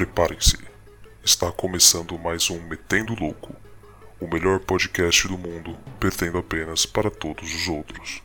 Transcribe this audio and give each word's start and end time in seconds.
Preparem-se. 0.00 0.56
Está 1.22 1.52
começando 1.52 2.18
mais 2.18 2.48
um 2.48 2.58
Metendo 2.58 3.14
Louco, 3.14 3.54
o 4.18 4.26
melhor 4.26 4.58
podcast 4.58 5.28
do 5.28 5.36
mundo, 5.36 5.76
perdendo 6.00 6.38
apenas 6.38 6.86
para 6.86 7.10
todos 7.10 7.54
os 7.54 7.68
outros. 7.68 8.22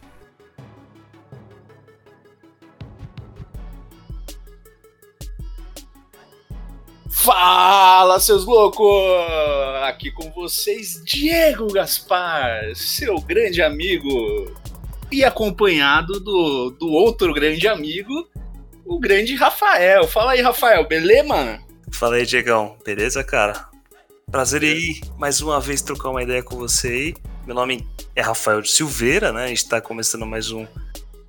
Fala, 7.10 8.22
seus 8.22 8.46
loucos! 8.46 8.88
Aqui 9.84 10.12
com 10.12 10.32
vocês, 10.32 11.04
Diego 11.04 11.68
Gaspar, 11.74 12.74
seu 12.74 13.20
grande 13.20 13.62
amigo, 13.62 14.10
e 15.12 15.26
acompanhado 15.26 16.22
do, 16.22 16.70
do 16.70 16.88
outro 16.88 17.34
grande 17.34 17.68
amigo, 17.68 18.30
o 18.86 18.98
grande 18.98 19.36
Rafael. 19.36 20.08
Fala 20.08 20.32
aí, 20.32 20.42
Rafael, 20.42 20.88
beleza, 20.88 21.28
mano? 21.28 21.65
Fala 21.92 22.16
aí, 22.16 22.26
Diegão, 22.26 22.78
beleza, 22.84 23.24
cara? 23.24 23.70
Prazer 24.30 24.64
ir 24.64 25.02
mais 25.18 25.40
uma 25.42 25.60
vez 25.62 25.82
trocar 25.82 26.10
uma 26.10 26.24
ideia 26.24 26.44
com 26.44 26.58
você 26.58 26.88
aí. 26.88 27.16
Meu 27.46 27.56
nome 27.56 27.88
é 28.16 28.22
Rafael 28.22 28.62
de 28.62 28.72
Silveira, 28.72 29.32
né? 29.32 29.46
A 29.46 29.48
gente 29.48 29.68
tá 29.70 29.80
começando 29.80 30.26
mais 30.26 30.52
um 30.52 30.68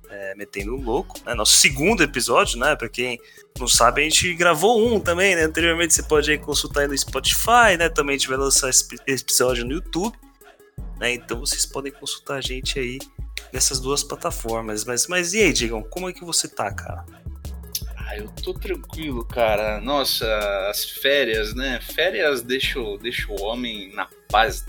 é, 0.09 0.35
Metendo 0.35 0.75
um 0.75 0.81
Louco, 0.81 1.15
né? 1.25 1.33
Nosso 1.33 1.55
segundo 1.55 2.03
episódio, 2.03 2.59
né? 2.59 2.75
Pra 2.75 2.89
quem 2.89 3.19
não 3.57 3.67
sabe, 3.67 4.01
a 4.01 4.03
gente 4.03 4.33
gravou 4.33 4.93
um 4.93 4.99
também, 4.99 5.35
né? 5.35 5.43
Anteriormente 5.43 5.93
você 5.93 6.03
pode 6.03 6.29
aí 6.29 6.37
consultar 6.37 6.81
aí 6.81 6.87
no 6.87 6.97
Spotify, 6.97 7.77
né? 7.77 7.87
Também 7.87 8.15
a 8.15 8.17
gente 8.17 8.27
vai 8.27 8.37
lançar 8.37 8.69
esse 8.69 8.87
episódio 9.05 9.63
no 9.63 9.73
YouTube, 9.73 10.17
né? 10.99 11.13
Então 11.13 11.39
vocês 11.39 11.65
podem 11.65 11.91
consultar 11.91 12.37
a 12.37 12.41
gente 12.41 12.77
aí 12.79 12.99
nessas 13.53 13.79
duas 13.79 14.03
plataformas. 14.03 14.83
Mas, 14.83 15.07
mas 15.07 15.33
e 15.33 15.41
aí, 15.41 15.53
Digam, 15.53 15.83
como 15.83 16.09
é 16.09 16.13
que 16.13 16.25
você 16.25 16.47
tá, 16.47 16.73
cara? 16.73 17.05
Ah, 18.07 18.15
eu 18.15 18.29
tô 18.41 18.53
tranquilo, 18.53 19.25
cara. 19.25 19.81
Nossa, 19.81 20.25
as 20.69 20.85
férias, 20.85 21.53
né? 21.53 21.81
Férias 21.81 22.41
deixam 22.41 22.97
deixa 22.97 23.29
o 23.29 23.41
homem 23.41 23.93
na 23.93 24.07
paz, 24.29 24.65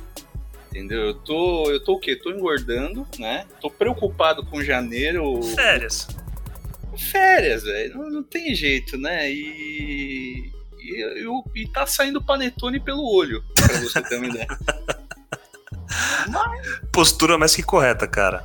entendeu? 0.68 1.06
Eu 1.06 1.14
tô, 1.14 1.70
eu 1.70 1.78
tô 1.82 1.92
o 1.92 2.00
quê? 2.00 2.16
Tô 2.16 2.30
engordando, 2.30 3.06
né? 3.16 3.46
Tô 3.60 3.70
preocupado 3.70 4.44
com 4.44 4.60
janeiro. 4.60 5.40
Férias. 5.54 6.08
Férias, 6.96 7.62
velho. 7.62 7.96
Não, 7.96 8.10
não, 8.10 8.22
tem 8.24 8.52
jeito, 8.56 8.98
né? 8.98 9.30
E, 9.30 10.52
e, 10.80 11.24
e, 11.24 11.62
e 11.62 11.68
tá 11.68 11.86
saindo 11.86 12.20
panetone 12.20 12.80
pelo 12.80 13.04
olho, 13.04 13.44
pra 13.54 13.78
você 13.78 14.02
ter 14.02 14.16
uma 14.16 14.26
ideia. 14.26 14.48
Mas... 16.28 16.80
Postura 16.92 17.38
mais 17.38 17.54
que 17.54 17.62
correta, 17.62 18.08
cara. 18.08 18.44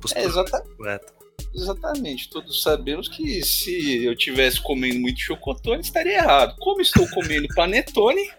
Postura 0.00 0.20
é, 0.20 0.26
exatamente. 0.26 0.76
correta. 0.76 1.21
Exatamente, 1.54 2.28
todos 2.30 2.62
sabemos 2.62 3.08
que 3.08 3.42
se 3.42 4.04
eu 4.04 4.16
tivesse 4.16 4.60
comendo 4.60 5.00
muito 5.00 5.20
chocotone, 5.20 5.80
estaria 5.80 6.18
errado. 6.18 6.54
Como 6.58 6.80
estou 6.80 7.08
comendo 7.08 7.48
panetone, 7.54 8.30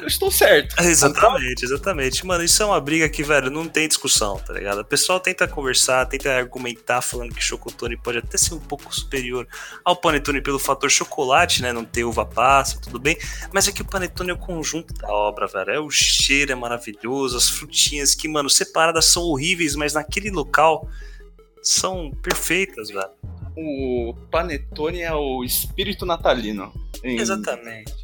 eu 0.00 0.06
estou 0.06 0.30
certo. 0.30 0.74
Exatamente, 0.82 1.64
exatamente. 1.64 2.26
Mano, 2.26 2.44
isso 2.44 2.62
é 2.62 2.66
uma 2.66 2.80
briga 2.80 3.08
que, 3.08 3.22
velho, 3.22 3.50
não 3.50 3.66
tem 3.66 3.88
discussão, 3.88 4.38
tá 4.38 4.52
ligado? 4.52 4.80
O 4.80 4.84
pessoal 4.84 5.18
tenta 5.18 5.48
conversar, 5.48 6.06
tenta 6.06 6.30
argumentar 6.30 7.00
falando 7.00 7.34
que 7.34 7.42
chocotone 7.42 7.96
pode 7.96 8.18
até 8.18 8.36
ser 8.36 8.54
um 8.54 8.60
pouco 8.60 8.94
superior 8.94 9.46
ao 9.84 9.96
panetone 9.96 10.40
pelo 10.40 10.58
fator 10.58 10.90
chocolate, 10.90 11.62
né? 11.62 11.72
Não 11.72 11.84
ter 11.84 12.04
uva 12.04 12.26
passa, 12.26 12.80
tudo 12.80 12.98
bem. 12.98 13.16
Mas 13.52 13.68
é 13.68 13.72
que 13.72 13.82
o 13.82 13.84
panetone 13.84 14.30
é 14.30 14.34
o 14.34 14.38
conjunto 14.38 14.92
da 14.94 15.08
obra, 15.08 15.46
velho. 15.46 15.70
É 15.70 15.80
o 15.80 15.90
cheiro 15.90 16.52
é 16.52 16.54
maravilhoso, 16.54 17.36
as 17.36 17.48
frutinhas 17.48 18.14
que, 18.14 18.28
mano, 18.28 18.50
separadas 18.50 19.06
são 19.06 19.22
horríveis, 19.22 19.74
mas 19.74 19.94
naquele 19.94 20.30
local 20.30 20.88
são 21.64 22.12
perfeitas, 22.22 22.88
velho. 22.88 23.08
O 23.56 24.14
panetone 24.30 25.00
é 25.00 25.14
o 25.14 25.42
espírito 25.42 26.04
natalino. 26.04 26.72
Em, 27.02 27.18
Exatamente. 27.18 27.94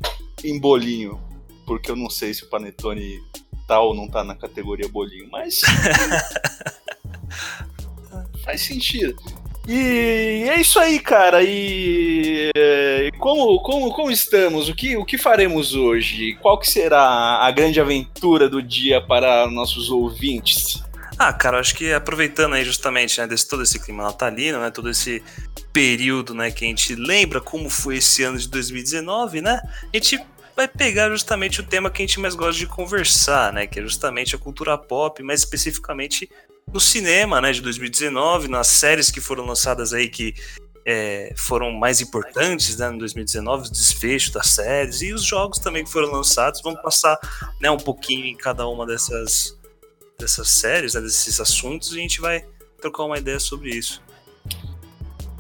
Em 0.43 0.59
bolinho. 0.59 1.21
Porque 1.67 1.91
eu 1.91 1.97
não 1.97 2.09
sei 2.09 2.33
se 2.33 2.45
o 2.45 2.49
panetone 2.49 3.21
tá 3.69 3.81
ou 3.81 3.95
não 3.95 4.09
tá 4.09 4.25
na 4.25 4.35
categoria 4.35 4.89
bolinho, 4.89 5.29
mas. 5.31 5.61
faz 8.43 8.63
sentido. 8.63 9.21
E 9.69 10.49
é 10.49 10.61
isso 10.61 10.81
aí, 10.81 10.99
cara. 10.99 11.43
E, 11.43 12.51
e 12.57 13.13
como, 13.19 13.61
como, 13.61 13.93
como 13.93 14.11
estamos? 14.11 14.69
O 14.69 14.75
que, 14.75 14.97
o 14.97 15.05
que 15.05 15.19
faremos 15.19 15.75
hoje? 15.75 16.37
Qual 16.41 16.59
que 16.59 16.69
será 16.69 17.45
a 17.45 17.51
grande 17.51 17.81
aventura 17.81 18.49
do 18.49 18.63
dia 18.63 19.01
para 19.01 19.47
nossos 19.49 19.91
ouvintes? 19.91 20.83
Ah, 21.23 21.35
cara, 21.35 21.61
acho 21.61 21.75
que 21.75 21.93
aproveitando 21.93 22.55
aí 22.55 22.65
justamente, 22.65 23.21
né, 23.21 23.27
desse, 23.27 23.47
todo 23.47 23.63
esse 23.63 23.79
clima 23.79 24.03
natalino, 24.05 24.59
né, 24.59 24.71
todo 24.71 24.89
esse 24.89 25.23
período, 25.71 26.33
né, 26.33 26.51
que 26.51 26.65
a 26.65 26.69
gente 26.69 26.95
lembra 26.95 27.43
como 27.43 27.69
foi 27.69 27.99
esse 27.99 28.23
ano 28.23 28.39
de 28.39 28.49
2019, 28.49 29.43
né, 29.43 29.61
a 29.93 29.97
gente 29.99 30.19
vai 30.57 30.67
pegar 30.67 31.11
justamente 31.11 31.61
o 31.61 31.63
tema 31.63 31.91
que 31.91 32.03
a 32.03 32.07
gente 32.07 32.19
mais 32.19 32.35
gosta 32.35 32.59
de 32.59 32.67
conversar, 32.67 33.53
né, 33.53 33.67
que 33.67 33.79
é 33.79 33.83
justamente 33.83 34.35
a 34.35 34.39
cultura 34.39 34.79
pop, 34.79 35.23
mais 35.23 35.41
especificamente 35.41 36.27
no 36.73 36.81
cinema, 36.81 37.39
né, 37.39 37.53
de 37.53 37.61
2019, 37.61 38.49
nas 38.49 38.69
séries 38.69 39.11
que 39.11 39.21
foram 39.21 39.45
lançadas 39.45 39.93
aí 39.93 40.09
que 40.09 40.35
é, 40.87 41.35
foram 41.37 41.71
mais 41.71 42.01
importantes 42.01 42.79
né, 42.79 42.91
em 42.91 42.97
2019, 42.97 43.65
os 43.65 43.71
desfechos 43.71 44.31
das 44.31 44.47
séries 44.47 45.03
e 45.03 45.13
os 45.13 45.23
jogos 45.23 45.59
também 45.59 45.85
que 45.85 45.93
foram 45.93 46.11
lançados. 46.11 46.63
Vamos 46.63 46.81
passar 46.81 47.19
né, 47.61 47.71
um 47.71 47.77
pouquinho 47.77 48.25
em 48.25 48.35
cada 48.35 48.67
uma 48.67 48.87
dessas 48.87 49.60
dessas 50.21 50.49
séries, 50.49 50.95
né, 50.95 51.01
desses 51.01 51.41
assuntos, 51.41 51.93
e 51.93 51.99
a 51.99 52.03
gente 52.03 52.21
vai 52.21 52.45
trocar 52.81 53.05
uma 53.05 53.19
ideia 53.19 53.41
sobre 53.41 53.71
isso. 53.71 54.03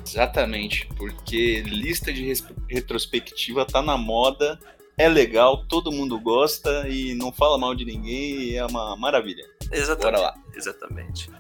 Exatamente, 0.06 0.88
porque 0.96 1.62
lista 1.62 2.12
de 2.12 2.32
retrospectiva 2.68 3.64
tá 3.64 3.80
na 3.80 3.96
moda, 3.96 4.58
é 4.98 5.08
legal, 5.08 5.64
todo 5.66 5.92
mundo 5.92 6.18
gosta 6.18 6.88
e 6.88 7.14
não 7.14 7.32
fala 7.32 7.56
mal 7.56 7.74
de 7.74 7.84
ninguém, 7.84 8.56
é 8.56 8.66
uma 8.66 8.96
maravilha. 8.96 9.44
Exatamente. 9.70 10.02
Bora 10.02 10.18
lá. 10.18 10.34
Exatamente. 10.54 11.30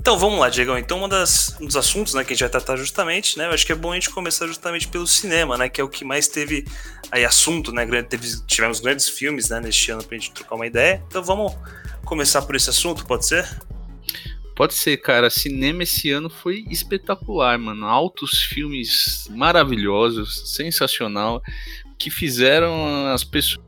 Então 0.00 0.18
vamos 0.18 0.40
lá, 0.40 0.48
Diego. 0.48 0.76
Então, 0.78 1.04
um, 1.04 1.08
das, 1.08 1.54
um 1.60 1.66
dos 1.66 1.76
assuntos 1.76 2.14
né, 2.14 2.24
que 2.24 2.32
a 2.32 2.34
gente 2.34 2.40
vai 2.40 2.48
tratar 2.48 2.76
justamente, 2.76 3.36
né? 3.36 3.46
Eu 3.46 3.50
acho 3.50 3.66
que 3.66 3.72
é 3.72 3.74
bom 3.74 3.92
a 3.92 3.94
gente 3.94 4.08
começar 4.08 4.46
justamente 4.46 4.88
pelo 4.88 5.06
cinema, 5.06 5.58
né? 5.58 5.68
Que 5.68 5.80
é 5.82 5.84
o 5.84 5.88
que 5.88 6.02
mais 6.02 6.26
teve 6.28 6.64
aí 7.10 7.26
assunto, 7.26 7.72
né? 7.72 7.84
Teve, 8.02 8.26
tivemos 8.46 8.80
grandes 8.80 9.08
filmes 9.08 9.50
né, 9.50 9.60
neste 9.60 9.90
ano 9.90 10.02
pra 10.02 10.16
gente 10.16 10.32
trocar 10.32 10.54
uma 10.54 10.66
ideia. 10.66 11.04
Então 11.06 11.22
vamos 11.22 11.54
começar 12.04 12.42
por 12.42 12.56
esse 12.56 12.70
assunto, 12.70 13.04
pode 13.06 13.26
ser? 13.26 13.48
Pode 14.54 14.74
ser, 14.74 14.96
cara. 14.96 15.30
Cinema 15.30 15.84
esse 15.84 16.10
ano 16.10 16.28
foi 16.28 16.64
espetacular, 16.68 17.56
mano. 17.58 17.86
Altos 17.86 18.42
filmes 18.42 19.28
maravilhosos, 19.30 20.52
sensacional, 20.52 21.40
que 21.96 22.10
fizeram 22.10 23.06
as 23.12 23.22
pessoas 23.22 23.64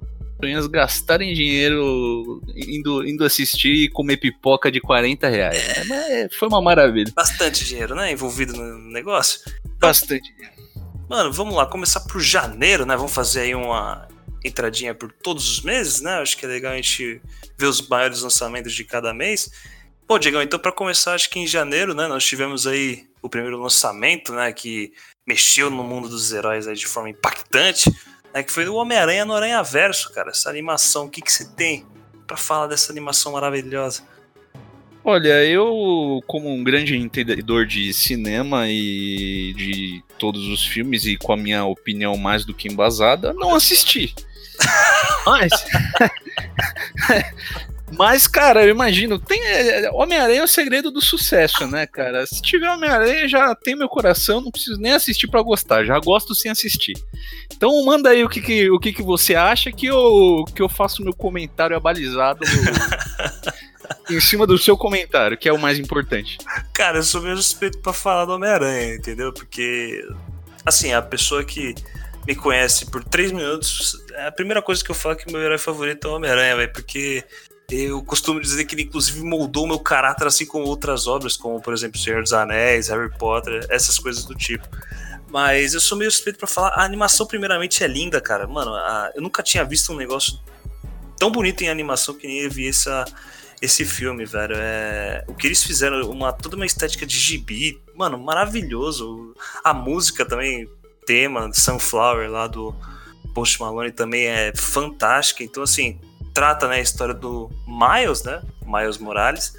gastarem 0.68 1.34
dinheiro 1.34 2.42
indo, 2.56 3.06
indo 3.06 3.24
assistir 3.24 3.72
e 3.72 3.88
comer 3.88 4.16
pipoca 4.16 4.70
de 4.70 4.80
40 4.80 5.28
reais. 5.28 5.58
É, 5.90 6.28
foi 6.30 6.48
uma 6.48 6.60
maravilha. 6.60 7.12
Bastante 7.14 7.64
dinheiro, 7.64 7.94
né? 7.94 8.10
Envolvido 8.10 8.54
no 8.54 8.90
negócio. 8.90 9.40
Bastante 9.78 10.32
dinheiro. 10.32 10.60
Mano, 11.08 11.32
vamos 11.32 11.54
lá, 11.54 11.66
começar 11.66 12.00
por 12.00 12.20
janeiro, 12.20 12.86
né? 12.86 12.96
Vamos 12.96 13.12
fazer 13.12 13.40
aí 13.40 13.54
uma 13.54 14.08
entradinha 14.44 14.94
por 14.94 15.12
todos 15.12 15.48
os 15.48 15.60
meses, 15.62 16.00
né? 16.00 16.14
Acho 16.14 16.36
que 16.36 16.46
é 16.46 16.48
legal 16.48 16.72
a 16.72 16.76
gente 16.76 17.20
ver 17.60 17.66
os 17.66 17.86
maiores 17.86 18.22
lançamentos 18.22 18.72
de 18.72 18.84
cada 18.84 19.12
mês. 19.12 19.50
Bom, 20.08 20.18
Diego, 20.18 20.40
então 20.40 20.58
para 20.58 20.72
começar, 20.72 21.14
acho 21.14 21.30
que 21.30 21.38
em 21.38 21.46
janeiro, 21.46 21.94
né, 21.94 22.08
nós 22.08 22.24
tivemos 22.24 22.66
aí 22.66 23.04
o 23.22 23.28
primeiro 23.28 23.60
lançamento, 23.60 24.32
né, 24.32 24.52
que 24.52 24.92
mexeu 25.26 25.70
no 25.70 25.84
mundo 25.84 26.08
dos 26.08 26.32
heróis 26.32 26.66
aí 26.66 26.74
de 26.74 26.86
forma 26.86 27.10
impactante, 27.10 27.94
né, 28.34 28.42
que 28.42 28.50
foi 28.50 28.66
o 28.66 28.74
Homem-Aranha 28.74 29.24
no 29.24 29.34
Aranha 29.34 29.62
Verso, 29.62 30.12
cara. 30.12 30.30
Essa 30.30 30.48
animação, 30.48 31.04
o 31.04 31.10
que 31.10 31.20
que 31.20 31.30
você 31.32 31.44
tem 31.54 31.86
para 32.26 32.36
falar 32.36 32.66
dessa 32.66 32.90
animação 32.90 33.32
maravilhosa? 33.32 34.02
Olha, 35.04 35.44
eu, 35.44 36.20
como 36.26 36.52
um 36.52 36.62
grande 36.62 36.96
entendedor 36.96 37.66
de 37.66 37.92
cinema 37.92 38.68
e 38.68 39.54
de 39.56 40.02
todos 40.18 40.46
os 40.48 40.64
filmes, 40.64 41.06
e 41.06 41.16
com 41.16 41.32
a 41.32 41.36
minha 41.36 41.64
opinião 41.64 42.16
mais 42.16 42.44
do 42.44 42.52
que 42.52 42.68
embasada, 42.68 43.32
não 43.32 43.54
assisti. 43.54 44.14
Mas. 45.26 45.50
Mas, 47.92 48.26
cara, 48.26 48.64
eu 48.64 48.70
imagino, 48.70 49.18
tem 49.18 49.42
é, 49.44 49.90
Homem-Aranha 49.92 50.40
é 50.40 50.44
o 50.44 50.48
segredo 50.48 50.90
do 50.90 51.00
sucesso, 51.00 51.66
né, 51.66 51.86
cara? 51.86 52.24
Se 52.24 52.40
tiver 52.40 52.70
Homem-Aranha, 52.70 53.28
já 53.28 53.54
tem 53.54 53.74
meu 53.74 53.88
coração, 53.88 54.40
não 54.40 54.50
preciso 54.50 54.80
nem 54.80 54.92
assistir 54.92 55.26
para 55.26 55.42
gostar, 55.42 55.84
já 55.84 55.98
gosto 55.98 56.34
sem 56.34 56.50
assistir. 56.50 56.94
Então 57.52 57.84
manda 57.84 58.10
aí 58.10 58.24
o 58.24 58.28
que, 58.28 58.40
que 58.40 58.70
o 58.70 58.78
que, 58.78 58.92
que 58.92 59.02
você 59.02 59.34
acha 59.34 59.72
que 59.72 59.86
eu, 59.86 60.44
que 60.54 60.62
eu 60.62 60.68
faço 60.68 61.02
meu 61.02 61.12
comentário 61.12 61.76
abalizado 61.76 62.40
em 64.08 64.20
cima 64.20 64.46
do 64.46 64.56
seu 64.56 64.76
comentário, 64.76 65.36
que 65.36 65.48
é 65.48 65.52
o 65.52 65.58
mais 65.58 65.78
importante. 65.78 66.38
Cara, 66.72 66.98
eu 66.98 67.02
sou 67.02 67.20
meio 67.20 67.36
suspeito 67.36 67.78
pra 67.78 67.92
falar 67.92 68.24
do 68.24 68.32
Homem-Aranha, 68.32 68.94
entendeu? 68.94 69.32
Porque, 69.32 70.06
assim, 70.64 70.92
a 70.92 71.02
pessoa 71.02 71.44
que 71.44 71.74
me 72.26 72.34
conhece 72.34 72.86
por 72.86 73.02
três 73.02 73.32
minutos, 73.32 73.96
a 74.26 74.30
primeira 74.30 74.62
coisa 74.62 74.84
que 74.84 74.90
eu 74.90 74.94
falo 74.94 75.14
é 75.14 75.18
que 75.18 75.32
meu 75.32 75.40
herói 75.40 75.58
favorito 75.58 76.06
é 76.06 76.10
o 76.10 76.14
Homem-Aranha, 76.14 76.56
velho, 76.56 76.72
porque 76.72 77.24
eu 77.70 78.02
costumo 78.02 78.40
dizer 78.40 78.64
que 78.64 78.74
ele 78.74 78.82
inclusive 78.82 79.22
moldou 79.22 79.66
meu 79.66 79.78
caráter 79.78 80.26
assim 80.26 80.44
como 80.44 80.66
outras 80.66 81.06
obras, 81.06 81.36
como 81.36 81.60
por 81.60 81.72
exemplo 81.72 81.98
Senhor 81.98 82.22
dos 82.22 82.32
Anéis, 82.32 82.88
Harry 82.88 83.10
Potter, 83.16 83.66
essas 83.70 83.98
coisas 83.98 84.24
do 84.24 84.34
tipo. 84.34 84.68
Mas 85.30 85.74
eu 85.74 85.80
sou 85.80 85.96
meio 85.96 86.10
suspeito 86.10 86.38
pra 86.38 86.48
falar. 86.48 86.70
A 86.70 86.84
animação, 86.84 87.24
primeiramente, 87.24 87.84
é 87.84 87.86
linda, 87.86 88.20
cara. 88.20 88.48
Mano, 88.48 88.74
a, 88.74 89.12
eu 89.14 89.22
nunca 89.22 89.42
tinha 89.44 89.64
visto 89.64 89.92
um 89.92 89.96
negócio 89.96 90.40
tão 91.16 91.30
bonito 91.30 91.62
em 91.62 91.68
animação 91.68 92.14
que 92.14 92.26
nem 92.26 92.40
eu 92.40 92.50
vi 92.50 92.68
essa, 92.68 93.04
esse 93.62 93.84
filme, 93.84 94.24
velho. 94.24 94.56
É, 94.56 95.24
o 95.28 95.34
que 95.34 95.46
eles 95.46 95.62
fizeram, 95.62 96.10
uma, 96.10 96.32
toda 96.32 96.56
uma 96.56 96.66
estética 96.66 97.06
de 97.06 97.16
gibi, 97.16 97.80
mano, 97.94 98.18
maravilhoso. 98.18 99.32
A 99.62 99.72
música 99.72 100.24
também, 100.24 100.68
tema, 101.06 101.50
Sunflower 101.52 102.30
lá 102.30 102.46
do 102.46 102.74
Post 103.34 103.60
Malone 103.60 103.92
também 103.92 104.26
é 104.26 104.52
fantástica. 104.54 105.42
Então, 105.42 105.62
assim, 105.62 106.00
trata 106.34 106.68
né, 106.68 106.76
a 106.76 106.80
história 106.80 107.14
do 107.14 107.50
Miles, 107.66 108.22
né? 108.22 108.42
Miles 108.64 108.98
Morales, 108.98 109.52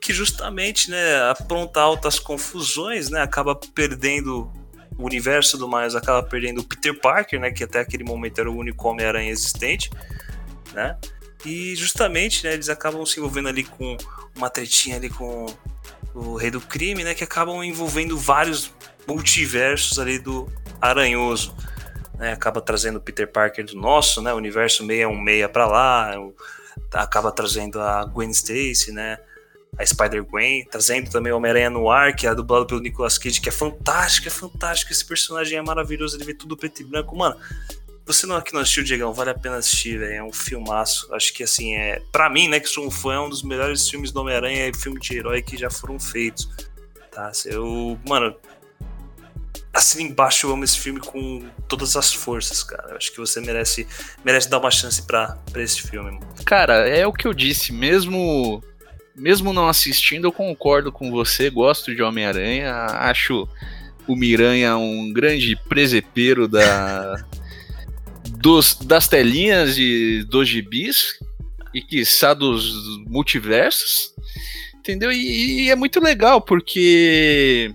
que 0.00 0.12
justamente, 0.12 0.90
né, 0.90 1.30
apronta 1.30 1.80
altas 1.80 2.18
confusões, 2.18 3.10
né? 3.10 3.22
Acaba 3.22 3.54
perdendo 3.54 4.50
o 4.98 5.04
universo 5.04 5.56
do 5.56 5.68
Miles, 5.68 5.94
acaba 5.94 6.22
perdendo 6.22 6.60
o 6.60 6.64
Peter 6.64 6.98
Parker, 6.98 7.40
né? 7.40 7.50
Que 7.50 7.64
até 7.64 7.80
aquele 7.80 8.04
momento 8.04 8.40
era 8.40 8.50
o 8.50 8.56
único 8.56 8.88
Homem-Aranha 8.88 9.30
existente, 9.30 9.90
né? 10.72 10.98
E 11.44 11.74
justamente, 11.74 12.44
né, 12.44 12.54
eles 12.54 12.68
acabam 12.68 13.04
se 13.04 13.18
envolvendo 13.18 13.48
ali 13.48 13.64
com 13.64 13.96
uma 14.36 14.48
tretinha 14.48 14.96
ali 14.96 15.10
com 15.10 15.46
o 16.14 16.36
Rei 16.36 16.50
do 16.50 16.60
Crime, 16.60 17.02
né, 17.02 17.14
que 17.14 17.24
acabam 17.24 17.64
envolvendo 17.64 18.16
vários 18.16 18.72
multiversos 19.06 19.98
ali 19.98 20.18
do 20.18 20.48
Aranhoso. 20.82 21.54
Né, 22.18 22.32
acaba 22.32 22.60
trazendo 22.60 22.96
o 22.96 23.00
Peter 23.00 23.30
Parker 23.30 23.64
do 23.64 23.74
nosso, 23.74 24.20
né, 24.20 24.32
universo 24.34 24.86
616 24.86 25.50
para 25.50 25.66
lá, 25.66 26.14
acaba 26.92 27.32
trazendo 27.32 27.80
a 27.80 28.04
Gwen 28.04 28.30
Stacy, 28.30 28.92
né, 28.92 29.18
a 29.78 29.84
Spider-Gwen, 29.84 30.66
trazendo 30.70 31.10
também 31.10 31.32
o 31.32 31.36
Homem-Aranha 31.38 31.70
no 31.70 31.90
ar, 31.90 32.14
que 32.14 32.26
é 32.26 32.34
dublado 32.34 32.66
pelo 32.66 32.80
Nicolas 32.80 33.16
Cage, 33.16 33.40
que 33.40 33.48
é 33.48 33.52
fantástico, 33.52 34.28
é 34.28 34.30
fantástico, 34.30 34.92
esse 34.92 35.04
personagem 35.04 35.58
é 35.58 35.62
maravilhoso, 35.62 36.16
ele 36.16 36.24
vê 36.24 36.34
tudo 36.34 36.56
preto 36.56 36.82
e 36.82 36.84
branco, 36.84 37.16
mano, 37.16 37.36
você 38.04 38.26
não 38.26 38.36
aqui 38.36 38.52
não 38.52 38.60
assistiu, 38.60 38.82
Diegão, 38.82 39.12
vale 39.12 39.30
a 39.30 39.34
pena 39.34 39.56
assistir. 39.56 40.02
É 40.02 40.22
um 40.22 40.32
filmaço. 40.32 41.12
Acho 41.14 41.32
que 41.32 41.44
assim, 41.44 41.76
é. 41.76 42.02
Pra 42.10 42.28
mim, 42.28 42.48
né, 42.48 42.58
que 42.58 42.68
sou 42.68 42.84
um 42.84 42.90
fã, 42.90 43.14
é 43.14 43.20
um 43.20 43.28
dos 43.28 43.42
melhores 43.42 43.88
filmes 43.88 44.10
do 44.10 44.20
Homem-Aranha 44.20 44.68
e 44.68 44.74
filme 44.76 44.98
de 44.98 45.16
herói 45.16 45.40
que 45.40 45.56
já 45.56 45.70
foram 45.70 45.98
feitos. 46.00 46.48
Tá? 47.12 47.30
Eu. 47.44 47.98
Mano. 48.06 48.34
Assim 49.72 50.04
embaixo 50.04 50.46
eu 50.46 50.52
amo 50.52 50.64
esse 50.64 50.78
filme 50.78 51.00
com 51.00 51.48
todas 51.66 51.96
as 51.96 52.12
forças, 52.12 52.62
cara. 52.62 52.90
Eu 52.90 52.96
acho 52.96 53.10
que 53.10 53.18
você 53.18 53.40
merece, 53.40 53.86
merece 54.24 54.50
dar 54.50 54.58
uma 54.58 54.70
chance 54.70 55.02
pra 55.02 55.38
esse 55.56 55.82
filme. 55.82 56.20
Cara, 56.44 56.86
é 56.88 57.06
o 57.06 57.12
que 57.12 57.26
eu 57.26 57.32
disse, 57.32 57.72
mesmo. 57.72 58.62
Mesmo 59.14 59.52
não 59.52 59.68
assistindo, 59.68 60.26
eu 60.26 60.32
concordo 60.32 60.90
com 60.90 61.10
você, 61.10 61.50
gosto 61.50 61.94
de 61.94 62.02
Homem-Aranha, 62.02 62.72
acho 62.72 63.46
o 64.06 64.16
Miranha 64.16 64.76
um 64.76 65.12
grande 65.12 65.54
presepeiro 65.68 66.48
da, 66.48 67.22
dos, 68.38 68.74
das 68.74 69.08
telinhas 69.08 69.76
e 69.78 70.24
dos 70.24 70.48
gibis 70.48 71.18
e 71.74 71.80
que 71.80 72.02
dos 72.34 72.98
multiversos, 73.06 74.14
entendeu? 74.74 75.10
E, 75.10 75.66
e, 75.66 75.70
é 75.70 75.76
muito 75.76 76.00
legal 76.00 76.40
porque 76.40 77.74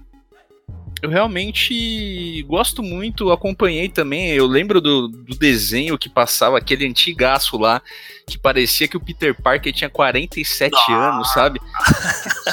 eu 1.01 1.09
realmente 1.09 2.43
gosto 2.43 2.81
muito, 2.81 3.31
acompanhei 3.31 3.89
também. 3.89 4.29
Eu 4.31 4.45
lembro 4.45 4.81
do, 4.81 5.07
do 5.07 5.35
desenho 5.35 5.97
que 5.97 6.09
passava, 6.09 6.57
aquele 6.57 6.85
antigaço 6.85 7.57
lá, 7.57 7.81
que 8.25 8.37
parecia 8.37 8.87
que 8.87 8.97
o 8.97 8.99
Peter 8.99 9.39
Parker 9.39 9.73
tinha 9.73 9.89
47 9.89 10.75
ah. 10.89 11.09
anos, 11.09 11.31
sabe? 11.33 11.59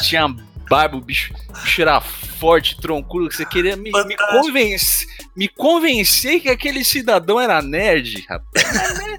tinha 0.02 0.28
barba, 0.68 0.96
o 0.96 1.00
bicho, 1.00 1.32
bicho 1.62 1.82
era 1.82 2.00
forte, 2.00 2.80
troncudo, 2.80 3.28
que 3.28 3.36
você 3.36 3.46
queria 3.46 3.76
me, 3.76 3.90
me, 3.90 4.16
convencer, 4.16 5.08
me 5.36 5.48
convencer 5.48 6.40
que 6.40 6.48
aquele 6.48 6.84
cidadão 6.84 7.40
era 7.40 7.62
nerd, 7.62 8.24
rapaz. 8.28 8.64
Mas, 8.74 8.98
nem, 8.98 9.18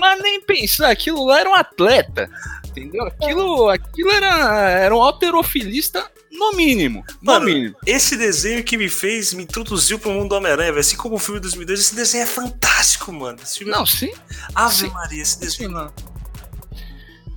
mas 0.00 0.22
nem 0.22 0.40
pensar, 0.40 0.90
aquilo 0.90 1.24
lá 1.26 1.40
era 1.40 1.50
um 1.50 1.54
atleta, 1.54 2.30
entendeu? 2.66 3.04
Aquilo, 3.04 3.68
aquilo 3.68 4.10
era, 4.10 4.70
era 4.70 4.96
um 4.96 5.02
alterofilista 5.02 6.10
no 6.30 6.52
mínimo. 6.52 7.04
No 7.20 7.32
Mano, 7.32 7.46
mínimo. 7.46 7.76
Esse 7.84 8.16
desenho 8.16 8.62
que 8.62 8.76
me 8.76 8.88
fez, 8.88 9.34
me 9.34 9.42
introduziu 9.42 9.98
pro 9.98 10.10
mundo 10.10 10.30
do 10.30 10.34
Homem-Aranha, 10.36 10.78
assim 10.78 10.96
como 10.96 11.16
o 11.16 11.18
filme 11.18 11.40
de 11.40 11.44
2002, 11.44 11.80
esse 11.80 11.94
desenho 11.94 12.22
é 12.22 12.26
fantástico, 12.26 13.12
mano. 13.12 13.38
Filme... 13.38 13.72
Não, 13.72 13.84
sim. 13.84 14.12
Ave 14.54 14.74
sim. 14.74 14.88
Maria, 14.88 15.22
esse 15.22 15.40
desenho. 15.40 15.68
Sim, 15.70 15.74
não. 15.74 16.17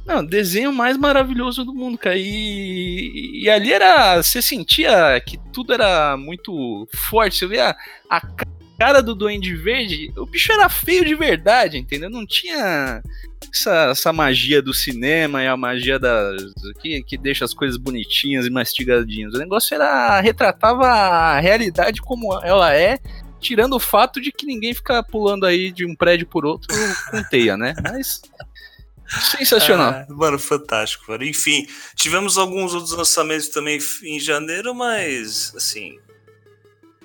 Não, 0.06 0.26
desenho 0.26 0.74
mais 0.74 0.98
maravilhoso 0.98 1.64
do 1.64 1.74
mundo, 1.74 1.98
cara. 1.98 2.18
E, 2.18 3.44
e 3.44 3.50
ali 3.50 3.72
era. 3.72 4.22
Você 4.22 4.42
sentia 4.42 5.22
que 5.26 5.38
tudo 5.54 5.74
era 5.74 6.18
muito 6.18 6.88
forte. 6.94 7.38
Você 7.38 7.48
via 7.48 7.76
a, 8.10 8.18
a 8.18 8.22
cara 8.80 9.02
do 9.02 9.14
Duende 9.14 9.56
Verde. 9.56 10.12
O 10.18 10.26
bicho 10.26 10.52
era 10.52 10.68
feio 10.68 11.06
de 11.06 11.14
verdade, 11.14 11.78
entendeu? 11.78 12.10
Não 12.10 12.26
tinha 12.26 13.02
essa, 13.54 13.92
essa 13.92 14.12
magia 14.12 14.62
do 14.62 14.74
cinema 14.74 15.44
e 15.44 15.48
a 15.48 15.56
magia 15.56 16.00
das. 16.00 16.42
Que, 16.82 17.04
que 17.04 17.18
deixa 17.18 17.46
as 17.46 17.54
coisas 17.54 17.78
bonitinhas 17.78 18.46
e 18.48 18.50
mastigadinhas. 18.50 19.36
O 19.36 19.38
negócio 19.38 19.76
era. 19.76 20.20
retratava 20.20 20.88
a 20.88 21.40
realidade 21.40 22.02
como 22.02 22.34
ela 22.44 22.74
é 22.74 23.00
tirando 23.42 23.74
o 23.74 23.80
fato 23.80 24.22
de 24.22 24.32
que 24.32 24.46
ninguém 24.46 24.74
fica 24.74 25.02
pulando 25.02 25.46
aí 25.46 25.72
de 25.72 25.84
um 25.84 25.96
prédio 25.96 26.28
por 26.28 26.46
outro 26.46 26.68
com 27.10 27.24
teia, 27.24 27.58
né? 27.58 27.74
Mas 27.84 28.22
Sensacional. 29.20 29.90
Ah, 29.92 30.06
mano, 30.10 30.40
fantástico, 30.40 31.06
mano. 31.08 31.24
Enfim, 31.24 31.68
tivemos 31.96 32.38
alguns 32.38 32.74
outros 32.74 32.94
lançamentos 32.94 33.50
também 33.50 33.80
em 34.04 34.20
janeiro, 34.20 34.74
mas, 34.74 35.54
assim. 35.56 36.00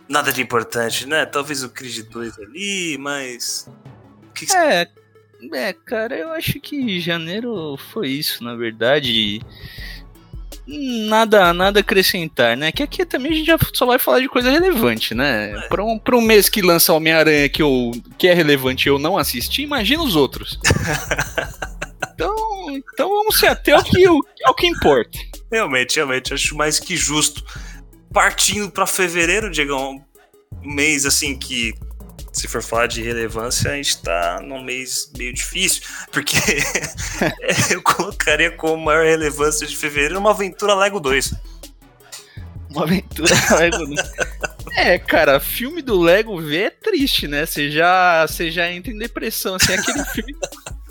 Nada 0.09 0.33
de 0.33 0.41
importante, 0.41 1.07
né? 1.07 1.27
Talvez 1.27 1.65
o 1.65 1.69
Creed 1.69 2.09
2 2.09 2.39
ali, 2.39 2.97
mas. 2.99 3.69
Que 4.35 4.47
que... 4.47 4.57
É, 4.57 4.89
é, 5.53 5.73
cara, 5.73 6.17
eu 6.17 6.31
acho 6.31 6.61
que 6.61 7.01
janeiro 7.01 7.77
foi 7.93 8.11
isso, 8.11 8.45
na 8.45 8.55
verdade. 8.55 9.41
Nada, 10.69 11.53
nada 11.53 11.81
acrescentar, 11.81 12.57
né? 12.57 12.73
Que 12.73 12.83
aqui 12.83 13.05
também 13.05 13.33
a 13.33 13.35
gente 13.35 13.47
já 13.47 13.59
só 13.73 13.87
vai 13.87 13.99
falar 13.99 14.21
de 14.21 14.29
coisa 14.29 14.51
relevante, 14.51 15.15
né? 15.15 15.53
É. 15.53 15.69
Pra, 15.69 15.85
um, 15.85 15.99
pra 15.99 16.17
um 16.17 16.21
mês 16.21 16.49
que 16.49 16.63
lança 16.63 16.93
Homem-Aranha 16.93 17.49
que, 17.49 17.63
eu, 17.63 17.91
que 18.17 18.29
é 18.29 18.35
relevante 18.35 18.89
eu 18.89 18.99
não 18.99 19.19
assisti, 19.19 19.63
imagina 19.63 20.03
os 20.03 20.17
outros. 20.17 20.59
Então, 22.17 22.35
então 22.71 23.11
vamos 23.11 23.39
ser 23.39 23.49
até 23.49 23.77
o 23.77 23.85
que, 23.85 24.09
o, 24.09 24.19
o 24.49 24.55
que 24.55 24.67
importa. 24.67 25.19
Realmente, 25.53 25.97
realmente, 25.97 26.33
acho 26.33 26.57
mais 26.57 26.81
que 26.81 26.97
justo. 26.97 27.45
Partindo 28.11 28.71
para 28.71 28.87
fevereiro, 28.87 29.51
Diego, 29.51 29.75
um 29.77 30.03
mês 30.63 31.05
assim 31.05 31.39
que, 31.39 31.75
se 32.33 32.49
for 32.49 32.63
falar 32.63 32.87
de 32.87 33.03
relevância, 33.03 33.71
a 33.71 33.75
gente 33.77 34.01
tá 34.01 34.41
num 34.43 34.65
mês 34.65 35.13
meio 35.19 35.35
difícil, 35.35 35.83
porque 36.11 36.37
eu 37.71 37.83
colocaria 37.83 38.51
como 38.51 38.83
maior 38.83 39.05
relevância 39.05 39.67
de 39.67 39.77
fevereiro 39.77 40.19
uma 40.19 40.31
aventura 40.31 40.75
Lego 40.75 40.99
2. 40.99 41.35
Uma 42.71 42.85
aventura 42.85 43.35
Lego 43.61 43.85
2. 43.85 44.01
É, 44.75 44.99
cara, 44.99 45.39
filme 45.39 45.83
do 45.83 46.01
Lego 46.01 46.41
V 46.41 46.57
é 46.57 46.71
triste, 46.71 47.29
né? 47.29 47.45
Você 47.45 47.71
já, 47.71 48.27
você 48.27 48.51
já 48.51 48.71
entra 48.71 48.91
em 48.91 48.99
depressão. 48.99 49.55
Assim, 49.57 49.73
é 49.73 49.77
aquele 49.77 50.05
filme 50.07 50.35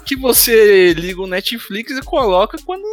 que 0.06 0.16
você 0.16 0.94
liga 0.94 1.22
o 1.22 1.28
Netflix 1.28 1.92
e 1.92 2.02
coloca 2.02 2.58
quando 2.64 2.86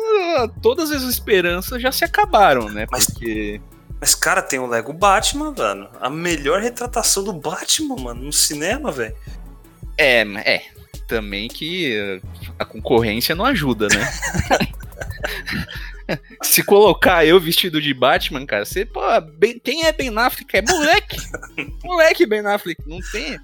todas 0.61 0.90
as 0.90 1.02
esperanças 1.02 1.81
já 1.81 1.92
se 1.92 2.04
acabaram, 2.04 2.69
né? 2.69 2.87
Mas, 2.90 3.07
Porque. 3.07 3.61
Mas, 4.00 4.14
cara, 4.14 4.42
tem 4.42 4.59
o 4.59 4.66
Lego 4.66 4.92
Batman, 4.92 5.52
velho. 5.52 5.88
A 6.00 6.11
melhor 6.11 6.61
retratação 6.61 7.23
do 7.23 7.33
Batman, 7.33 7.97
mano, 7.97 8.25
no 8.25 8.33
cinema, 8.33 8.90
velho. 8.90 9.14
É, 9.97 10.23
é. 10.23 10.62
Também 11.07 11.47
que 11.47 12.21
a 12.59 12.64
concorrência 12.64 13.35
não 13.35 13.45
ajuda, 13.45 13.88
né? 13.88 14.12
Se 16.42 16.62
colocar 16.62 17.25
eu 17.25 17.40
vestido 17.40 17.81
de 17.81 17.95
Batman, 17.95 18.45
cara, 18.45 18.64
você, 18.64 18.85
pô, 18.85 19.00
bem, 19.38 19.59
quem 19.59 19.85
é 19.85 19.92
Ben 19.92 20.16
Affleck? 20.16 20.57
É 20.57 20.62
moleque. 20.62 21.16
moleque 21.85 22.26
Ben 22.26 22.45
Affleck. 22.47 22.83
Não 22.87 22.99
tem. 23.12 23.38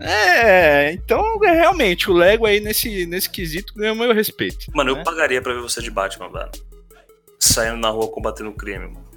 É, 0.00 0.92
então 0.92 1.22
é, 1.44 1.52
realmente 1.52 2.10
o 2.10 2.14
Lego 2.14 2.46
aí 2.46 2.58
nesse, 2.58 3.04
nesse 3.06 3.28
quesito 3.28 3.74
ganhou 3.74 3.94
meu 3.94 4.14
respeito. 4.14 4.66
Mano, 4.74 4.94
né? 4.94 5.00
eu 5.00 5.04
pagaria 5.04 5.42
pra 5.42 5.52
ver 5.52 5.60
você 5.60 5.82
de 5.82 5.90
Batman, 5.90 6.30
velho. 6.30 6.50
Saindo 7.38 7.76
na 7.76 7.90
rua 7.90 8.08
combatendo 8.08 8.50
o 8.50 8.54
crime, 8.54 8.86
mano. 8.86 9.10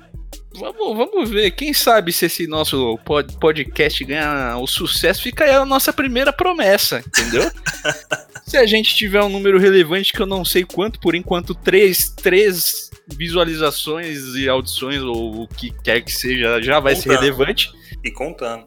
Vamos, 0.56 0.96
vamos 0.96 1.30
ver, 1.32 1.50
quem 1.52 1.74
sabe 1.74 2.14
se 2.14 2.28
esse 2.28 2.46
nosso 2.46 2.98
pod, 3.00 3.36
podcast 3.40 4.04
ganha 4.06 4.56
o 4.58 4.68
sucesso, 4.68 5.24
fica 5.24 5.46
aí 5.46 5.52
a 5.52 5.66
nossa 5.66 5.92
primeira 5.92 6.32
promessa, 6.32 7.04
entendeu? 7.08 7.50
se 8.46 8.56
a 8.56 8.66
gente 8.66 8.96
tiver 8.96 9.24
um 9.24 9.30
número 9.30 9.58
relevante 9.58 10.14
que 10.14 10.22
eu 10.22 10.28
não 10.28 10.46
sei 10.46 10.64
quanto, 10.64 11.00
por 11.00 11.16
enquanto, 11.16 11.56
três, 11.56 12.10
três 12.10 12.92
visualizações 13.08 14.36
e 14.36 14.48
audições, 14.48 15.02
ou 15.02 15.44
o 15.44 15.48
que 15.48 15.72
quer 15.84 16.02
que 16.02 16.12
seja, 16.12 16.62
já 16.62 16.80
vai 16.80 16.94
contando. 16.94 17.12
ser 17.12 17.20
relevante. 17.20 17.72
E 18.04 18.12
contando. 18.12 18.66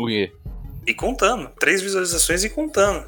O 0.00 0.06
quê? 0.06 0.32
E 0.86 0.94
contando. 0.94 1.50
Três 1.58 1.82
visualizações 1.82 2.44
e 2.44 2.50
contando. 2.50 3.06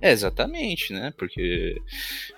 É, 0.00 0.12
exatamente, 0.12 0.92
né? 0.92 1.12
Porque. 1.16 1.80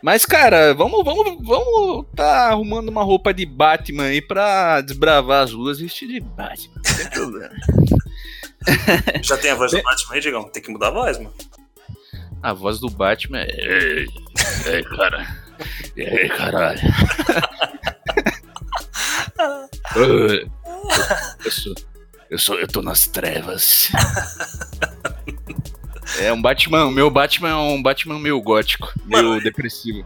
Mas, 0.01 0.25
cara, 0.25 0.73
vamos, 0.73 1.05
vamos, 1.05 1.37
vamos 1.45 2.07
tá 2.15 2.51
arrumando 2.51 2.89
uma 2.89 3.03
roupa 3.03 3.35
de 3.35 3.45
Batman 3.45 4.05
aí 4.05 4.23
pra 4.23 4.81
desbravar 4.83 5.43
as 5.43 5.53
ruas 5.53 5.81
vestido 5.81 6.13
de 6.13 6.21
Batman. 6.21 6.75
Não 6.77 6.97
tem 6.97 7.11
problema. 7.11 7.55
Já 9.23 9.37
tem 9.37 9.51
a 9.51 9.55
voz 9.55 9.73
do 9.73 9.83
Batman 9.83 10.15
aí, 10.15 10.21
Digão? 10.21 10.45
Tem 10.45 10.63
que 10.63 10.71
mudar 10.71 10.89
a 10.89 10.93
voz, 10.93 11.19
mano. 11.19 11.35
A 12.43 12.53
voz 12.53 12.79
do 12.79 12.89
Batman 12.89 13.41
é. 13.41 13.49
Ei, 13.49 14.07
ei 14.67 14.83
cara. 14.85 15.27
Ei, 15.97 16.29
caralho. 16.29 16.81
eu, 19.97 20.29
eu, 21.45 21.51
sou, 21.51 21.75
eu 22.31 22.39
sou. 22.39 22.59
Eu 22.59 22.67
tô 22.69 22.83
nas 22.83 23.07
trevas. 23.07 23.91
É 26.21 26.33
um 26.33 26.41
Batman, 26.41 26.89
meu 26.91 27.11
Batman 27.11 27.49
é 27.51 27.55
um 27.57 27.83
Batman 27.83 28.19
meio 28.19 28.41
gótico, 28.41 28.91
meio 29.05 29.25
Mano, 29.25 29.43
depressivo. 29.43 30.05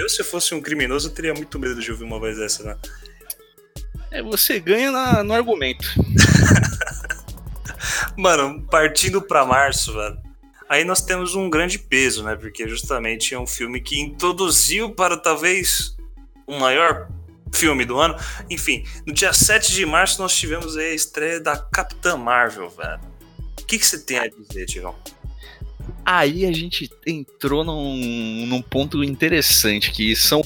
Eu, 0.00 0.08
se 0.08 0.24
fosse 0.24 0.54
um 0.54 0.60
criminoso, 0.60 1.08
eu 1.08 1.12
teria 1.12 1.34
muito 1.34 1.58
medo 1.58 1.78
de 1.80 1.90
ouvir 1.92 2.04
uma 2.04 2.18
voz 2.18 2.38
dessa, 2.38 2.62
né? 2.64 2.76
É, 4.10 4.22
você 4.22 4.58
ganha 4.58 4.90
na- 4.90 5.22
no 5.22 5.34
argumento. 5.34 5.86
Mano, 8.16 8.62
partindo 8.70 9.20
pra 9.20 9.44
março, 9.44 9.92
velho. 9.92 10.18
Aí 10.68 10.82
nós 10.84 11.02
temos 11.02 11.34
um 11.34 11.48
grande 11.48 11.78
peso, 11.78 12.22
né? 12.24 12.34
Porque 12.34 12.66
justamente 12.66 13.34
é 13.34 13.38
um 13.38 13.46
filme 13.46 13.80
que 13.80 14.00
introduziu 14.00 14.90
para 14.94 15.16
talvez 15.16 15.94
o 16.46 16.58
maior 16.58 17.08
filme 17.52 17.84
do 17.84 17.98
ano. 17.98 18.14
Enfim, 18.50 18.84
no 19.06 19.12
dia 19.12 19.32
7 19.32 19.72
de 19.72 19.84
março 19.86 20.20
nós 20.20 20.36
tivemos 20.36 20.76
aí 20.76 20.92
a 20.92 20.94
estreia 20.94 21.40
da 21.40 21.56
Capitã 21.56 22.16
Marvel, 22.16 22.70
velho. 22.70 23.00
O 23.60 23.64
que, 23.64 23.78
que 23.78 23.86
você 23.86 23.98
tem 23.98 24.18
a 24.18 24.28
dizer, 24.28 24.66
Tigão? 24.66 24.94
Aí 26.04 26.46
a 26.46 26.52
gente 26.52 26.90
entrou 27.06 27.64
num, 27.64 28.46
num 28.46 28.62
ponto 28.62 29.04
interessante, 29.04 29.90
que 29.90 30.14
são 30.16 30.42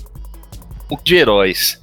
de 1.05 1.15
heróis. 1.15 1.79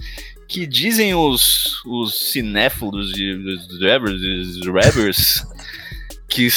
Que 0.47 0.65
dizem 0.65 1.13
os, 1.13 1.83
os 1.85 2.31
cinéfilos 2.31 3.11
e 3.15 3.33
os 3.33 3.81
rappers, 3.81 4.21
os 4.21 4.65
rappers 4.67 5.43
que, 6.27 6.47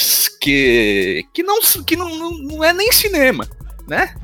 que, 0.40 1.26
que, 1.32 1.42
não, 1.42 1.60
que 1.60 1.96
não, 1.96 2.30
não, 2.38 2.64
é 2.64 2.72
nem 2.72 2.90
cinema, 2.90 3.46
né? 3.86 4.14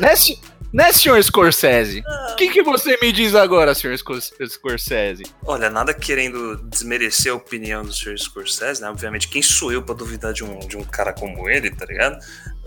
Né, 0.00 0.16
se- 0.16 0.38
né, 0.72 0.92
senhor 0.92 1.22
Scorsese? 1.22 2.02
O 2.32 2.36
que, 2.36 2.48
que 2.50 2.62
você 2.62 2.98
me 3.00 3.12
diz 3.12 3.34
agora, 3.34 3.74
senhor 3.74 3.96
Scor- 3.96 4.20
Scorsese? 4.48 5.22
Olha, 5.44 5.70
nada 5.70 5.94
querendo 5.94 6.56
desmerecer 6.64 7.32
a 7.32 7.34
opinião 7.36 7.82
do 7.84 7.92
Sr. 7.92 8.18
Scorsese, 8.18 8.80
né? 8.82 8.88
Obviamente, 8.90 9.28
quem 9.28 9.42
sou 9.42 9.72
eu 9.72 9.82
pra 9.82 9.94
duvidar 9.94 10.32
de 10.32 10.44
um, 10.44 10.58
de 10.60 10.76
um 10.76 10.84
cara 10.84 11.12
como 11.12 11.48
ele, 11.48 11.70
tá 11.70 11.84
ligado? 11.86 12.18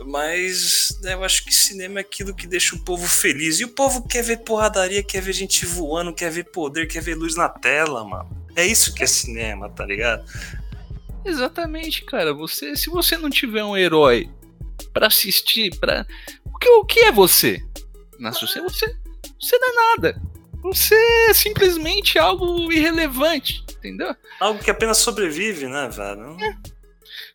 Mas 0.06 0.98
né, 1.04 1.14
eu 1.14 1.24
acho 1.24 1.44
que 1.44 1.54
cinema 1.54 2.00
é 2.00 2.02
aquilo 2.02 2.34
que 2.34 2.48
deixa 2.48 2.76
o 2.76 2.80
povo 2.80 3.08
feliz. 3.08 3.60
E 3.60 3.66
o 3.66 3.70
povo 3.70 4.08
quer 4.08 4.24
ver 4.24 4.38
porradaria, 4.38 5.04
quer 5.04 5.22
ver 5.22 5.34
gente 5.34 5.66
voando, 5.66 6.14
quer 6.14 6.32
ver 6.32 6.46
poder, 6.46 6.88
quer 6.88 7.02
ver 7.02 7.16
luz 7.16 7.36
na 7.36 7.50
tela, 7.50 8.04
mano. 8.04 8.30
É 8.56 8.66
isso 8.66 8.94
que 8.94 9.04
é 9.04 9.08
cinema, 9.08 9.70
tá 9.70 9.86
ligado? 9.86 10.24
Exatamente, 11.26 12.04
cara. 12.06 12.34
Você, 12.34 12.76
se 12.76 12.90
você 12.90 13.18
não 13.18 13.30
tiver 13.30 13.64
um 13.64 13.76
herói 13.78 14.30
pra 14.94 15.08
assistir, 15.08 15.76
para 15.80 16.06
o 16.46 16.58
que, 16.58 16.70
o 16.70 16.86
que 16.86 17.00
é 17.02 17.12
você? 17.12 17.62
Na 18.20 18.32
sociedade, 18.34 18.74
você, 18.74 18.96
você 19.40 19.58
não 19.58 19.70
é 19.70 19.96
nada. 19.96 20.22
Você 20.62 20.96
é 21.30 21.34
simplesmente 21.34 22.20
algo 22.20 22.70
irrelevante, 22.72 23.64
entendeu? 23.72 24.14
Algo 24.40 24.62
que 24.62 24.70
apenas 24.70 24.98
sobrevive, 24.98 25.68
né, 25.68 25.88
velho? 25.90 26.36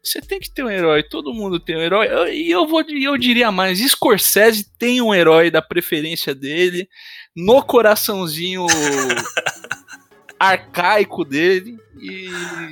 Você 0.02 0.20
tem 0.20 0.38
que 0.38 0.50
ter 0.50 0.62
um 0.62 0.68
herói. 0.70 1.02
Todo 1.02 1.32
mundo 1.32 1.58
tem 1.58 1.76
um 1.76 1.80
herói. 1.80 2.06
Eu- 2.08 2.28
E 2.28 2.50
eu 2.50 2.66
vou, 2.66 2.82
eu 2.82 3.16
diria 3.16 3.50
mais. 3.50 3.78
Scorsese 3.80 4.64
tem 4.78 5.00
um 5.00 5.14
herói 5.14 5.50
da 5.50 5.62
preferência 5.62 6.34
dele 6.34 6.86
no 7.34 7.62
coraçãozinho 7.62 8.66
arcaico 10.38 11.24
dele 11.24 11.78
e 11.98 12.28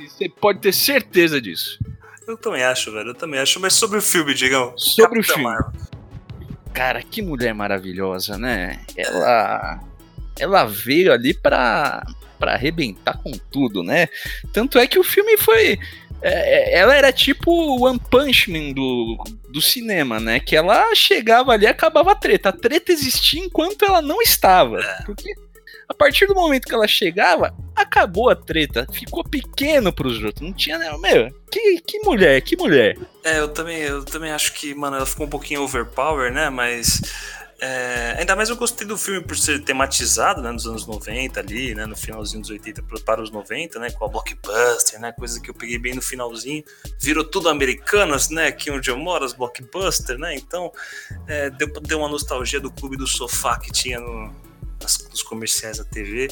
você 0.07 0.29
pode 0.29 0.59
ter 0.59 0.73
certeza 0.73 1.41
disso. 1.41 1.79
Eu 2.27 2.37
também 2.37 2.63
acho, 2.63 2.91
velho. 2.91 3.09
Eu 3.09 3.15
também 3.15 3.39
acho. 3.39 3.59
Mas 3.59 3.73
sobre 3.73 3.97
o 3.97 4.01
filme, 4.01 4.33
Digão. 4.33 4.77
Sobre 4.77 5.19
o 5.19 5.23
Capitã 5.23 5.33
filme. 5.33 5.43
Marvel. 5.49 5.81
Cara, 6.73 7.03
que 7.03 7.21
mulher 7.21 7.53
maravilhosa, 7.53 8.37
né? 8.37 8.79
Ela 8.97 9.79
ela 10.39 10.65
veio 10.65 11.13
ali 11.13 11.33
pra, 11.33 12.03
pra 12.39 12.53
arrebentar 12.53 13.17
com 13.17 13.31
tudo, 13.51 13.83
né? 13.83 14.07
Tanto 14.51 14.79
é 14.79 14.87
que 14.87 14.99
o 14.99 15.03
filme 15.03 15.37
foi. 15.37 15.79
é, 16.21 16.73
é, 16.73 16.79
ela 16.79 16.95
era 16.95 17.11
tipo 17.11 17.51
o 17.51 17.85
One 17.85 17.99
Punch 18.09 18.49
Man 18.51 18.71
do, 18.71 19.23
do 19.49 19.61
cinema, 19.61 20.19
né? 20.19 20.39
Que 20.39 20.55
ela 20.55 20.93
chegava 20.95 21.51
ali 21.53 21.65
e 21.65 21.67
acabava 21.67 22.11
a 22.11 22.15
treta. 22.15 22.49
A 22.49 22.53
treta 22.53 22.91
existia 22.91 23.43
enquanto 23.43 23.85
ela 23.85 24.01
não 24.01 24.21
estava. 24.21 24.79
Porque 25.05 25.33
a 25.87 25.93
partir 25.93 26.25
do 26.27 26.33
momento 26.35 26.67
que 26.67 26.73
ela 26.73 26.87
chegava, 26.87 27.53
acabou 27.75 28.29
a 28.29 28.35
treta. 28.35 28.87
Ficou 28.91 29.23
pequeno 29.23 29.91
pros 29.93 30.23
outros. 30.23 30.41
Não 30.45 30.53
tinha, 30.53 30.77
né? 30.77 30.95
Meu, 30.97 31.31
que, 31.51 31.79
que 31.81 31.99
mulher, 31.99 32.41
que 32.41 32.55
mulher. 32.55 32.97
É, 33.23 33.39
eu 33.39 33.47
também, 33.49 33.77
eu 33.77 34.03
também 34.03 34.31
acho 34.31 34.53
que, 34.53 34.73
mano, 34.73 34.97
ela 34.97 35.05
ficou 35.05 35.25
um 35.25 35.29
pouquinho 35.29 35.61
overpower, 35.63 36.31
né? 36.31 36.49
Mas. 36.49 37.01
é, 37.61 38.15
ainda 38.19 38.35
mais 38.35 38.49
eu 38.49 38.55
gostei 38.57 38.85
do 38.85 38.97
filme 38.97 39.21
por 39.21 39.37
ser 39.37 39.63
tematizado, 39.63 40.41
né? 40.41 40.51
Nos 40.51 40.65
anos 40.67 40.85
90 40.85 41.39
ali, 41.39 41.73
né? 41.73 41.85
No 41.85 41.95
finalzinho 41.95 42.41
dos 42.41 42.49
80 42.49 42.83
pro- 42.83 42.99
para 43.01 43.21
os 43.21 43.31
90, 43.31 43.79
né? 43.79 43.89
Com 43.91 44.03
a 44.05 44.07
blockbuster, 44.09 44.99
né? 44.99 45.11
Coisa 45.13 45.39
que 45.39 45.49
eu 45.49 45.53
peguei 45.53 45.77
bem 45.77 45.93
no 45.93 46.01
finalzinho. 46.01 46.63
Virou 46.99 47.23
tudo 47.23 47.47
americanas, 47.49 48.29
né? 48.29 48.47
Aqui 48.47 48.69
onde 48.71 48.89
eu 48.89 48.97
moro, 48.97 49.23
as 49.23 49.31
blockbuster, 49.33 50.17
né? 50.17 50.35
Então, 50.35 50.71
é, 51.27 51.49
deu, 51.51 51.67
deu 51.81 51.99
uma 51.99 52.09
nostalgia 52.09 52.59
do 52.59 52.71
clube 52.71 52.97
do 52.97 53.07
sofá 53.07 53.57
que 53.57 53.71
tinha 53.71 53.99
no, 53.99 54.33
nas- 54.83 55.07
nos 55.09 55.23
comerciais 55.23 55.77
da 55.79 55.83
TV. 55.83 56.27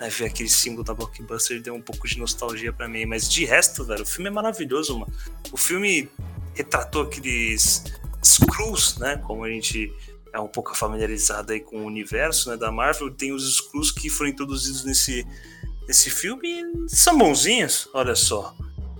Né, 0.00 0.08
ver 0.10 0.26
aquele 0.26 0.48
símbolo 0.50 0.84
da 0.84 0.92
Blockbuster 0.92 1.60
deu 1.62 1.74
um 1.74 1.80
pouco 1.80 2.06
de 2.06 2.18
nostalgia 2.18 2.70
pra 2.72 2.86
mim. 2.88 3.06
Mas 3.06 3.28
de 3.30 3.44
resto, 3.44 3.84
velho, 3.84 4.02
o 4.02 4.06
filme 4.06 4.28
é 4.28 4.32
maravilhoso, 4.32 4.98
mano. 4.98 5.12
O 5.52 5.56
filme 5.56 6.08
retratou 6.54 7.02
aqueles 7.02 7.82
Skrulls, 8.22 8.98
né? 8.98 9.16
Como 9.26 9.42
a 9.44 9.48
gente 9.50 9.92
é 10.32 10.38
um 10.40 10.48
pouco 10.48 10.76
familiarizado 10.76 11.52
aí 11.52 11.60
com 11.60 11.78
o 11.78 11.86
universo 11.86 12.50
né, 12.50 12.56
da 12.58 12.70
Marvel. 12.70 13.10
Tem 13.10 13.32
os 13.32 13.48
Skrulls 13.48 13.90
que 13.90 14.10
foram 14.10 14.28
introduzidos 14.30 14.84
nesse, 14.84 15.26
nesse 15.88 16.10
filme 16.10 16.62
são 16.88 17.16
bonzinhos, 17.16 17.88
olha 17.94 18.14
só. 18.14 18.54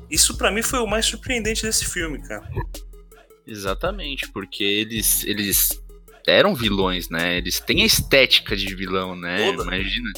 Isso 0.08 0.34
pra 0.38 0.50
mim 0.50 0.62
foi 0.62 0.78
o 0.78 0.86
mais 0.86 1.04
surpreendente 1.04 1.62
desse 1.62 1.84
filme, 1.84 2.22
cara. 2.22 2.48
Exatamente, 3.46 4.28
porque 4.32 4.64
eles, 4.64 5.25
eles 5.25 5.78
eram 6.26 6.54
vilões, 6.54 7.09
né? 7.09 7.38
Eles 7.38 7.61
têm 7.61 7.83
a 7.83 7.87
estética 7.87 8.56
de 8.56 8.75
vilão, 8.75 9.14
né? 9.16 9.52
Toda. 9.52 9.62
Imagina, 9.62 10.11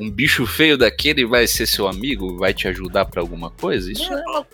um 0.00 0.10
bicho 0.10 0.46
feio 0.46 0.76
daquele 0.76 1.24
vai 1.24 1.46
ser 1.46 1.66
seu 1.66 1.86
amigo, 1.86 2.36
vai 2.36 2.52
te 2.52 2.68
ajudar 2.68 3.04
pra 3.06 3.20
alguma 3.20 3.50
coisa? 3.50 3.90
Isso 3.90 4.12
é 4.12 4.22
uma, 4.22 4.46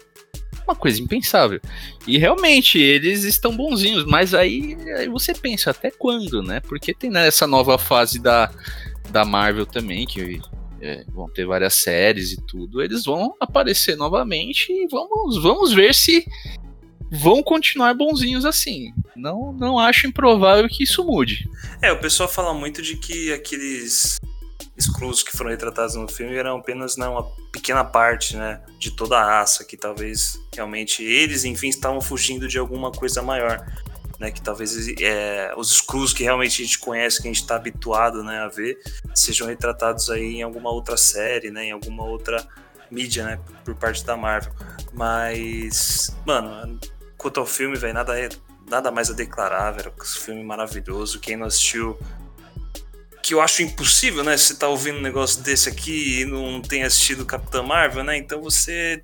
uma 0.67 0.75
coisa 0.77 1.01
impensável. 1.01 1.61
E 2.07 2.19
realmente, 2.19 2.79
eles 2.79 3.25
estão 3.25 3.57
bonzinhos, 3.57 4.05
mas 4.05 4.35
aí, 4.35 4.77
aí 4.97 5.09
você 5.09 5.33
pensa, 5.35 5.71
até 5.71 5.91
quando, 5.91 6.43
né? 6.43 6.61
Porque 6.61 6.95
tem 6.95 7.11
né, 7.11 7.27
essa 7.27 7.47
nova 7.47 7.79
fase 7.79 8.19
da, 8.19 8.51
da 9.11 9.25
Marvel 9.25 9.67
também, 9.67 10.07
que 10.07 10.41
é, 10.81 11.05
vão 11.09 11.29
ter 11.29 11.47
várias 11.47 11.75
séries 11.75 12.33
e 12.33 12.47
tudo. 12.47 12.83
Eles 12.83 13.05
vão 13.05 13.35
aparecer 13.41 13.97
novamente 13.97 14.73
e 14.73 14.87
vamos, 14.89 15.43
vamos 15.43 15.73
ver 15.73 15.95
se 15.95 16.25
vão 17.11 17.43
continuar 17.43 17.95
bonzinhos 17.95 18.45
assim. 18.45 18.93
Não, 19.17 19.53
não 19.53 19.79
acho 19.79 20.07
improvável 20.07 20.69
que 20.69 20.85
isso 20.85 21.05
mude. 21.05 21.49
É, 21.83 21.91
o 21.93 22.01
pessoal 22.01 22.29
fala 22.29 22.55
muito 22.55 22.83
de 22.83 22.97
que 22.97 23.33
aqueles 23.33 24.19
Skrulls 24.77 25.25
que 25.25 25.37
foram 25.37 25.51
retratados 25.51 25.95
no 25.97 26.09
filme 26.09 26.37
eram 26.37 26.59
apenas 26.59 26.97
né, 26.97 27.07
uma 27.09 27.25
pequena 27.51 27.85
parte, 27.85 28.37
né, 28.37 28.61
de 28.79 28.93
toda 28.93 29.19
a 29.19 29.25
raça, 29.25 29.65
que 29.65 29.77
talvez 29.77 30.39
realmente 30.55 31.03
eles, 31.03 31.45
enfim, 31.45 31.69
estavam 31.69 32.01
fugindo 32.01 32.47
de 32.47 32.59
alguma 32.59 32.93
coisa 32.93 33.21
maior, 33.21 33.67
né, 34.21 34.31
que 34.31 34.41
talvez 34.41 34.89
é, 35.01 35.53
os 35.57 35.73
Skrulls 35.73 36.13
que 36.13 36.23
realmente 36.23 36.63
a 36.63 36.65
gente 36.65 36.79
conhece, 36.79 37.21
que 37.21 37.27
a 37.29 37.33
gente 37.33 37.43
está 37.43 37.57
habituado, 37.57 38.23
né, 38.23 38.39
a 38.39 38.49
ver, 38.49 38.79
sejam 39.15 39.49
retratados 39.49 40.11
aí 40.11 40.37
em 40.37 40.43
alguma 40.43 40.71
outra 40.71 40.97
série, 40.97 41.51
né, 41.51 41.67
em 41.67 41.73
alguma 41.73 42.05
outra 42.05 42.47
mídia, 42.91 43.25
né, 43.25 43.41
por 43.65 43.75
parte 43.75 44.05
da 44.05 44.17
Marvel. 44.17 44.53
Mas, 44.93 46.17
mano, 46.25 46.79
quanto 47.19 47.41
ao 47.41 47.47
filme, 47.47 47.77
velho, 47.77 47.93
nada 47.93 48.19
é 48.19 48.29
nada 48.71 48.91
mais 48.91 49.11
a 49.11 49.15
declarar, 49.15 49.73
velho. 49.73 49.93
Esse 50.01 50.19
filme 50.21 50.43
maravilhoso. 50.45 51.21
Quem 51.21 51.37
não 51.37 51.47
assistiu. 51.47 51.99
Que 53.23 53.35
eu 53.35 53.41
acho 53.41 53.63
impossível, 53.63 54.23
né? 54.23 54.37
Você 54.37 54.55
tá 54.55 54.69
ouvindo 54.69 54.99
um 54.99 55.03
negócio 55.03 55.43
desse 55.43 55.69
aqui 55.69 56.21
e 56.21 56.25
não 56.25 56.63
tem 56.63 56.85
assistido 56.85 57.27
Capitã 57.27 57.63
Marvel, 57.63 58.05
né? 58.05 58.17
Então 58.17 58.41
você 58.41 59.03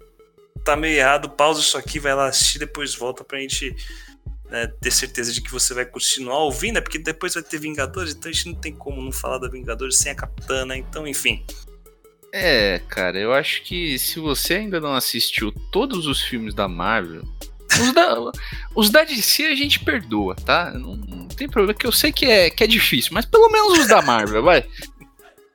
tá 0.65 0.77
meio 0.77 0.97
errado. 0.97 1.29
Pausa 1.29 1.61
isso 1.61 1.77
aqui, 1.77 1.99
vai 1.99 2.15
lá 2.15 2.29
assistir, 2.29 2.59
depois 2.59 2.95
volta 2.95 3.25
pra 3.25 3.39
gente 3.39 3.75
né, 4.49 4.67
ter 4.81 4.91
certeza 4.91 5.33
de 5.33 5.43
que 5.43 5.51
você 5.51 5.75
vai 5.75 5.85
continuar 5.85 6.39
ouvindo, 6.39 6.75
né? 6.75 6.81
Porque 6.81 6.99
depois 6.99 7.35
vai 7.35 7.43
ter 7.43 7.59
Vingadores, 7.59 8.15
então 8.15 8.31
a 8.31 8.33
gente 8.33 8.47
não 8.47 8.55
tem 8.55 8.75
como 8.75 9.03
não 9.03 9.13
falar 9.13 9.39
da 9.39 9.49
Vingadores 9.49 9.99
sem 9.99 10.13
a 10.13 10.15
Capitã, 10.15 10.65
né? 10.65 10.79
Então, 10.79 11.07
enfim. 11.07 11.45
É, 12.33 12.81
cara, 12.89 13.19
eu 13.19 13.33
acho 13.33 13.63
que 13.63 13.99
se 13.99 14.19
você 14.19 14.55
ainda 14.55 14.81
não 14.81 14.95
assistiu 14.95 15.53
todos 15.71 16.07
os 16.07 16.23
filmes 16.23 16.55
da 16.55 16.67
Marvel, 16.67 17.23
Os 17.81 17.93
da, 17.93 18.33
os 18.75 18.91
da 18.91 19.05
DC 19.05 19.47
a 19.47 19.55
gente 19.55 19.81
perdoa, 19.81 20.35
tá? 20.35 20.71
Não, 20.73 20.95
não, 20.97 21.29
tem 21.29 21.49
problema, 21.49 21.79
que 21.79 21.87
eu 21.87 21.93
sei 21.93 22.13
que 22.13 22.27
é, 22.27 22.51
que 22.51 22.63
é 22.63 22.67
difícil, 22.67 23.13
mas 23.13 23.25
pelo 23.25 23.51
menos 23.51 23.79
os 23.79 23.89
da 23.89 24.01
Marvel, 24.01 24.43
vai. 24.43 24.65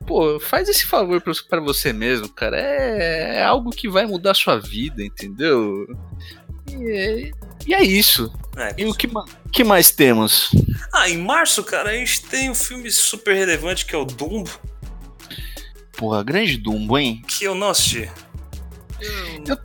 Pô, 0.05 0.39
faz 0.39 0.67
esse 0.67 0.85
favor 0.85 1.21
para 1.21 1.59
você 1.59 1.93
mesmo, 1.93 2.27
cara. 2.29 2.59
É, 2.59 3.37
é, 3.37 3.43
algo 3.43 3.69
que 3.69 3.87
vai 3.87 4.05
mudar 4.05 4.31
a 4.31 4.35
sua 4.35 4.57
vida, 4.57 5.03
entendeu? 5.03 5.85
E 6.71 6.91
é, 6.91 7.31
e 7.67 7.73
é 7.73 7.83
isso. 7.83 8.33
É, 8.57 8.73
e 8.77 8.85
o 8.85 8.93
que, 8.93 9.07
que 9.51 9.63
mais 9.63 9.91
temos? 9.91 10.49
Ah, 10.91 11.09
em 11.09 11.17
março, 11.17 11.63
cara, 11.63 11.91
a 11.91 11.93
gente 11.93 12.23
tem 12.23 12.49
um 12.49 12.55
filme 12.55 12.89
super 12.91 13.35
relevante 13.35 13.85
que 13.85 13.95
é 13.95 13.97
o 13.97 14.05
Dumbo. 14.05 14.49
Porra, 15.95 16.23
grande 16.23 16.57
Dumbo, 16.57 16.97
hein? 16.97 17.21
Que 17.27 17.45
eu 17.45 17.53
não 17.53 17.69
assisti. 17.69 18.09
Eu, 18.99 19.43
eu 19.47 19.57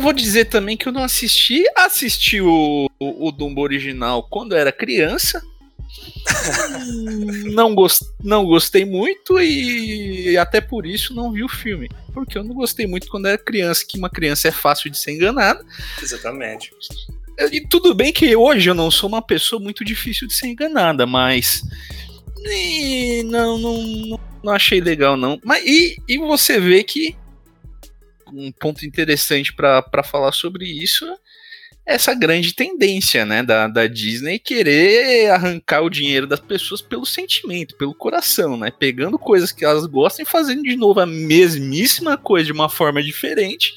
vou 0.00 0.12
dizer 0.12 0.46
também 0.46 0.76
que 0.76 0.88
eu 0.88 0.92
não 0.92 1.04
assisti. 1.04 1.64
Assisti 1.76 2.40
o, 2.40 2.90
o, 2.98 3.28
o 3.28 3.32
Dumbo 3.32 3.60
original 3.60 4.22
quando 4.24 4.54
era 4.54 4.72
criança. 4.72 5.40
não, 7.54 7.74
gost, 7.74 8.02
não 8.22 8.44
gostei 8.44 8.84
muito 8.84 9.40
e 9.40 10.36
até 10.36 10.60
por 10.60 10.84
isso 10.84 11.14
não 11.14 11.32
vi 11.32 11.44
o 11.44 11.48
filme. 11.48 11.88
Porque 12.12 12.36
eu 12.36 12.44
não 12.44 12.54
gostei 12.54 12.86
muito 12.86 13.08
quando 13.08 13.26
era 13.26 13.38
criança, 13.38 13.84
que 13.88 13.98
uma 13.98 14.10
criança 14.10 14.48
é 14.48 14.52
fácil 14.52 14.90
de 14.90 14.98
ser 14.98 15.12
enganada. 15.12 15.64
Exatamente. 16.02 16.72
E 17.52 17.60
tudo 17.60 17.94
bem 17.94 18.12
que 18.12 18.34
hoje 18.34 18.70
eu 18.70 18.74
não 18.74 18.90
sou 18.90 19.08
uma 19.08 19.22
pessoa 19.22 19.60
muito 19.60 19.84
difícil 19.84 20.26
de 20.26 20.34
ser 20.34 20.48
enganada, 20.48 21.06
mas. 21.06 21.62
E 22.44 23.22
não, 23.24 23.58
não, 23.58 24.20
não 24.42 24.52
achei 24.52 24.80
legal, 24.80 25.16
não. 25.16 25.38
Mas, 25.44 25.64
e, 25.66 25.96
e 26.08 26.18
você 26.18 26.58
vê 26.58 26.82
que 26.82 27.14
um 28.32 28.50
ponto 28.52 28.84
interessante 28.86 29.52
para 29.52 30.02
falar 30.02 30.32
sobre 30.32 30.64
isso 30.64 31.04
é 31.04 31.16
essa 31.86 32.12
grande 32.14 32.52
tendência 32.52 33.24
né, 33.24 33.44
da, 33.44 33.68
da 33.68 33.86
Disney 33.86 34.40
querer 34.40 35.30
arrancar 35.30 35.82
o 35.82 35.90
dinheiro 35.90 36.26
das 36.26 36.40
pessoas 36.40 36.82
pelo 36.82 37.06
sentimento, 37.06 37.76
pelo 37.76 37.94
coração, 37.94 38.56
né? 38.56 38.72
Pegando 38.76 39.16
coisas 39.16 39.52
que 39.52 39.64
elas 39.64 39.86
gostam 39.86 40.24
e 40.24 40.28
fazendo 40.28 40.64
de 40.64 40.74
novo 40.74 40.98
a 40.98 41.06
mesmíssima 41.06 42.16
coisa 42.16 42.46
de 42.46 42.52
uma 42.52 42.68
forma 42.68 43.00
diferente 43.00 43.74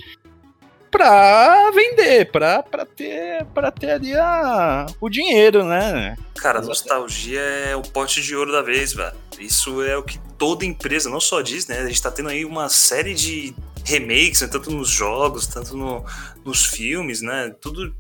pra 0.89 1.70
vender, 1.72 2.32
pra, 2.32 2.63
ter, 2.96 3.46
pra 3.53 3.70
ter 3.70 3.91
ali 3.91 4.15
a, 4.15 4.88
o 5.00 5.08
dinheiro, 5.08 5.63
né? 5.63 6.18
Cara, 6.36 6.62
nostalgia 6.62 7.39
é 7.39 7.75
o 7.75 7.82
pote 7.84 8.24
de 8.24 8.36
ouro 8.36 8.51
da 8.51 8.63
vez, 8.63 8.91
velho. 8.91 9.15
Isso 9.39 9.84
é 9.84 9.96
o 9.96 10.03
que 10.03 10.20
toda 10.38 10.65
empresa, 10.65 11.10
não 11.10 11.22
só 11.22 11.41
diz, 11.41 11.68
né? 11.68 11.79
A 11.79 11.86
gente 11.86 12.01
tá 12.01 12.10
tendo 12.10 12.29
aí 12.29 12.44
uma 12.44 12.70
série 12.70 13.13
de 13.13 13.53
remakes, 13.86 14.41
né? 14.41 14.48
tanto 14.48 14.71
nos 14.71 14.89
jogos, 14.89 15.48
tanto 15.48 15.75
no, 15.75 16.05
nos 16.43 16.65
filmes, 16.65 17.21
né? 17.21 17.50
Tudo. 17.62 17.93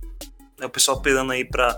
Né? 0.59 0.65
O 0.65 0.69
pessoal 0.69 1.01
pegando 1.01 1.31
aí 1.31 1.45
pra, 1.45 1.77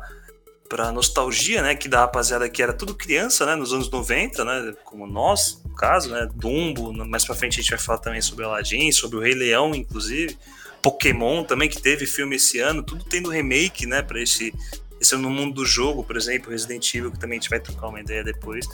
pra 0.70 0.91
nostalgia, 0.91 1.62
né? 1.62 1.75
Que 1.75 1.88
da 1.88 2.01
rapaziada 2.01 2.50
que 2.50 2.62
era 2.62 2.74
tudo 2.74 2.96
criança, 2.96 3.46
né? 3.46 3.55
Nos 3.55 3.74
anos 3.74 3.89
90, 3.89 4.43
né? 4.43 4.74
Como 4.84 5.05
nós, 5.08 5.62
no 5.65 5.75
caso, 5.75 6.10
né? 6.10 6.27
Dumbo, 6.34 6.93
mais 7.05 7.25
pra 7.25 7.36
frente 7.36 7.60
a 7.60 7.62
gente 7.62 7.72
vai 7.72 7.79
falar 7.79 8.00
também 8.00 8.22
sobre 8.22 8.46
Aladdin, 8.46 8.91
sobre 8.91 9.17
o 9.17 9.22
Rei 9.22 9.34
Leão, 9.34 9.74
inclusive. 9.75 10.38
Pokémon 10.81 11.43
também, 11.43 11.70
que 11.70 11.79
teve 11.79 12.08
filme 12.08 12.38
esse 12.38 12.60
ano, 12.60 12.81
tudo 12.81 13.03
tendo 13.03 13.29
remake, 13.29 13.86
né? 13.86 14.01
Pra 14.01 14.22
esse. 14.22 14.53
Esse 15.00 15.15
é 15.15 15.17
no 15.17 15.31
mundo 15.31 15.55
do 15.55 15.65
jogo, 15.65 16.03
por 16.03 16.15
exemplo, 16.15 16.51
Resident 16.51 16.93
Evil, 16.93 17.12
que 17.12 17.20
também 17.20 17.39
a 17.39 17.41
gente 17.41 17.50
vai 17.50 17.60
trocar 17.60 17.88
uma 17.88 18.00
ideia 18.00 18.24
depois. 18.24 18.67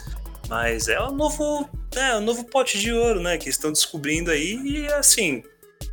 Mas 0.48 0.88
é 0.88 0.98
o 1.00 1.12
novo, 1.12 1.68
é 1.94 2.16
o 2.16 2.20
novo 2.20 2.44
pote 2.44 2.78
de 2.78 2.92
ouro, 2.92 3.20
né? 3.20 3.36
Que 3.36 3.48
estão 3.48 3.70
descobrindo 3.70 4.30
aí 4.30 4.56
e 4.64 4.86
assim, 4.92 5.42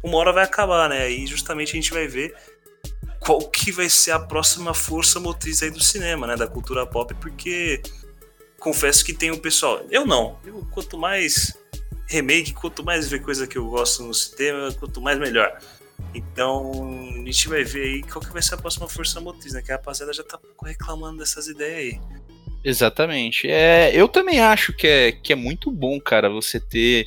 uma 0.02 0.18
hora 0.18 0.32
vai 0.32 0.44
acabar, 0.44 0.90
né? 0.90 1.10
E 1.10 1.28
justamente 1.28 1.72
a 1.72 1.76
gente 1.76 1.92
vai 1.92 2.08
ver 2.08 2.34
qual 3.20 3.40
que 3.50 3.72
vai 3.72 3.90
ser 3.90 4.12
a 4.12 4.20
próxima 4.20 4.74
força 4.74 5.20
motriz 5.20 5.62
aí 5.62 5.70
do 5.70 5.84
cinema, 5.84 6.26
né? 6.26 6.36
Da 6.36 6.48
cultura 6.48 6.86
pop, 6.86 7.14
porque 7.16 7.82
confesso 8.60 9.04
que 9.04 9.14
tem 9.14 9.32
o 9.32 9.40
pessoal. 9.40 9.86
Eu 9.90 10.06
não. 10.06 10.40
Eu, 10.46 10.66
quanto 10.72 10.98
mais 10.98 11.54
remake, 12.08 12.54
quanto 12.54 12.84
mais 12.84 13.10
ver 13.10 13.22
coisa 13.22 13.48
que 13.48 13.58
eu 13.58 13.68
gosto 13.68 14.04
no 14.04 14.14
cinema, 14.14 14.72
quanto 14.74 15.02
mais 15.02 15.20
melhor. 15.20 15.60
Então, 16.14 16.72
a 17.14 17.26
gente 17.26 17.50
vai 17.50 17.64
ver 17.64 17.84
aí 17.84 18.04
qual 18.04 18.24
que 18.24 18.32
vai 18.32 18.42
ser 18.42 18.54
a 18.54 18.58
próxima 18.58 18.88
força 18.88 19.20
motriz, 19.20 19.54
né? 19.54 19.62
Que 19.62 19.72
a 19.72 19.76
rapaziada 19.76 20.14
já 20.14 20.24
tá 20.24 20.40
reclamando 20.64 21.18
dessas 21.18 21.48
ideias 21.48 21.94
aí. 21.94 22.25
Exatamente. 22.65 23.47
É, 23.47 23.91
eu 23.93 24.08
também 24.08 24.39
acho 24.39 24.73
que 24.73 24.88
é, 24.88 25.12
que 25.12 25.32
é 25.32 25.36
muito 25.36 25.71
bom, 25.71 25.99
cara, 26.01 26.30
você 26.30 26.60
ter 26.60 27.06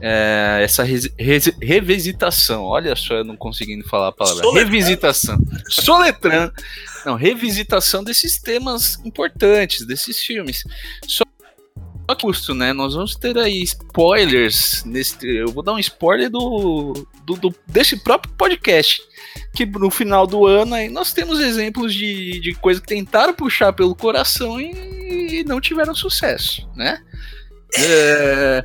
é, 0.00 0.60
essa 0.64 0.82
revisitação. 1.60 2.64
Olha 2.64 2.96
só, 2.96 3.16
eu 3.16 3.24
não 3.24 3.36
conseguindo 3.36 3.86
falar 3.86 4.08
a 4.08 4.12
palavra. 4.12 4.42
Soletrando. 4.42 4.72
Revisitação. 4.72 5.38
Soletrando. 5.68 6.52
Não, 7.04 7.14
revisitação 7.16 8.02
desses 8.02 8.40
temas 8.40 8.98
importantes, 9.04 9.86
desses 9.86 10.20
filmes. 10.20 10.64
Só 11.06 11.24
custo, 12.20 12.54
né? 12.54 12.72
Nós 12.72 12.94
vamos 12.94 13.16
ter 13.16 13.36
aí 13.38 13.62
spoilers 13.62 14.84
nesse. 14.84 15.16
Eu 15.26 15.48
vou 15.48 15.62
dar 15.62 15.72
um 15.72 15.78
spoiler 15.78 16.30
do, 16.30 16.92
do, 17.24 17.34
do, 17.34 17.54
desse 17.66 17.96
próprio 17.96 18.32
podcast. 18.34 19.02
Que 19.54 19.64
no 19.64 19.90
final 19.90 20.26
do 20.26 20.46
ano 20.46 20.74
aí 20.74 20.88
nós 20.88 21.12
temos 21.12 21.40
exemplos 21.40 21.94
de, 21.94 22.40
de 22.40 22.54
coisas 22.54 22.82
que 22.82 22.88
tentaram 22.88 23.32
puxar 23.32 23.72
pelo 23.72 23.94
coração 23.94 24.60
e, 24.60 25.40
e 25.40 25.44
não 25.44 25.60
tiveram 25.60 25.94
sucesso, 25.94 26.68
né? 26.76 27.02
É, 27.78 28.64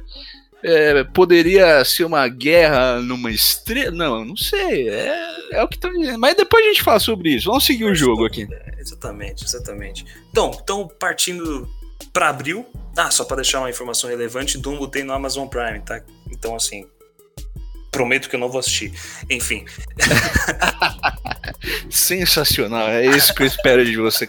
é, 0.63 1.03
poderia 1.05 1.83
ser 1.85 2.03
uma 2.03 2.27
guerra 2.27 3.01
numa 3.01 3.31
estrela? 3.31 3.91
Não, 3.91 4.25
não 4.25 4.35
sei. 4.35 4.89
É, 4.89 5.37
é 5.51 5.63
o 5.63 5.67
que 5.67 5.75
estão 5.75 5.91
dizendo. 5.93 6.19
Mas 6.19 6.35
depois 6.35 6.65
a 6.65 6.67
gente 6.69 6.83
fala 6.83 6.99
sobre 6.99 7.29
isso. 7.29 7.47
Vamos 7.47 7.65
seguir 7.65 7.85
o 7.85 7.95
jogo 7.95 8.25
aqui. 8.25 8.47
Exatamente, 8.77 9.45
exatamente. 9.45 10.05
Então, 10.29 10.51
então 10.61 10.87
partindo 10.99 11.67
para 12.13 12.29
abril. 12.29 12.65
Ah, 12.95 13.11
só 13.11 13.23
para 13.23 13.37
deixar 13.37 13.59
uma 13.59 13.69
informação 13.69 14.09
relevante, 14.09 14.57
Dumbo 14.57 14.87
tem 14.87 15.03
no 15.03 15.13
Amazon 15.13 15.47
Prime, 15.47 15.79
tá? 15.81 16.01
Então, 16.31 16.55
assim, 16.55 16.87
prometo 17.91 18.29
que 18.29 18.35
eu 18.35 18.39
não 18.39 18.49
vou 18.49 18.59
assistir. 18.59 18.91
Enfim. 19.29 19.65
Sensacional, 21.89 22.89
é 22.89 23.05
isso 23.05 23.33
que 23.33 23.43
eu 23.43 23.47
espero 23.47 23.85
de 23.85 23.97
você. 23.97 24.27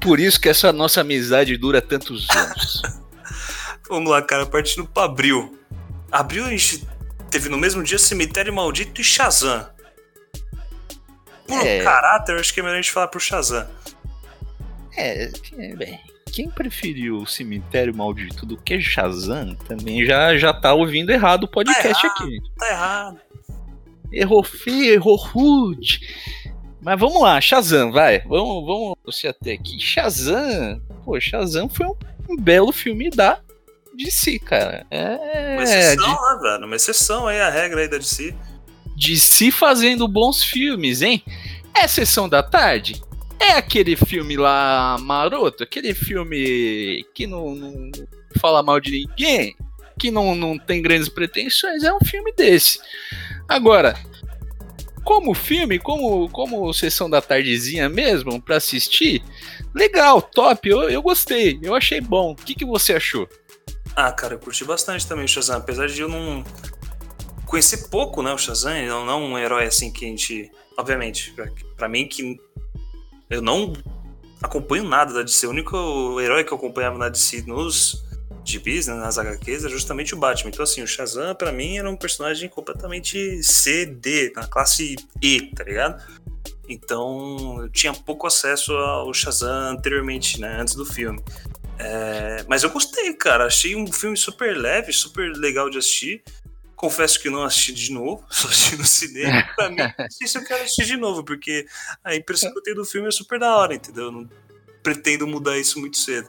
Por 0.00 0.18
isso 0.18 0.40
que 0.40 0.48
essa 0.48 0.72
nossa 0.72 1.00
amizade 1.00 1.56
dura 1.56 1.82
tantos 1.82 2.28
anos. 2.30 2.82
Vamos 3.88 4.10
lá, 4.10 4.22
cara, 4.22 4.46
partindo 4.46 4.86
para 4.86 5.04
abril. 5.04 5.58
Abril 6.10 6.46
a 6.46 6.50
gente 6.50 6.86
teve 7.30 7.48
no 7.48 7.58
mesmo 7.58 7.82
dia 7.82 7.98
Cemitério 7.98 8.52
Maldito 8.52 9.00
e 9.00 9.04
Shazam. 9.04 9.68
Por 11.46 11.66
é... 11.66 11.82
caráter, 11.82 12.36
acho 12.36 12.52
que 12.52 12.60
é 12.60 12.62
melhor 12.62 12.78
a 12.78 12.80
gente 12.80 12.92
falar 12.92 13.08
pro 13.08 13.20
Shazam. 13.20 13.68
É, 14.96 15.30
é 15.58 15.76
bem 15.76 16.00
quem 16.36 16.50
preferiu 16.50 17.16
o 17.16 17.26
Cemitério 17.26 17.96
Maldito 17.96 18.44
do 18.44 18.58
que 18.58 18.78
Shazam 18.78 19.54
também 19.66 20.04
já, 20.04 20.36
já 20.36 20.52
tá 20.52 20.74
ouvindo 20.74 21.08
errado 21.08 21.44
o 21.44 21.48
podcast 21.48 21.82
tá 21.82 22.08
errado, 22.08 22.22
aqui. 22.22 22.42
Tá 22.58 22.68
errado. 22.68 23.20
Errou 24.12 24.42
feio, 24.42 24.92
errou 24.92 25.16
rude. 25.16 25.98
Mas 26.82 27.00
vamos 27.00 27.22
lá, 27.22 27.40
Shazam, 27.40 27.90
vai. 27.90 28.18
Vamos, 28.20 28.66
vamos 28.66 28.98
você 29.02 29.28
até 29.28 29.52
aqui. 29.52 29.80
Shazam, 29.80 30.78
pô, 31.06 31.18
Shazam 31.18 31.70
foi 31.70 31.86
um, 31.86 31.94
um 32.28 32.36
belo 32.36 32.70
filme 32.70 33.08
da 33.08 33.40
DC, 33.96 34.38
cara. 34.40 34.84
É, 34.90 35.54
uma 35.54 35.62
exceção, 35.62 36.04
de... 36.04 36.10
né, 36.10 36.38
velho? 36.42 36.66
Uma 36.66 36.76
exceção 36.76 37.26
aí, 37.28 37.40
a 37.40 37.48
regra 37.48 37.80
aí 37.80 37.88
da 37.88 37.96
DC. 37.96 38.34
DC 38.94 39.50
fazendo 39.52 40.06
bons 40.06 40.44
filmes, 40.44 41.00
hein? 41.00 41.24
É 41.74 41.88
sessão 41.88 42.28
da 42.28 42.42
tarde? 42.42 43.00
É 43.48 43.52
aquele 43.52 43.94
filme 43.94 44.36
lá 44.36 44.98
maroto, 45.00 45.62
aquele 45.62 45.94
filme 45.94 47.06
que 47.14 47.28
não, 47.28 47.54
não 47.54 47.90
fala 48.40 48.60
mal 48.60 48.80
de 48.80 48.90
ninguém, 48.90 49.56
que 49.98 50.10
não, 50.10 50.34
não 50.34 50.58
tem 50.58 50.82
grandes 50.82 51.08
pretensões, 51.08 51.84
é 51.84 51.92
um 51.94 52.00
filme 52.00 52.32
desse. 52.32 52.80
Agora, 53.48 53.96
como 55.04 55.32
filme, 55.32 55.78
como, 55.78 56.28
como 56.30 56.74
sessão 56.74 57.08
da 57.08 57.22
tardezinha 57.22 57.88
mesmo, 57.88 58.42
para 58.42 58.56
assistir, 58.56 59.22
legal, 59.72 60.20
top, 60.20 60.68
eu, 60.68 60.90
eu 60.90 61.00
gostei, 61.00 61.60
eu 61.62 61.76
achei 61.76 62.00
bom. 62.00 62.32
O 62.32 62.34
que, 62.36 62.52
que 62.52 62.64
você 62.64 62.94
achou? 62.94 63.28
Ah, 63.94 64.10
cara, 64.10 64.34
eu 64.34 64.38
curti 64.40 64.64
bastante 64.64 65.06
também 65.06 65.24
o 65.24 65.28
Shazam, 65.28 65.58
apesar 65.58 65.86
de 65.86 66.00
eu 66.00 66.08
não 66.08 66.42
conhecer 67.46 67.88
pouco, 67.88 68.24
né, 68.24 68.32
o 68.32 68.38
Shazam, 68.38 68.84
não, 68.86 69.06
não 69.06 69.22
um 69.22 69.38
herói 69.38 69.66
assim 69.66 69.92
que 69.92 70.04
a 70.04 70.08
gente, 70.08 70.50
obviamente, 70.76 71.32
para 71.76 71.88
mim 71.88 72.08
que 72.08 72.40
eu 73.28 73.42
não 73.42 73.72
acompanho 74.42 74.84
nada 74.84 75.12
da 75.12 75.22
DC. 75.22 75.46
O 75.46 75.50
único 75.50 76.20
herói 76.20 76.44
que 76.44 76.52
eu 76.52 76.58
acompanhava 76.58 76.98
na 76.98 77.08
DC 77.08 77.42
nos 77.46 78.04
gibis, 78.44 78.86
né, 78.86 78.94
nas 78.94 79.18
HQs, 79.18 79.64
é 79.64 79.68
justamente 79.68 80.14
o 80.14 80.16
Batman. 80.16 80.50
Então, 80.50 80.62
assim, 80.62 80.82
o 80.82 80.86
Shazam, 80.86 81.34
para 81.34 81.50
mim, 81.50 81.78
era 81.78 81.90
um 81.90 81.96
personagem 81.96 82.48
completamente 82.48 83.42
C, 83.42 83.84
D, 83.84 84.32
na 84.36 84.46
classe 84.46 84.96
E, 85.20 85.42
tá 85.54 85.64
ligado? 85.64 86.02
Então, 86.68 87.62
eu 87.62 87.68
tinha 87.68 87.92
pouco 87.92 88.26
acesso 88.26 88.72
ao 88.72 89.12
Shazam 89.12 89.72
anteriormente, 89.72 90.40
né, 90.40 90.58
antes 90.60 90.74
do 90.74 90.86
filme. 90.86 91.20
É, 91.78 92.44
mas 92.48 92.62
eu 92.62 92.70
gostei, 92.70 93.12
cara. 93.14 93.46
Achei 93.46 93.76
um 93.76 93.92
filme 93.92 94.16
super 94.16 94.56
leve, 94.56 94.92
super 94.92 95.30
legal 95.32 95.68
de 95.68 95.78
assistir. 95.78 96.22
Confesso 96.76 97.20
que 97.20 97.30
não 97.30 97.42
assisti 97.42 97.72
de 97.72 97.92
novo, 97.92 98.24
só 98.30 98.48
assisti 98.48 98.76
no 98.76 98.84
cinema. 98.84 99.42
Pra 99.56 99.70
mim, 99.70 99.76
não 99.76 100.10
sei 100.10 100.28
se 100.28 100.38
eu 100.38 100.44
quero 100.44 100.62
assistir 100.62 100.84
de 100.84 100.96
novo, 100.96 101.24
porque 101.24 101.66
a 102.04 102.14
impressão 102.14 102.52
que 102.52 102.58
eu 102.58 102.62
tenho 102.62 102.76
do 102.76 102.84
filme 102.84 103.08
é 103.08 103.10
super 103.10 103.40
da 103.40 103.56
hora, 103.56 103.74
entendeu? 103.74 104.04
Eu 104.04 104.12
não 104.12 104.28
pretendo 104.82 105.26
mudar 105.26 105.58
isso 105.58 105.80
muito 105.80 105.96
cedo. 105.96 106.28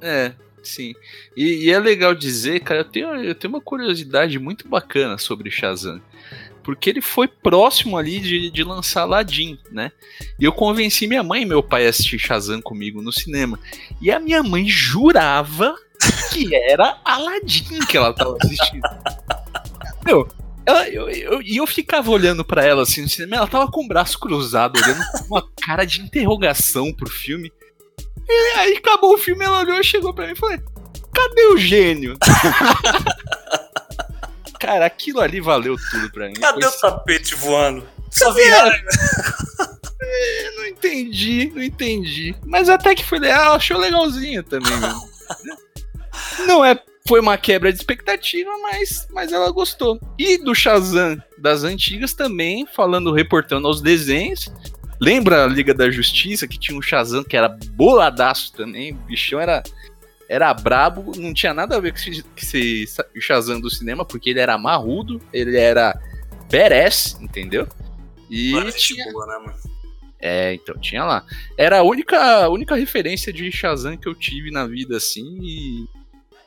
É, 0.00 0.32
sim. 0.62 0.94
E, 1.36 1.64
e 1.64 1.70
é 1.70 1.78
legal 1.80 2.14
dizer, 2.14 2.60
cara, 2.60 2.80
eu 2.80 2.84
tenho, 2.84 3.14
eu 3.16 3.34
tenho 3.34 3.52
uma 3.52 3.60
curiosidade 3.60 4.38
muito 4.38 4.68
bacana 4.68 5.18
sobre 5.18 5.50
Shazam. 5.50 6.00
Porque 6.62 6.90
ele 6.90 7.00
foi 7.00 7.26
próximo 7.26 7.96
ali 7.96 8.20
de, 8.20 8.50
de 8.50 8.62
lançar 8.62 9.00
Aladdin, 9.02 9.58
né? 9.72 9.90
E 10.38 10.44
eu 10.44 10.52
convenci 10.52 11.06
minha 11.06 11.22
mãe 11.22 11.42
e 11.42 11.46
meu 11.46 11.62
pai 11.62 11.86
a 11.86 11.90
assistir 11.90 12.18
Shazam 12.18 12.60
comigo 12.60 13.00
no 13.00 13.10
cinema. 13.10 13.58
E 14.02 14.10
a 14.10 14.20
minha 14.20 14.42
mãe 14.42 14.68
jurava 14.68 15.74
que 16.30 16.54
era 16.54 17.00
Aladdin 17.04 17.80
que 17.80 17.96
ela 17.96 18.12
tava 18.12 18.36
assistindo. 18.42 18.82
Meu, 20.08 20.26
ela, 20.64 20.88
eu, 20.88 21.06
eu, 21.10 21.42
e 21.42 21.58
eu 21.58 21.66
ficava 21.66 22.10
olhando 22.10 22.42
para 22.42 22.64
ela 22.64 22.82
assim 22.82 23.02
no 23.02 23.08
cinema, 23.10 23.36
ela 23.36 23.46
tava 23.46 23.70
com 23.70 23.84
o 23.84 23.88
braço 23.88 24.18
cruzado, 24.18 24.78
olhando 24.82 25.04
com 25.12 25.34
uma 25.34 25.46
cara 25.66 25.84
de 25.84 26.00
interrogação 26.00 26.90
pro 26.94 27.10
filme. 27.10 27.52
E 28.26 28.32
aí 28.56 28.76
acabou 28.78 29.12
o 29.12 29.18
filme, 29.18 29.44
ela 29.44 29.60
olhou, 29.60 29.82
chegou 29.82 30.14
pra 30.14 30.26
mim 30.26 30.32
e 30.32 30.36
falou: 30.36 30.58
Cadê 31.14 31.46
o 31.48 31.58
gênio? 31.58 32.16
Cara, 34.58 34.86
aquilo 34.86 35.20
ali 35.20 35.40
valeu 35.40 35.76
tudo 35.90 36.10
pra 36.10 36.26
mim. 36.26 36.34
Cadê 36.34 36.62
Foi 36.62 36.70
o 36.70 36.80
tapete 36.80 37.34
voando? 37.34 37.86
Só. 38.10 38.34
É, 40.00 40.50
não 40.52 40.64
entendi, 40.64 41.52
não 41.54 41.62
entendi. 41.62 42.34
Mas 42.46 42.68
até 42.70 42.94
que 42.94 43.04
foi 43.04 43.18
legal, 43.18 43.56
achou 43.56 43.76
legalzinho 43.76 44.42
também. 44.42 44.72
não 46.46 46.64
é, 46.64 46.80
foi 47.08 47.20
uma 47.20 47.38
quebra 47.38 47.72
de 47.72 47.78
expectativa, 47.78 48.50
mas, 48.60 49.08
mas 49.10 49.32
ela 49.32 49.50
gostou. 49.50 49.98
E 50.18 50.36
do 50.36 50.54
Shazam 50.54 51.16
das 51.38 51.64
antigas 51.64 52.12
também, 52.12 52.66
falando, 52.66 53.12
reportando 53.12 53.66
aos 53.66 53.80
desenhos. 53.80 54.52
Lembra 55.00 55.44
a 55.44 55.46
Liga 55.46 55.72
da 55.72 55.90
Justiça 55.90 56.46
que 56.46 56.58
tinha 56.58 56.76
um 56.76 56.82
Shazam 56.82 57.24
que 57.24 57.34
era 57.34 57.48
boladaço 57.48 58.52
também? 58.52 58.92
O 58.92 58.96
bichão 58.96 59.40
era 59.40 59.62
era 60.28 60.52
brabo, 60.52 61.12
não 61.16 61.32
tinha 61.32 61.54
nada 61.54 61.76
a 61.76 61.80
ver 61.80 61.92
com 61.92 61.98
esse, 61.98 62.22
com 62.22 62.28
esse 62.36 62.86
Shazam 63.18 63.58
do 63.58 63.70
cinema, 63.70 64.04
porque 64.04 64.28
ele 64.28 64.40
era 64.40 64.58
marrudo, 64.58 65.18
ele 65.32 65.56
era 65.56 65.98
badass, 66.52 67.16
entendeu? 67.18 67.66
E 68.28 68.52
tinha, 68.72 69.10
boa, 69.10 69.26
né, 69.26 69.38
mano? 69.46 69.58
é, 70.20 70.52
então, 70.52 70.78
tinha 70.78 71.02
lá. 71.02 71.24
Era 71.56 71.78
a 71.78 71.82
única, 71.82 72.46
única 72.50 72.74
referência 72.74 73.32
de 73.32 73.50
Shazam 73.50 73.96
que 73.96 74.06
eu 74.06 74.14
tive 74.14 74.50
na 74.50 74.66
vida, 74.66 74.98
assim, 74.98 75.38
e, 75.40 75.86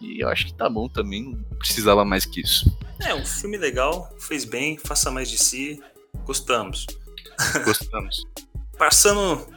e 0.01 0.19
eu 0.21 0.29
acho 0.29 0.45
que 0.47 0.53
tá 0.53 0.69
bom 0.69 0.87
também, 0.89 1.23
não 1.23 1.57
precisava 1.57 2.03
mais 2.03 2.25
que 2.25 2.41
isso. 2.41 2.69
É, 2.99 3.13
um 3.15 3.25
filme 3.25 3.57
legal, 3.57 4.13
fez 4.19 4.43
bem, 4.45 4.77
faça 4.77 5.09
mais 5.11 5.29
de 5.29 5.37
si. 5.37 5.81
Gostamos. 6.25 6.85
Gostamos. 7.65 8.23
Passando, 8.77 9.47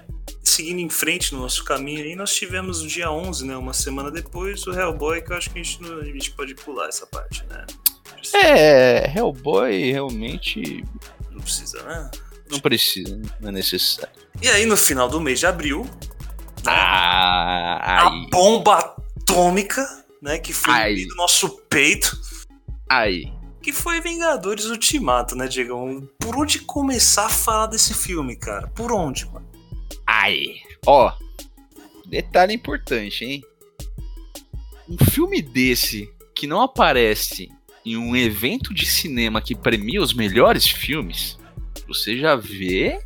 seguindo 0.43 0.79
em 0.81 0.89
frente 0.91 1.35
no 1.35 1.41
nosso 1.41 1.65
caminho 1.65 2.03
aí, 2.05 2.15
nós 2.17 2.35
tivemos 2.35 2.83
no 2.83 2.89
dia 2.89 3.11
11, 3.11 3.47
né? 3.47 3.57
Uma 3.57 3.73
semana 3.73 4.11
depois, 4.11 4.67
o 4.67 4.73
Hellboy, 4.73 5.23
que 5.23 5.33
eu 5.33 5.37
acho 5.37 5.51
que 5.51 5.59
a 5.59 5.63
gente, 5.63 5.83
não- 5.83 5.99
a 6.01 6.05
gente 6.05 6.31
pode 6.33 6.55
pular 6.55 6.89
essa 6.89 7.07
parte, 7.07 7.45
né? 7.49 7.65
É, 8.35 9.13
Hellboy 9.19 9.93
realmente 9.93 10.83
Não 11.31 11.41
precisa, 11.41 11.83
né? 11.83 12.11
não 12.51 12.59
precisa, 12.61 13.21
não 13.41 13.49
é 13.49 13.53
necessário. 13.53 14.13
E 14.41 14.49
aí, 14.49 14.65
no 14.67 14.77
final 14.77 15.09
do 15.09 15.21
mês 15.21 15.39
de 15.41 15.47
abril, 15.47 15.89
Ah, 16.67 18.07
a 18.07 18.11
bomba 18.31 18.79
atômica, 19.19 20.04
né? 20.25 20.39
Que 20.39 20.53
foi 20.55 20.73
meio 20.95 21.09
do 21.09 21.15
nosso 21.17 21.49
peito, 21.69 22.19
aí. 22.89 23.31
que 23.63 23.73
foi 23.73 24.01
Vingadores 24.01 24.65
Ultimato, 24.65 25.37
né, 25.37 25.47
Diegão? 25.47 26.09
Por 26.19 26.35
onde 26.37 26.61
começar 26.61 27.27
a 27.27 27.29
falar 27.29 27.67
desse 27.67 27.93
filme, 27.93 28.35
cara? 28.35 28.69
Por 28.69 28.91
onde, 28.91 29.27
mano? 29.27 29.47
Aí, 30.07 30.57
ó, 30.87 31.13
detalhe 32.07 32.55
importante, 32.55 33.25
hein? 33.25 33.45
Um 34.89 34.97
filme 35.11 35.43
desse 35.43 36.11
que 36.35 36.47
não 36.47 36.63
aparece 36.63 37.51
em 37.85 37.97
um 37.99 38.17
evento 38.17 38.73
de 38.73 38.87
cinema 38.87 39.43
que 39.43 39.55
premia 39.55 40.01
os 40.01 40.15
melhores 40.15 40.67
filmes, 40.67 41.39
você 41.87 42.17
já 42.19 42.35
vê 42.35 42.99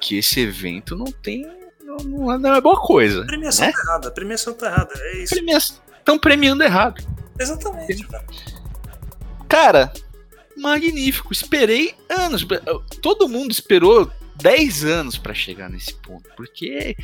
que 0.00 0.16
esse 0.18 0.40
evento 0.40 0.96
não 0.96 1.06
tem. 1.06 1.44
não, 1.84 2.38
não 2.38 2.54
é- 2.54 2.60
boa 2.60 2.80
coisa. 2.80 3.22
A 3.22 3.26
premiação 3.26 3.66
Né? 3.66 3.72
tá 3.72 3.80
errada, 3.80 4.08
a 4.08 4.10
premiação 4.10 4.54
tá 4.54 4.66
errada, 4.66 4.92
é 4.96 5.22
isso. 5.22 5.34
Estão 6.08 6.18
premiando 6.18 6.62
errado. 6.62 7.04
Exatamente. 7.38 8.08
Cara, 9.46 9.92
magnífico. 10.56 11.34
Esperei 11.34 11.94
anos. 12.08 12.46
Todo 13.02 13.28
mundo 13.28 13.50
esperou 13.50 14.10
10 14.36 14.84
anos 14.86 15.18
pra 15.18 15.34
chegar 15.34 15.68
nesse 15.68 15.92
ponto. 15.92 16.26
Porque, 16.34 16.96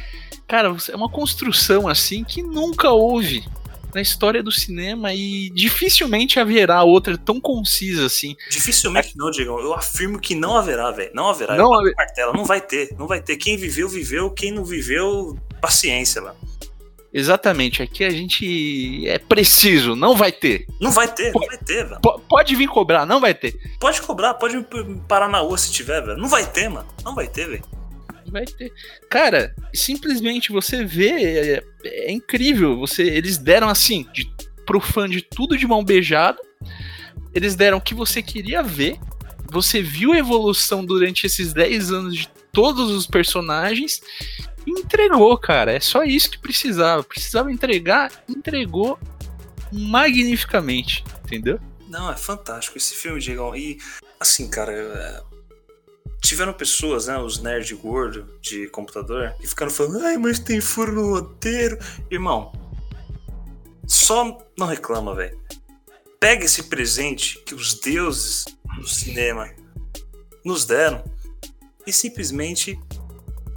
cara, 0.49 0.75
é 0.91 0.97
uma 0.97 1.11
construção 1.11 1.87
assim 1.87 2.25
que 2.25 2.43
nunca 2.43 2.93
houve 2.93 3.47
na 3.95 4.01
história 4.01 4.43
do 4.43 4.51
cinema 4.51 5.13
e 5.13 5.51
dificilmente 5.51 6.41
haverá 6.41 6.83
outra 6.83 7.19
tão 7.19 7.39
concisa 7.39 8.07
assim. 8.07 8.35
Dificilmente 8.51 9.19
não, 9.19 9.31
Diegão. 9.31 9.61
Eu 9.61 9.75
afirmo 9.75 10.19
que 10.19 10.35
não 10.35 10.57
haverá, 10.57 10.91
velho. 10.91 11.11
Não 11.13 11.29
haverá. 11.29 11.59
Não 11.59 11.65
Eu 11.65 11.71
bato 11.71 11.91
haver-. 11.91 12.33
Não 12.33 12.45
vai 12.47 12.61
ter. 12.63 12.97
Não 12.99 13.07
vai 13.07 13.21
ter. 13.21 13.37
Quem 13.37 13.59
viveu, 13.59 13.87
viveu. 13.87 14.31
Quem 14.31 14.51
não 14.51 14.65
viveu, 14.65 15.39
paciência, 15.61 16.23
mano. 16.23 16.55
Exatamente, 17.17 17.81
aqui 17.81 18.03
a 18.03 18.11
gente 18.11 19.07
é 19.07 19.21
preciso, 19.21 19.95
não 19.95 20.17
vai 20.17 20.33
ter. 20.33 20.67
Não 20.81 20.91
vai 20.91 21.07
ter, 21.07 21.33
não 21.33 21.47
vai 21.47 21.57
ter, 21.59 21.85
velho. 21.87 22.01
P- 22.01 22.21
pode 22.29 22.57
vir 22.57 22.67
cobrar, 22.67 23.07
não 23.07 23.21
vai 23.21 23.33
ter. 23.33 23.55
Pode 23.79 24.03
cobrar, 24.03 24.35
pode 24.35 24.57
me 24.57 24.65
parar 25.07 25.29
na 25.29 25.39
rua 25.39 25.57
se 25.57 25.71
tiver, 25.71 26.03
velho. 26.05 26.19
Não 26.19 26.29
vai 26.29 26.45
ter, 26.45 26.69
mano. 26.69 26.89
Não 27.05 27.15
vai 27.15 27.29
ter, 27.29 27.49
velho. 27.49 27.63
Vai 28.33 28.45
ter. 28.45 28.73
Cara, 29.09 29.55
simplesmente 29.73 30.51
você 30.51 30.85
vê, 30.85 31.11
é, 31.11 31.65
é 31.85 32.11
incrível. 32.11 32.77
Você, 32.79 33.05
eles 33.05 33.39
deram 33.39 33.69
assim, 33.69 34.05
de, 34.13 34.29
pro 34.67 34.81
fã 34.81 35.09
de 35.09 35.23
tudo 35.23 35.57
de 35.57 35.69
mão 35.69 35.85
beijada. 35.85 36.39
Eles 37.33 37.55
deram 37.55 37.79
o 37.79 37.81
que 37.81 37.95
você 37.95 38.23
queria 38.23 38.61
ver. 38.61 38.99
Você 39.53 39.81
viu 39.81 40.13
a 40.13 40.19
evolução 40.19 40.85
durante 40.85 41.27
esses 41.27 41.53
10 41.53 41.93
anos 41.93 42.17
de 42.17 42.29
todos 42.53 42.91
os 42.91 43.07
personagens. 43.07 44.01
Entregou, 44.67 45.37
cara. 45.39 45.73
É 45.73 45.81
só 45.81 46.05
isso 46.05 46.31
que 46.31 46.39
precisava. 46.39 47.03
Precisava 47.03 47.53
entregar, 47.53 48.11
entregou 48.29 48.99
magnificamente. 49.73 51.05
Entendeu? 51.25 51.61
Não, 51.89 52.11
é 52.11 52.17
fantástico 52.17 52.77
esse 52.77 52.95
filme, 52.95 53.21
Diegão. 53.21 53.55
E, 53.55 53.79
assim, 54.19 54.49
cara, 54.49 54.73
é, 54.73 55.23
tiveram 56.21 56.53
pessoas, 56.53 57.07
né, 57.07 57.19
os 57.19 57.41
nerd 57.41 57.75
gordo 57.75 58.27
de 58.41 58.67
computador, 58.69 59.35
que 59.41 59.47
ficaram 59.47 59.71
falando, 59.71 60.05
ai, 60.05 60.17
mas 60.17 60.39
tem 60.39 60.61
furo 60.61 60.93
no 60.93 61.11
roteiro. 61.11 61.79
Irmão, 62.11 62.53
só 63.87 64.45
não 64.59 64.67
reclama, 64.67 65.15
velho. 65.15 65.39
Pega 66.19 66.45
esse 66.45 66.65
presente 66.65 67.39
que 67.45 67.55
os 67.55 67.75
deuses 67.75 68.47
do 68.79 68.89
cinema 68.89 69.51
nos 70.45 70.65
deram 70.65 71.05
e 71.87 71.93
simplesmente 71.93 72.79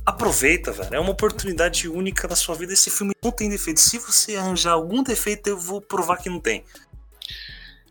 aproveita, 0.07 0.71
velho. 0.71 0.95
É 0.95 0.99
uma 0.99 1.11
oportunidade 1.11 1.89
única 1.89 2.29
da 2.29 2.35
sua 2.35 2.55
vida. 2.55 2.71
Esse 2.71 2.89
filme 2.89 3.13
não 3.21 3.29
tem 3.29 3.49
defeito. 3.49 3.81
Se 3.81 3.99
você 3.99 4.37
arranjar 4.37 4.71
algum 4.71 5.03
defeito, 5.03 5.47
eu 5.47 5.57
vou 5.57 5.81
provar 5.81 6.15
que 6.17 6.29
não 6.29 6.39
tem. 6.39 6.63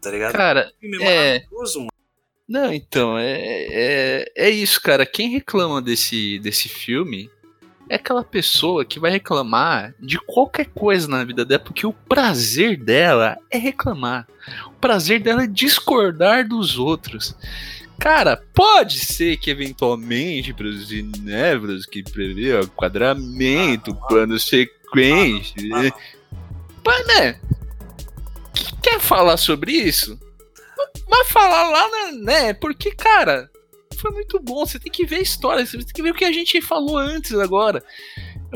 Tá 0.01 0.11
ligado? 0.11 0.33
Cara, 0.33 0.73
é. 0.83 1.45
mano. 1.53 1.89
Não, 2.49 2.73
então, 2.73 3.19
é, 3.19 3.35
é, 3.37 4.33
é 4.35 4.51
isso, 4.51 4.81
cara. 4.81 5.05
Quem 5.05 5.29
reclama 5.29 5.83
desse, 5.83 6.39
desse 6.39 6.71
filme 6.71 7.29
é 7.89 7.97
aquela 7.97 8.25
pessoa 8.25 8.85
que 8.85 8.99
vai 8.99 9.11
reclamar 9.11 9.95
de 10.01 10.19
qualquer 10.19 10.67
coisa 10.67 11.07
na 11.07 11.23
vida 11.23 11.45
dela, 11.45 11.63
porque 11.63 11.87
o 11.87 11.93
prazer 11.93 12.79
dela 12.79 13.37
é 13.51 13.59
reclamar. 13.59 14.27
O 14.69 14.81
prazer 14.81 15.21
dela 15.21 15.45
é 15.45 15.47
discordar 15.47 16.49
dos 16.49 16.79
outros. 16.79 17.37
Cara, 17.99 18.37
pode 18.55 18.99
ser 19.01 19.37
que 19.39 19.51
eventualmente 19.51 20.53
para 20.53 20.67
os 20.67 20.93
inévitos 20.93 21.87
que 21.87 22.03
prevê 22.03 22.55
o 22.55 22.69
quadramento, 22.69 23.95
plano 24.09 24.39
sequência. 24.39 25.55
né? 25.63 25.91
Mas, 26.85 27.07
né? 27.07 27.41
que- 28.55 28.77
Quer 28.83 29.01
falar 29.01 29.37
sobre 29.37 29.73
isso? 29.73 30.19
Vai 31.09 31.25
falar 31.25 31.69
lá, 31.71 31.89
né, 31.89 32.13
né? 32.13 32.53
Porque, 32.55 32.91
cara, 32.93 33.51
foi 33.99 34.11
muito 34.13 34.39
bom. 34.41 34.65
Você 34.65 34.79
tem 34.79 34.93
que 34.93 35.05
ver 35.07 35.17
a 35.17 35.23
história, 35.23 35.65
você 35.67 35.79
tem 35.79 35.87
que 35.87 36.03
ver 36.03 36.11
o 36.11 36.15
que 36.15 36.25
a 36.25 36.33
gente 36.33 36.61
falou 36.61 36.97
antes 36.99 37.33
agora. 37.35 37.83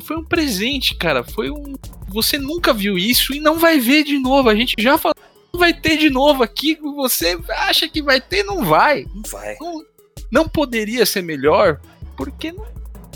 Foi 0.03 0.17
um 0.17 0.25
presente, 0.25 0.95
cara. 0.95 1.25
Foi 1.25 1.51
um. 1.51 1.75
Você 2.09 2.39
nunca 2.39 2.73
viu 2.73 2.97
isso 2.97 3.35
e 3.35 3.41
não 3.41 3.59
vai 3.59 3.79
ver 3.81 4.05
de 4.05 4.19
novo. 4.19 4.49
A 4.49 4.55
gente 4.55 4.75
já 4.79 4.97
falou. 4.97 5.15
Vai 5.55 5.73
ter 5.75 5.97
de 5.97 6.11
novo 6.11 6.43
aqui. 6.43 6.79
Você 6.97 7.39
acha 7.51 7.89
que 7.89 8.03
vai 8.03 8.21
ter? 8.21 8.43
Não 8.45 8.65
vai. 8.65 9.07
Não 9.15 9.23
vai. 9.31 9.57
Não, 9.61 9.85
não 10.31 10.49
poderia 10.49 11.05
ser 11.05 11.23
melhor, 11.23 11.81
porque 12.17 12.53
não 12.53 12.67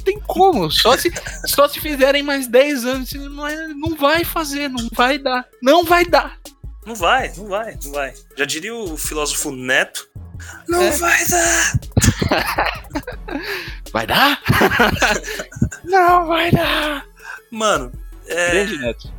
tem 0.04 0.18
como. 0.20 0.70
Só 0.70 0.96
se, 0.96 1.12
só 1.46 1.66
se 1.68 1.80
fizerem 1.80 2.22
mais 2.22 2.46
10 2.46 2.84
anos. 2.84 3.12
Não, 3.12 3.46
é- 3.46 3.68
não 3.68 3.94
vai 3.96 4.24
fazer, 4.24 4.68
não 4.68 4.88
vai 4.92 5.18
dar. 5.18 5.46
Não 5.62 5.84
vai 5.84 6.04
dar. 6.04 6.38
Não 6.84 6.94
vai, 6.94 7.32
não 7.36 7.46
vai, 7.46 7.78
não 7.82 7.92
vai. 7.92 8.12
Já 8.36 8.44
diria 8.44 8.74
o 8.74 8.96
filósofo 8.96 9.50
Neto. 9.50 10.06
Não 10.68 10.82
É. 10.82 10.90
vai 10.90 11.24
dar! 11.28 11.80
Vai 13.92 14.06
dar? 14.06 14.42
não 15.84 16.26
vai 16.26 16.50
dar! 16.50 17.06
Mano, 17.50 17.92
é, 18.26 18.50
Grande 18.50 18.78
Neto. 18.78 19.12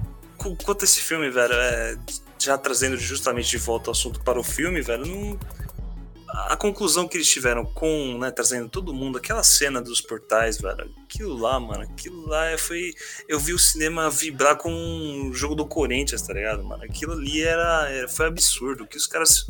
quanto 0.66 0.84
esse 0.84 1.00
filme, 1.00 1.30
velho, 1.30 1.54
é, 1.54 1.96
já 2.46 2.58
trazendo 2.58 2.98
justamente 2.98 3.50
de 3.50 3.58
volta 3.58 3.90
o 3.90 3.92
assunto 3.92 4.20
para 4.22 4.40
o 4.40 4.44
filme, 4.44 4.82
velho, 4.82 5.06
não. 5.06 5.40
A 6.28 6.58
conclusão 6.58 7.08
que 7.08 7.16
eles 7.16 7.30
tiveram 7.30 7.66
com, 7.66 8.18
né, 8.20 8.30
trazendo 8.30 8.68
todo 8.68 8.94
mundo, 8.94 9.18
aquela 9.18 9.42
cena 9.42 9.82
dos 9.82 10.02
portais, 10.02 10.58
velho, 10.60 10.92
aquilo 11.04 11.38
lá, 11.38 11.58
mano, 11.60 11.84
aquilo 11.84 12.28
lá 12.28 12.46
é- 12.48 12.58
foi. 12.58 12.94
Eu 13.28 13.40
vi 13.40 13.54
o 13.54 13.60
cinema 13.60 14.10
vibrar 14.10 14.58
com 14.58 15.30
o 15.30 15.34
jogo 15.34 15.56
do 15.56 15.66
Corinthians, 15.66 16.22
tá 16.22 16.34
ligado, 16.34 16.64
mano? 16.64 16.84
Aquilo 16.84 17.14
ali 17.14 17.42
era, 17.42 18.06
foi 18.10 18.28
absurdo, 18.28 18.86
que 18.86 18.98
os 18.98 19.08
caras. 19.08 19.48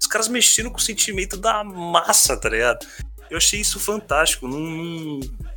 Os 0.00 0.06
caras 0.06 0.28
mexeram 0.28 0.70
com 0.70 0.78
o 0.78 0.82
sentimento 0.82 1.36
da 1.36 1.62
massa, 1.62 2.36
tá 2.36 2.48
ligado? 2.48 2.84
Eu 3.30 3.36
achei 3.38 3.60
isso 3.60 3.78
fantástico. 3.78 4.46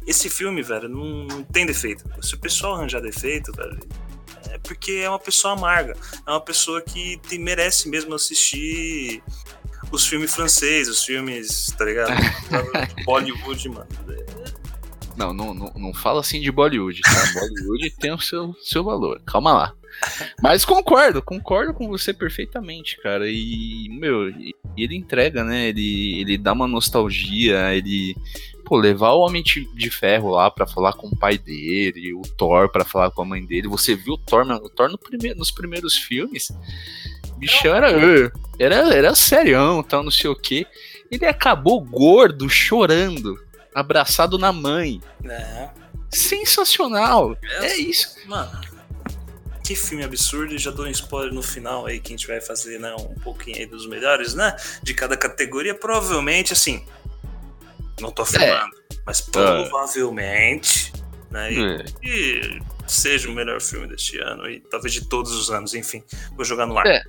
Esse 0.05 0.29
filme, 0.29 0.61
velho, 0.61 0.87
não, 0.87 1.25
não 1.25 1.43
tem 1.43 1.65
defeito. 1.65 2.03
Se 2.21 2.35
o 2.35 2.39
pessoal 2.39 2.75
arranjar 2.75 3.01
defeito, 3.01 3.51
velho, 3.51 3.79
é 4.49 4.57
porque 4.59 4.91
é 5.03 5.09
uma 5.09 5.19
pessoa 5.19 5.53
amarga. 5.53 5.95
É 6.25 6.31
uma 6.31 6.41
pessoa 6.41 6.81
que 6.81 7.19
tem- 7.29 7.39
merece 7.39 7.89
mesmo 7.89 8.13
assistir 8.13 9.21
os 9.91 10.05
filmes 10.05 10.33
franceses, 10.33 10.97
os 10.97 11.03
filmes, 11.03 11.67
tá 11.77 11.85
ligado? 11.85 12.11
Bollywood, 13.05 13.69
mano. 13.69 13.87
Não, 15.15 15.33
não, 15.33 15.53
não, 15.53 15.93
fala 15.93 16.19
assim 16.19 16.39
de 16.39 16.51
Bollywood, 16.51 17.01
tá? 17.01 17.33
Bollywood 17.33 17.89
tem 17.99 18.13
o 18.13 18.19
seu, 18.19 18.53
seu 18.61 18.83
valor. 18.83 19.19
Calma 19.25 19.51
lá. 19.51 19.73
Mas 20.43 20.63
concordo, 20.63 21.23
concordo 21.23 21.73
com 21.73 21.87
você 21.87 22.13
perfeitamente, 22.13 23.01
cara. 23.01 23.27
E, 23.27 23.87
meu, 23.89 24.27
ele 24.77 24.95
entrega, 24.95 25.43
né? 25.43 25.69
Ele, 25.69 26.21
ele 26.21 26.37
dá 26.37 26.53
uma 26.53 26.67
nostalgia, 26.67 27.73
ele. 27.73 28.15
Pô, 28.67 28.75
levar 28.77 29.11
o 29.11 29.21
Homem 29.21 29.41
de 29.41 29.89
Ferro 29.89 30.29
lá 30.31 30.51
pra 30.51 30.67
falar 30.67 30.91
com 30.93 31.07
o 31.07 31.15
pai 31.15 31.37
dele, 31.37 32.13
o 32.13 32.21
Thor 32.21 32.69
pra 32.69 32.83
falar 32.83 33.11
com 33.11 33.21
a 33.21 33.25
mãe 33.25 33.45
dele. 33.45 33.67
Você 33.69 33.95
viu 33.95 34.15
o 34.15 34.17
Thor, 34.17 34.45
mano, 34.45 34.65
o 34.65 34.69
Thor 34.69 34.89
no 34.89 34.97
prime- 34.97 35.33
nos 35.35 35.51
primeiros 35.51 35.95
filmes? 35.95 36.51
Bichão 37.37 37.73
era, 37.75 37.91
era, 38.59 38.75
era 38.93 39.15
serião, 39.15 39.81
tal, 39.83 40.03
não 40.03 40.11
sei 40.11 40.29
o 40.29 40.35
quê. 40.35 40.65
Ele 41.09 41.25
acabou 41.25 41.79
gordo, 41.79 42.49
chorando, 42.49 43.39
abraçado 43.73 44.37
na 44.37 44.51
mãe. 44.51 44.99
É, 45.23 45.69
Sensacional! 46.09 47.37
É 47.61 47.77
isso. 47.77 48.15
Mano, 48.25 48.51
que 49.63 49.75
filme 49.75 50.03
absurdo. 50.03 50.55
E 50.55 50.57
já 50.57 50.71
dou 50.71 50.85
um 50.85 50.89
spoiler 50.89 51.33
no 51.33 51.43
final 51.43 51.85
aí 51.85 51.99
que 51.99 52.07
a 52.13 52.17
gente 52.17 52.27
vai 52.27 52.41
fazer, 52.41 52.79
né? 52.79 52.93
Um 52.95 53.15
pouquinho 53.21 53.57
aí 53.57 53.65
dos 53.65 53.87
melhores, 53.87 54.33
né? 54.33 54.55
De 54.81 54.93
cada 54.93 55.15
categoria. 55.15 55.75
Provavelmente, 55.75 56.53
assim. 56.53 56.83
Não 57.99 58.11
tô 58.11 58.21
afirmando, 58.21 58.75
mas 59.05 59.21
provavelmente, 59.21 60.93
né? 61.31 61.51
E, 61.53 61.59
É. 61.63 61.83
que 62.01 62.59
seja 62.87 63.29
o 63.29 63.33
melhor 63.33 63.59
filme 63.61 63.87
deste 63.87 64.17
ano 64.19 64.49
e 64.49 64.59
talvez 64.59 64.93
de 64.93 65.07
todos 65.07 65.31
os 65.33 65.49
anos, 65.51 65.73
enfim. 65.73 66.03
Vou 66.35 66.45
jogar 66.45 66.65
no 66.65 66.77
ar. 66.77 66.85
É. 66.85 67.01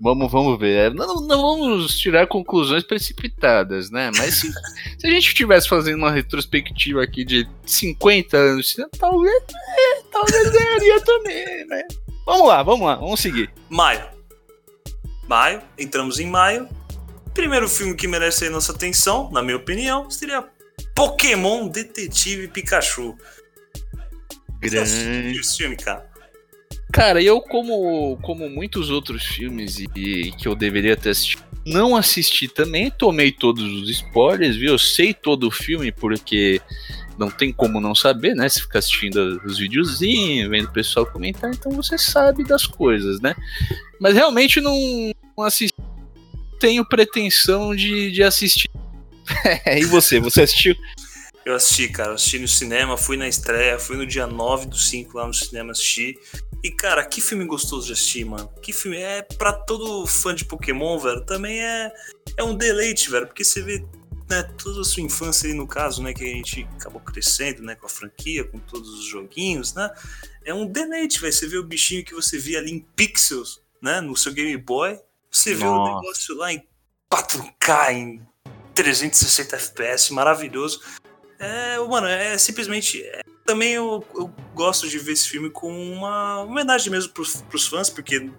Vamos, 0.00 0.32
vamos 0.32 0.58
ver. 0.58 0.90
É, 0.90 0.90
Não, 0.90 1.20
não 1.26 1.40
vamos 1.42 1.96
tirar 1.98 2.26
conclusões 2.26 2.82
precipitadas, 2.82 3.88
né? 3.90 4.10
Mas 4.16 4.34
se, 4.34 4.52
se 4.98 5.06
a 5.06 5.10
gente 5.10 5.28
estivesse 5.28 5.68
fazendo 5.68 5.98
uma 5.98 6.10
retrospectiva 6.10 7.02
aqui 7.02 7.24
de 7.24 7.48
50 7.64 8.36
anos, 8.36 8.74
talvez, 8.98 9.42
é, 9.42 10.02
talvez 10.10 10.50
ganharia 10.50 11.00
também, 11.02 11.66
né? 11.66 11.82
Vamos 12.26 12.48
lá, 12.48 12.62
vamos 12.64 12.86
lá, 12.86 12.94
vamos 12.96 13.20
seguir. 13.20 13.50
Maio. 13.68 14.04
Maio, 15.28 15.62
entramos 15.78 16.18
em 16.18 16.26
maio. 16.26 16.68
Primeiro 17.34 17.68
filme 17.68 17.94
que 17.94 18.06
merece 18.06 18.46
a 18.46 18.50
nossa 18.50 18.72
atenção, 18.72 19.30
na 19.30 19.42
minha 19.42 19.56
opinião, 19.56 20.10
seria 20.10 20.44
Pokémon 20.94 21.68
Detetive 21.68 22.48
Pikachu. 22.48 23.16
Assistiu 24.62 25.40
esse 25.40 25.56
filme, 25.56 25.76
cara? 25.76 26.10
Cara, 26.92 27.22
eu 27.22 27.40
como, 27.40 28.18
como 28.22 28.48
muitos 28.50 28.90
outros 28.90 29.24
filmes 29.24 29.78
e, 29.78 29.88
e 29.96 30.32
que 30.32 30.46
eu 30.46 30.54
deveria 30.54 30.96
ter 30.96 31.10
assistido, 31.10 31.42
não 31.64 31.96
assisti 31.96 32.48
também, 32.48 32.90
tomei 32.90 33.32
todos 33.32 33.64
os 33.64 33.88
spoilers, 33.88 34.56
viu? 34.56 34.72
Eu 34.72 34.78
sei 34.78 35.14
todo 35.14 35.48
o 35.48 35.50
filme 35.50 35.90
porque 35.90 36.60
não 37.16 37.30
tem 37.30 37.52
como 37.52 37.80
não 37.80 37.94
saber, 37.94 38.34
né? 38.34 38.48
Se 38.48 38.60
fica 38.60 38.78
assistindo 38.78 39.40
os 39.44 39.58
videozinhos, 39.58 40.50
vendo 40.50 40.66
o 40.66 40.72
pessoal 40.72 41.06
comentar, 41.06 41.50
então 41.50 41.72
você 41.72 41.96
sabe 41.96 42.44
das 42.44 42.66
coisas, 42.66 43.20
né? 43.20 43.34
Mas 43.98 44.14
realmente 44.14 44.60
não, 44.60 44.76
não 45.36 45.44
assisti, 45.44 45.74
tenho 46.62 46.84
pretensão 46.84 47.74
de, 47.74 48.12
de 48.12 48.22
assistir. 48.22 48.70
e 49.66 49.84
você, 49.84 50.20
você 50.20 50.42
assistiu? 50.42 50.76
Eu 51.44 51.56
assisti, 51.56 51.88
cara. 51.88 52.10
Eu 52.10 52.14
assisti 52.14 52.38
no 52.38 52.46
cinema, 52.46 52.96
fui 52.96 53.16
na 53.16 53.26
estreia, 53.26 53.80
fui 53.80 53.96
no 53.96 54.06
dia 54.06 54.28
9 54.28 54.66
do 54.66 54.76
5 54.76 55.18
lá 55.18 55.26
no 55.26 55.34
cinema 55.34 55.72
assistir. 55.72 56.16
E, 56.62 56.70
cara, 56.70 57.04
que 57.04 57.20
filme 57.20 57.44
gostoso 57.44 57.88
de 57.88 57.94
assistir, 57.94 58.24
mano. 58.24 58.48
Que 58.62 58.72
filme. 58.72 58.96
É 58.96 59.22
pra 59.22 59.52
todo 59.52 60.06
fã 60.06 60.32
de 60.32 60.44
Pokémon, 60.44 61.00
velho. 61.00 61.20
Também 61.22 61.60
é, 61.60 61.92
é 62.36 62.44
um 62.44 62.54
deleite, 62.54 63.10
velho. 63.10 63.26
Porque 63.26 63.42
você 63.42 63.60
vê 63.60 63.84
né, 64.30 64.44
toda 64.56 64.82
a 64.82 64.84
sua 64.84 65.02
infância 65.02 65.48
aí, 65.48 65.54
no 65.54 65.66
caso, 65.66 66.00
né? 66.00 66.14
Que 66.14 66.22
a 66.22 66.28
gente 66.28 66.62
acabou 66.78 67.00
crescendo, 67.00 67.60
né? 67.64 67.74
Com 67.74 67.86
a 67.86 67.90
franquia, 67.90 68.44
com 68.44 68.60
todos 68.60 69.00
os 69.00 69.04
joguinhos, 69.06 69.74
né? 69.74 69.90
É 70.44 70.54
um 70.54 70.64
deleite, 70.64 71.20
velho. 71.20 71.32
Você 71.32 71.48
vê 71.48 71.58
o 71.58 71.64
bichinho 71.64 72.04
que 72.04 72.14
você 72.14 72.38
via 72.38 72.60
ali 72.60 72.70
em 72.70 72.86
pixels, 72.94 73.60
né? 73.82 74.00
No 74.00 74.16
seu 74.16 74.32
Game 74.32 74.56
Boy. 74.56 74.96
Você 75.32 75.54
vê 75.54 75.64
o 75.64 75.84
negócio 75.84 76.36
lá 76.36 76.52
em 76.52 76.62
4K, 77.12 77.92
em 77.92 78.22
360 78.74 79.56
FPS, 79.56 80.12
maravilhoso. 80.12 80.80
É, 81.38 81.78
mano, 81.78 82.06
é 82.06 82.36
simplesmente. 82.38 83.02
é- 83.02 83.22
também 83.44 83.72
eu, 83.72 84.04
eu 84.14 84.28
gosto 84.54 84.88
de 84.88 84.98
ver 84.98 85.12
esse 85.12 85.28
filme 85.28 85.50
com 85.50 85.68
uma 85.92 86.42
homenagem 86.42 86.92
mesmo 86.92 87.12
pros, 87.12 87.42
pros 87.42 87.66
fãs, 87.66 87.90
porque 87.90 88.30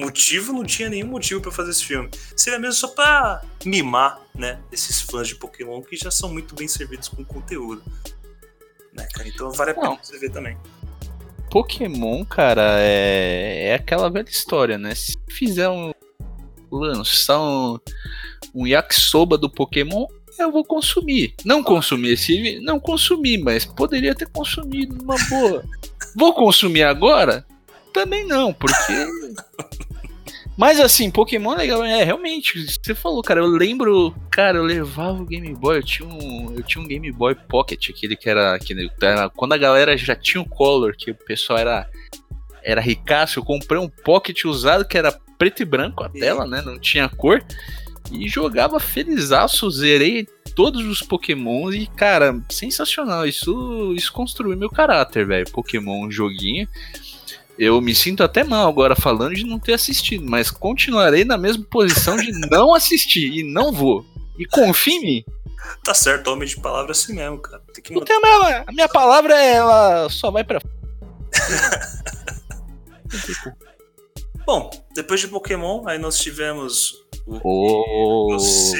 motivo 0.00 0.52
não 0.52 0.64
tinha 0.64 0.88
nenhum 0.88 1.06
motivo 1.06 1.40
pra 1.40 1.52
fazer 1.52 1.70
esse 1.70 1.84
filme. 1.84 2.10
Seria 2.36 2.58
mesmo 2.58 2.74
só 2.74 2.88
pra 2.88 3.42
mimar, 3.64 4.20
né, 4.34 4.60
esses 4.72 5.00
fãs 5.02 5.28
de 5.28 5.36
Pokémon 5.36 5.80
que 5.82 5.94
já 5.96 6.10
são 6.10 6.32
muito 6.32 6.54
bem 6.54 6.66
servidos 6.66 7.08
com 7.08 7.24
conteúdo. 7.24 7.82
Né, 8.92 9.06
cara? 9.14 9.28
Então 9.28 9.52
vale 9.52 9.70
a 9.70 9.74
pena 9.74 9.98
você 10.02 10.18
ver 10.18 10.30
também. 10.30 10.58
Pokémon, 11.50 12.24
cara, 12.24 12.80
é, 12.80 13.68
é 13.68 13.74
aquela 13.74 14.10
velha 14.10 14.28
história, 14.28 14.76
né? 14.78 14.94
Se 14.94 15.16
fizer 15.30 15.68
um. 15.68 15.92
Lançar 16.70 17.40
um, 17.40 17.78
um 18.54 18.66
yakisoba 18.66 19.36
do 19.36 19.50
Pokémon, 19.50 20.06
eu 20.38 20.50
vou 20.50 20.64
consumir. 20.64 21.34
Não 21.44 21.62
consumir 21.62 22.12
esse. 22.12 22.60
Não 22.60 22.80
consumir, 22.80 23.38
mas 23.38 23.64
poderia 23.64 24.14
ter 24.14 24.28
consumido 24.28 24.96
numa 24.96 25.16
boa. 25.28 25.64
Vou 26.16 26.32
consumir 26.34 26.82
agora? 26.82 27.44
Também 27.92 28.26
não, 28.26 28.52
porque. 28.52 28.92
Mas 30.60 30.78
assim, 30.78 31.10
Pokémon 31.10 31.54
é 31.54 31.56
legal, 31.56 31.82
é 31.82 32.04
realmente, 32.04 32.66
você 32.66 32.94
falou, 32.94 33.22
cara, 33.22 33.40
eu 33.40 33.46
lembro, 33.46 34.14
cara, 34.30 34.58
eu 34.58 34.62
levava 34.62 35.22
o 35.22 35.24
Game 35.24 35.54
Boy, 35.54 35.78
eu 35.78 35.82
tinha 35.82 36.06
um, 36.06 36.52
eu 36.54 36.62
tinha 36.62 36.84
um 36.84 36.86
Game 36.86 37.10
Boy 37.10 37.34
Pocket, 37.34 37.88
aquele 37.88 38.14
que 38.14 38.28
era, 38.28 38.58
que 38.58 38.74
era 39.00 39.30
quando 39.30 39.54
a 39.54 39.56
galera 39.56 39.96
já 39.96 40.14
tinha 40.14 40.42
o 40.42 40.46
Color, 40.46 40.94
que 40.98 41.12
o 41.12 41.14
pessoal 41.14 41.58
era 41.58 41.88
era 42.62 42.78
ricaço, 42.78 43.38
eu 43.38 43.44
comprei 43.44 43.80
um 43.80 43.88
Pocket 43.88 44.44
usado 44.44 44.86
que 44.86 44.98
era 44.98 45.18
preto 45.40 45.62
e 45.62 45.64
branco 45.64 46.04
a 46.04 46.08
tela, 46.10 46.46
né, 46.46 46.60
não 46.60 46.78
tinha 46.78 47.08
cor, 47.08 47.42
e 48.12 48.28
jogava 48.28 48.78
felizaço, 48.78 49.70
zerei 49.70 50.28
todos 50.54 50.84
os 50.84 51.00
Pokémons 51.00 51.74
e, 51.74 51.86
cara, 51.86 52.38
sensacional, 52.50 53.26
isso, 53.26 53.94
isso 53.96 54.12
construiu 54.12 54.54
meu 54.54 54.68
caráter, 54.68 55.26
velho, 55.26 55.50
Pokémon, 55.50 56.10
joguinho, 56.10 56.68
eu 57.58 57.80
me 57.80 57.94
sinto 57.94 58.22
até 58.22 58.44
mal 58.44 58.68
agora 58.68 58.94
falando 58.94 59.34
de 59.34 59.46
não 59.46 59.58
ter 59.58 59.72
assistido, 59.72 60.28
mas 60.28 60.50
continuarei 60.50 61.24
na 61.24 61.38
mesma 61.38 61.64
posição 61.64 62.18
de 62.18 62.32
não 62.50 62.74
assistir 62.74 63.32
e 63.32 63.42
não 63.42 63.72
vou. 63.72 64.04
E 64.38 64.46
confia 64.46 64.94
em 64.94 65.00
mim. 65.00 65.24
Tá 65.84 65.92
certo, 65.92 66.28
homem 66.28 66.48
de 66.48 66.58
palavra 66.58 66.92
assim 66.92 67.14
mesmo, 67.14 67.38
cara. 67.38 67.62
Tem 67.74 67.82
que 67.82 67.94
Não 67.94 68.02
tem 68.02 68.16
a, 68.16 68.20
minha, 68.20 68.64
a 68.66 68.72
minha 68.72 68.88
palavra, 68.88 69.34
ela 69.34 70.08
só 70.08 70.30
vai 70.30 70.44
pra. 70.44 70.60
Bom, 74.50 74.68
depois 74.92 75.20
de 75.20 75.28
Pokémon, 75.28 75.86
aí 75.86 75.96
nós 75.96 76.18
tivemos 76.18 77.04
o 77.24 78.32
você, 78.32 78.76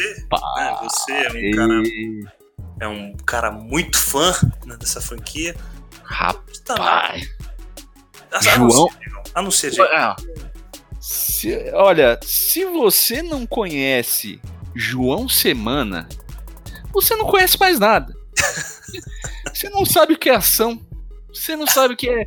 né? 0.56 0.78
Você 0.82 1.12
é 1.12 1.28
um 1.28 1.50
cara, 1.52 1.82
é 2.80 2.88
um 2.88 3.16
cara 3.24 3.50
muito 3.52 3.96
fã 3.96 4.34
né, 4.66 4.76
dessa 4.76 5.00
franquia. 5.00 5.54
Tá, 6.64 6.74
Rapaz. 6.74 7.30
João. 8.42 8.88
Anuncia, 9.32 9.70
Diego. 9.70 9.88
Ah, 9.92 10.16
se- 11.00 11.70
olha, 11.72 12.18
se 12.20 12.64
você 12.64 13.22
não 13.22 13.46
conhece 13.46 14.40
João 14.74 15.28
Semana, 15.28 16.08
você 16.92 17.14
não 17.14 17.26
conhece 17.26 17.56
mais 17.60 17.78
nada. 17.78 18.12
você 19.54 19.70
não 19.70 19.86
sabe 19.86 20.14
o 20.14 20.18
que 20.18 20.30
é 20.30 20.34
ação. 20.34 20.84
Você 21.32 21.54
não 21.54 21.68
sabe 21.68 21.94
o 21.94 21.96
que 21.96 22.08
é. 22.10 22.26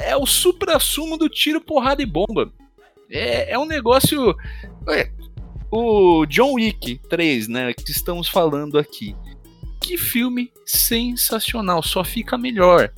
É 0.00 0.16
o 0.16 0.26
supra-sumo 0.26 1.16
do 1.16 1.28
tiro, 1.28 1.60
porrada 1.60 2.02
e 2.02 2.06
bomba. 2.06 2.52
É, 3.10 3.52
é 3.52 3.58
um 3.58 3.64
negócio. 3.64 4.34
É, 4.88 5.10
o 5.70 6.26
John 6.26 6.54
Wick 6.54 7.00
3, 7.08 7.48
né? 7.48 7.72
Que 7.72 7.90
estamos 7.90 8.28
falando 8.28 8.78
aqui. 8.78 9.14
Que 9.80 9.96
filme 9.96 10.50
sensacional, 10.64 11.80
só 11.82 12.02
fica 12.02 12.36
melhor. 12.36 12.90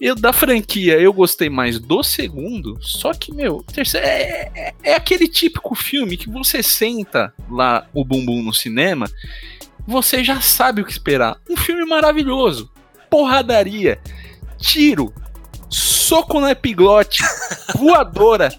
Eu, 0.00 0.14
da 0.14 0.32
franquia, 0.32 0.98
eu 0.98 1.12
gostei 1.12 1.50
mais 1.50 1.78
do 1.78 2.02
segundo, 2.02 2.78
só 2.80 3.12
que, 3.12 3.34
meu, 3.34 3.62
terceiro, 3.62 4.06
é, 4.06 4.50
é, 4.54 4.74
é 4.82 4.94
aquele 4.94 5.28
típico 5.28 5.74
filme 5.74 6.16
que 6.16 6.30
você 6.30 6.62
senta 6.62 7.34
lá 7.50 7.86
o 7.92 8.02
bumbum 8.02 8.42
no 8.42 8.54
cinema, 8.54 9.10
você 9.86 10.24
já 10.24 10.40
sabe 10.40 10.80
o 10.80 10.86
que 10.86 10.92
esperar. 10.92 11.36
Um 11.50 11.56
filme 11.56 11.84
maravilhoso, 11.84 12.70
porradaria, 13.10 14.00
tiro, 14.58 15.12
soco 16.12 16.38
no 16.38 16.46
epiglote, 16.50 17.22
voadora, 17.74 18.54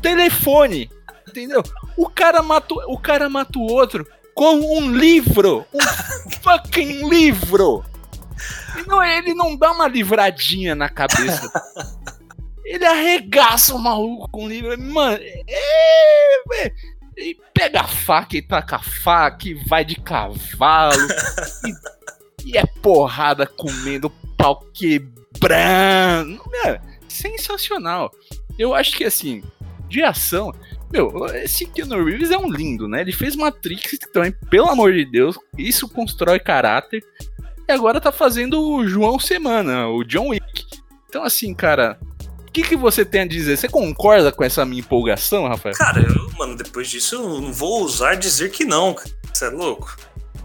telefone, 0.00 0.88
entendeu? 1.28 1.60
O 1.96 2.08
cara 2.08 2.40
mata, 2.42 2.72
o 2.86 2.96
cara 2.96 3.28
mata 3.28 3.58
o 3.58 3.72
outro 3.72 4.06
com 4.32 4.54
um 4.78 4.92
livro, 4.92 5.66
um 5.74 5.80
fucking 6.42 7.08
livro. 7.08 7.84
E 8.78 8.86
não, 8.86 9.02
ele 9.02 9.34
não 9.34 9.56
dá 9.56 9.72
uma 9.72 9.88
livradinha 9.88 10.76
na 10.76 10.88
cabeça. 10.88 11.50
Ele 12.64 12.84
arregaça 12.84 13.74
o 13.74 13.80
maluco 13.80 14.28
com 14.30 14.44
o 14.44 14.48
livro. 14.48 14.80
Mano, 14.80 15.18
é, 15.20 16.66
é, 16.66 16.72
e 17.16 17.36
pega 17.52 17.80
a 17.80 17.88
faca 17.88 18.36
e 18.36 18.42
taca 18.42 18.76
a 18.76 18.82
faca 18.82 19.48
e 19.48 19.54
vai 19.54 19.84
de 19.84 19.96
cavalo. 19.96 21.08
e, 21.64 22.50
e, 22.50 22.56
é 22.56 22.64
porrada 22.64 23.44
comendo 23.44 24.08
pau 24.36 24.64
quebrando. 25.36 26.40
É, 26.64 26.80
sensacional. 27.08 28.10
Eu 28.58 28.74
acho 28.74 28.96
que 28.96 29.04
assim, 29.04 29.42
de 29.88 30.02
ação. 30.02 30.52
Meu, 30.90 31.26
esse 31.34 31.66
Keanu 31.66 32.04
Reeves 32.04 32.30
é 32.30 32.38
um 32.38 32.50
lindo, 32.50 32.88
né? 32.88 33.00
Ele 33.00 33.12
fez 33.12 33.34
Matrix 33.36 33.98
também, 34.12 34.32
pelo 34.50 34.68
amor 34.68 34.92
de 34.92 35.04
Deus, 35.04 35.36
isso 35.58 35.88
constrói 35.88 36.38
caráter. 36.38 37.04
E 37.68 37.72
agora 37.72 38.00
tá 38.00 38.12
fazendo 38.12 38.60
o 38.62 38.86
João 38.86 39.18
Semana, 39.18 39.88
o 39.88 40.04
John 40.04 40.28
Wick. 40.28 40.64
Então, 41.08 41.24
assim, 41.24 41.52
cara, 41.52 41.98
o 42.48 42.52
que, 42.52 42.62
que 42.62 42.76
você 42.76 43.04
tem 43.04 43.22
a 43.22 43.26
dizer? 43.26 43.56
Você 43.56 43.68
concorda 43.68 44.30
com 44.30 44.44
essa 44.44 44.64
minha 44.64 44.80
empolgação, 44.80 45.48
Rafael? 45.48 45.74
Cara, 45.74 46.00
eu, 46.00 46.30
mano, 46.38 46.56
depois 46.56 46.88
disso 46.88 47.16
eu 47.16 47.40
não 47.40 47.52
vou 47.52 47.82
ousar 47.82 48.16
dizer 48.16 48.50
que 48.52 48.64
não. 48.64 48.96
Você 49.32 49.46
é 49.46 49.50
louco? 49.50 49.96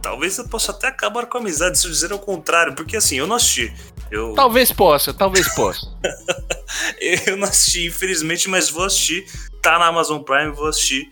Talvez 0.02 0.40
eu 0.40 0.48
possa 0.48 0.72
até 0.72 0.88
acabar 0.88 1.28
com 1.28 1.38
a 1.38 1.42
amizade 1.42 1.78
se 1.78 1.86
eu 1.86 1.92
dizer 1.92 2.12
ao 2.12 2.18
contrário, 2.18 2.74
porque 2.74 2.98
assim, 2.98 3.18
eu 3.18 3.28
não 3.28 3.36
assisti. 3.36 3.72
Eu... 4.12 4.34
Talvez 4.34 4.72
possa, 4.72 5.14
talvez 5.14 5.48
possa. 5.56 5.88
eu 7.26 7.38
não 7.38 7.48
assisti, 7.48 7.88
infelizmente, 7.88 8.50
mas 8.50 8.70
vou 8.70 8.84
assistir. 8.84 9.26
Tá 9.62 9.80
na 9.80 9.88
Amazon 9.88 10.22
Prime, 10.22 10.52
vou 10.52 10.68
assistir. 10.68 11.10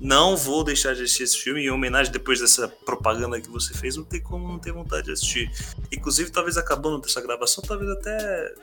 Não 0.00 0.34
vou 0.34 0.64
deixar 0.64 0.94
de 0.94 1.02
assistir 1.02 1.24
esse 1.24 1.36
filme. 1.36 1.60
Em 1.62 1.70
homenagem, 1.70 2.10
depois 2.10 2.40
dessa 2.40 2.66
propaganda 2.66 3.38
que 3.38 3.50
você 3.50 3.74
fez, 3.74 3.96
não 3.96 4.04
tem 4.04 4.22
como 4.22 4.48
não 4.48 4.58
ter 4.58 4.72
vontade 4.72 5.04
de 5.04 5.12
assistir. 5.12 5.50
Inclusive, 5.92 6.30
talvez 6.30 6.56
acabando 6.56 7.02
dessa 7.02 7.20
gravação, 7.20 7.62
talvez 7.62 7.90
até 7.90 8.54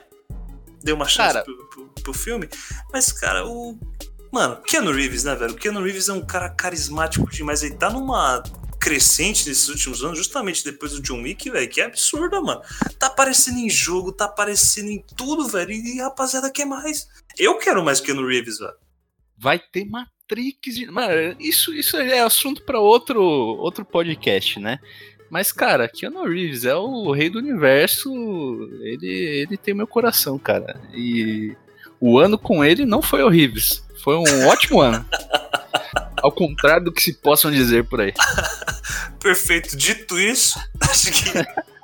dê 0.83 0.91
uma 0.91 1.05
chance 1.05 1.33
cara... 1.33 1.43
pro, 1.43 1.69
pro, 1.69 1.85
pro 2.01 2.13
filme. 2.13 2.49
Mas, 2.91 3.11
cara, 3.11 3.45
o. 3.45 3.77
Mano, 4.31 4.57
Keanu 4.63 4.91
Reeves, 4.91 5.23
né, 5.23 5.35
velho? 5.35 5.53
O 5.53 5.55
Keanu 5.55 5.83
Reeves 5.83 6.09
é 6.09 6.13
um 6.13 6.25
cara 6.25 6.49
carismático 6.49 7.29
demais. 7.29 7.61
Ele 7.61 7.75
tá 7.75 7.91
numa 7.91 8.43
crescente 8.79 9.47
nesses 9.47 9.67
últimos 9.69 10.03
anos, 10.03 10.17
justamente 10.17 10.63
depois 10.63 10.91
do 10.93 11.01
John 11.01 11.21
Wick, 11.21 11.49
velho, 11.49 11.69
que 11.69 11.81
é 11.81 11.85
absurda, 11.85 12.41
mano. 12.41 12.61
Tá 12.99 13.07
aparecendo 13.07 13.57
em 13.59 13.69
jogo, 13.69 14.11
tá 14.11 14.25
aparecendo 14.25 14.89
em 14.89 15.03
tudo, 15.15 15.47
velho, 15.47 15.71
e 15.71 15.99
rapaziada 15.99 16.51
quer 16.51 16.65
mais. 16.65 17.07
Eu 17.37 17.57
quero 17.57 17.83
mais 17.83 17.99
Keanu 17.99 18.25
Reeves, 18.25 18.59
velho. 18.59 18.73
Vai 19.37 19.59
ter 19.59 19.85
Matrix. 19.85 20.75
De... 20.75 20.89
Mano, 20.89 21.35
isso, 21.39 21.73
isso 21.73 21.97
é 21.97 22.19
assunto 22.19 22.63
para 22.63 22.79
outro, 22.79 23.21
outro 23.21 23.85
podcast, 23.85 24.59
né? 24.59 24.79
Mas, 25.29 25.51
cara, 25.51 25.89
Keanu 25.89 26.23
Reeves 26.23 26.65
é 26.65 26.75
o 26.75 27.11
rei 27.11 27.29
do 27.29 27.39
universo. 27.39 28.09
Ele, 28.81 29.07
ele 29.07 29.57
tem 29.57 29.73
meu 29.73 29.87
coração, 29.87 30.39
cara. 30.39 30.79
E 30.93 31.55
o 31.99 32.17
ano 32.17 32.37
com 32.37 32.63
ele 32.63 32.85
não 32.85 33.01
foi 33.01 33.21
horrível. 33.23 33.61
Foi 34.03 34.15
um 34.15 34.47
ótimo 34.47 34.79
ano. 34.81 35.05
Ao 36.21 36.31
contrário 36.31 36.85
do 36.85 36.91
que 36.91 37.01
se 37.01 37.13
possam 37.13 37.51
dizer 37.51 37.87
por 37.87 38.01
aí. 38.01 38.13
Perfeito. 39.19 39.75
Dito 39.75 40.19
isso, 40.19 40.59
acho 40.81 41.11
que 41.11 41.31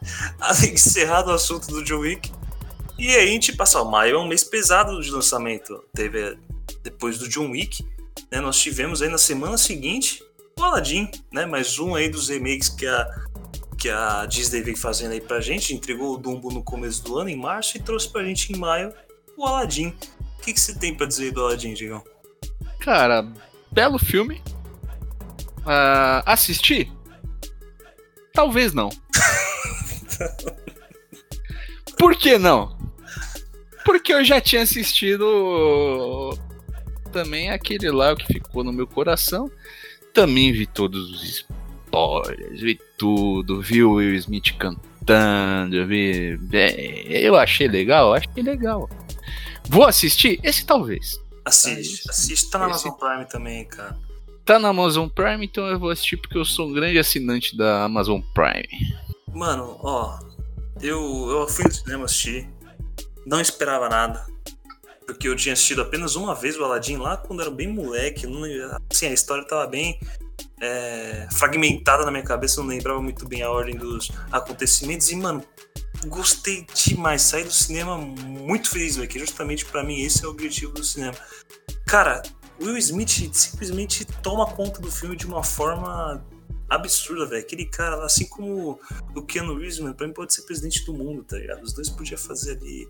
encerrado 0.72 1.30
o 1.30 1.34
assunto 1.34 1.68
do 1.68 1.84
John 1.84 2.00
Wick. 2.00 2.32
E 2.98 3.10
aí 3.10 3.28
a 3.28 3.32
gente 3.32 3.54
passa. 3.54 3.82
o 3.82 3.90
maio 3.90 4.16
é 4.16 4.20
um 4.20 4.28
mês 4.28 4.44
pesado 4.44 5.02
de 5.02 5.10
lançamento. 5.10 5.84
Teve 5.94 6.38
depois 6.82 7.18
do 7.18 7.28
John 7.28 7.52
Wick. 7.52 7.86
Né, 8.32 8.40
nós 8.40 8.60
tivemos 8.60 9.02
aí 9.02 9.10
na 9.10 9.18
semana 9.18 9.58
seguinte 9.58 10.24
o 10.58 10.64
Aladdin, 10.64 11.10
né? 11.32 11.46
Mais 11.46 11.80
um 11.80 11.96
aí 11.96 12.10
dos 12.10 12.30
remakes 12.30 12.70
que 12.70 12.86
a, 12.86 13.08
que 13.78 13.90
a 13.90 14.26
Disney 14.26 14.62
vem 14.62 14.76
fazendo 14.76 15.12
aí 15.12 15.22
pra 15.22 15.42
gente. 15.42 15.74
Entregou 15.74 16.14
o 16.14 16.18
Dumbo 16.18 16.52
no 16.52 16.64
começo 16.64 17.04
do 17.04 17.18
ano, 17.18 17.30
em 17.30 17.36
março, 17.36 17.78
e 17.78 17.82
trouxe 17.82 18.10
pra 18.10 18.24
gente 18.24 18.54
em 18.54 18.58
maio 18.58 18.94
o 19.36 19.46
Aladdin. 19.46 19.88
O 20.38 20.42
que, 20.44 20.54
que 20.54 20.60
você 20.60 20.78
tem 20.78 20.94
pra 20.94 21.08
dizer 21.08 21.32
do 21.32 21.42
Aladdin, 21.42 21.74
Digão? 21.74 22.04
Cara, 22.80 23.26
belo 23.74 23.98
filme. 23.98 24.42
Uh, 25.60 26.22
assistir? 26.26 26.92
Talvez 28.34 28.74
não. 28.74 28.90
Por 31.98 32.16
que 32.16 32.38
não? 32.38 32.78
Porque 33.86 34.14
eu 34.14 34.24
já 34.24 34.40
tinha 34.40 34.62
assistido 34.62 36.38
também 37.12 37.50
aquele 37.50 37.90
lá 37.92 38.16
que 38.16 38.26
ficou 38.26 38.64
no 38.64 38.74
meu 38.74 38.88
coração. 38.88 39.52
Também 40.14 40.52
vi 40.52 40.66
todos 40.66 41.12
os 41.12 41.24
spoilers, 41.24 42.60
vi 42.60 42.80
tudo, 42.98 43.62
vi 43.62 43.84
o 43.84 43.94
Will 43.94 44.16
Smith 44.16 44.56
cantando, 44.58 45.86
vi. 45.88 46.40
Eu 47.10 47.36
achei 47.36 47.68
legal, 47.68 48.14
achei 48.14 48.44
legal. 48.44 48.90
Vou 49.70 49.86
assistir? 49.86 50.40
Esse 50.44 50.66
talvez. 50.66 51.23
Assiste, 51.46 52.10
assiste, 52.10 52.50
tá 52.50 52.60
na 52.60 52.70
Esse... 52.70 52.88
Amazon 52.88 53.00
Prime 53.00 53.26
também, 53.26 53.66
cara. 53.66 53.98
Tá 54.46 54.60
na 54.60 54.70
Amazon 54.70 55.08
Prime, 55.08 55.46
então 55.46 55.68
eu 55.68 55.80
vou 55.80 55.90
assistir 55.90 56.18
porque 56.18 56.38
eu 56.38 56.46
sou 56.46 56.68
um 56.68 56.74
grande 56.74 57.00
assinante 57.00 57.56
da 57.56 57.84
Amazon 57.84 58.20
Prime. 58.34 58.68
Mano, 59.34 59.78
ó, 59.82 60.20
eu, 60.82 61.30
eu 61.30 61.48
fui 61.48 61.64
no 61.64 61.74
cinema 61.74 62.06
assistir, 62.06 62.50
não 63.26 63.40
esperava 63.40 63.88
nada. 63.88 64.26
Porque 65.06 65.28
eu 65.28 65.36
tinha 65.36 65.54
assistido 65.54 65.82
apenas 65.82 66.16
uma 66.16 66.34
vez 66.34 66.58
o 66.58 66.64
Aladdin 66.64 66.98
lá 66.98 67.18
quando 67.18 67.42
era 67.42 67.52
bem 67.52 67.68
moleque. 67.68 68.26
Não, 68.26 68.44
assim, 68.90 69.08
a 69.08 69.14
história 69.14 69.46
tava 69.46 69.68
bem 69.68 70.00
é, 70.62 71.28
fragmentada 71.32 72.06
na 72.06 72.12
minha 72.12 72.24
cabeça, 72.24 72.62
não 72.62 72.68
lembrava 72.70 73.02
muito 73.02 73.28
bem 73.28 73.42
a 73.42 73.52
ordem 73.52 73.76
dos 73.76 74.12
acontecimentos. 74.32 75.10
E, 75.12 75.16
mano, 75.16 75.44
gostei 76.06 76.66
demais. 76.74 77.22
Saí 77.22 77.44
do 77.44 77.52
cinema 77.52 77.98
muito 77.98 78.70
feliz, 78.70 78.96
velho. 78.96 79.08
Que 79.08 79.20
justamente 79.20 79.66
para 79.66 79.84
mim 79.84 80.02
esse 80.02 80.24
é 80.24 80.28
o 80.28 80.32
objetivo 80.32 80.74
do 80.74 80.84
cinema. 80.84 81.16
Cara, 81.86 82.22
Will 82.62 82.78
Smith 82.78 83.34
simplesmente 83.34 84.06
toma 84.06 84.46
conta 84.46 84.80
do 84.80 84.92
filme 84.92 85.16
de 85.16 85.26
uma 85.26 85.44
forma 85.44 86.24
absurda, 86.70 87.26
velho. 87.26 87.42
Aquele 87.42 87.66
cara, 87.66 88.04
assim 88.06 88.26
como 88.26 88.80
o 89.16 89.22
Keanu 89.22 89.58
Reeves, 89.58 89.80
mano, 89.80 89.96
pra 89.96 90.08
mim 90.08 90.14
pode 90.14 90.34
ser 90.34 90.44
presidente 90.44 90.86
do 90.86 90.94
mundo, 90.94 91.24
tá 91.24 91.38
ligado? 91.38 91.64
Os 91.64 91.74
dois 91.74 91.90
podiam 91.90 92.18
fazer 92.18 92.58
ali 92.58 92.88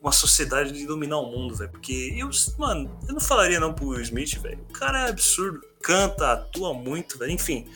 uma 0.00 0.12
sociedade 0.12 0.72
de 0.72 0.86
dominar 0.86 1.18
o 1.18 1.30
mundo, 1.30 1.54
velho. 1.54 1.70
Porque 1.70 2.14
eu, 2.16 2.30
mano, 2.58 2.96
eu 3.08 3.14
não 3.14 3.20
falaria 3.20 3.58
não 3.58 3.72
pro 3.72 3.88
Will 3.88 4.00
Smith, 4.02 4.38
velho. 4.40 4.60
O 4.68 4.72
cara 4.72 5.06
é 5.06 5.10
absurdo. 5.10 5.60
Canta, 5.82 6.32
atua 6.32 6.74
muito, 6.74 7.18
velho. 7.18 7.32
Enfim, 7.32 7.66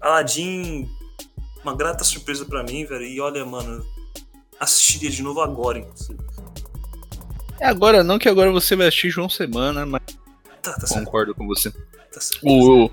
Aladdin, 0.00 0.88
uma 1.62 1.74
grata 1.74 2.04
surpresa 2.04 2.44
para 2.44 2.62
mim, 2.62 2.84
velho. 2.84 3.04
E 3.04 3.20
olha, 3.20 3.44
mano, 3.44 3.84
assistiria 4.60 5.10
de 5.10 5.22
novo 5.22 5.40
agora, 5.40 5.78
inclusive. 5.78 6.18
É 7.60 7.66
agora 7.66 8.02
não, 8.02 8.18
que 8.18 8.28
agora 8.28 8.50
você 8.50 8.74
vai 8.76 8.88
assistir 8.88 9.10
João 9.10 9.28
Semana, 9.28 9.86
mas. 9.86 10.02
Tá, 10.62 10.72
tá 10.74 10.86
Concordo 10.88 11.32
certo. 11.32 11.38
com 11.38 11.46
você. 11.46 11.70
Tá 11.70 12.20
o, 12.42 12.90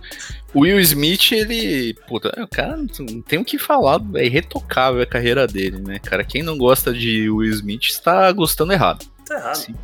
o, 0.53 0.59
Will 0.61 0.79
Smith, 0.79 1.31
ele. 1.31 1.93
Puta, 2.07 2.29
o 2.41 2.47
cara 2.47 2.75
não 2.77 3.21
tem 3.21 3.39
o 3.39 3.45
que 3.45 3.57
falar, 3.57 3.99
é 4.15 4.25
irretocável 4.25 5.01
a 5.01 5.05
carreira 5.05 5.47
dele, 5.47 5.79
né, 5.79 5.99
cara? 5.99 6.23
Quem 6.23 6.43
não 6.43 6.57
gosta 6.57 6.93
de 6.93 7.29
Will 7.29 7.51
Smith 7.51 7.83
está 7.83 8.31
gostando 8.31 8.73
errado. 8.73 9.05
Tá 9.25 9.35
errado. 9.35 9.55
Sim. 9.55 9.75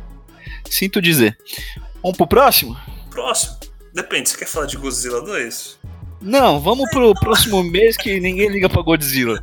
Sinto 0.68 1.00
dizer. 1.00 1.36
Vamos 2.02 2.16
pro 2.16 2.26
próximo? 2.26 2.76
Próximo. 3.10 3.56
Depende, 3.94 4.28
você 4.28 4.36
quer 4.36 4.46
falar 4.46 4.66
de 4.66 4.76
Godzilla 4.76 5.20
2? 5.22 5.78
Não, 6.20 6.60
vamos 6.60 6.90
pro 6.90 7.14
próximo 7.14 7.62
mês 7.62 7.96
que 7.96 8.18
ninguém 8.18 8.48
liga 8.48 8.68
pra 8.68 8.82
Godzilla. 8.82 9.38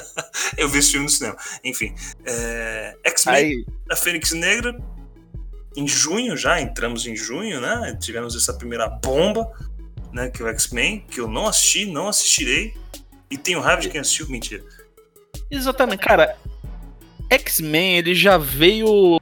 eu 0.56 0.68
vi 0.68 0.78
esse 0.78 0.92
filme 0.92 1.04
no 1.04 1.10
cinema. 1.10 1.36
Enfim. 1.62 1.94
É... 2.24 2.96
X-Men, 3.04 3.64
a 3.90 3.96
Fênix 3.96 4.32
Negra. 4.32 4.76
Em 5.76 5.88
junho 5.88 6.36
já, 6.36 6.60
entramos 6.60 7.06
em 7.06 7.16
junho, 7.16 7.60
né? 7.60 7.98
Tivemos 8.00 8.36
essa 8.36 8.54
primeira 8.54 8.88
bomba, 8.88 9.50
né? 10.12 10.30
Que 10.30 10.40
é 10.40 10.44
o 10.44 10.48
X-Men, 10.48 11.04
que 11.10 11.20
eu 11.20 11.28
não 11.28 11.46
assisti, 11.46 11.86
não 11.86 12.08
assistirei. 12.08 12.74
E 13.30 13.36
tenho 13.36 13.60
raiva 13.60 13.82
de 13.82 13.88
quem 13.88 14.00
assistiu, 14.00 14.28
mentira. 14.28 14.64
Exatamente, 15.50 16.00
cara. 16.00 16.36
X-Men, 17.28 17.98
ele 17.98 18.14
já 18.14 18.38
veio 18.38 19.20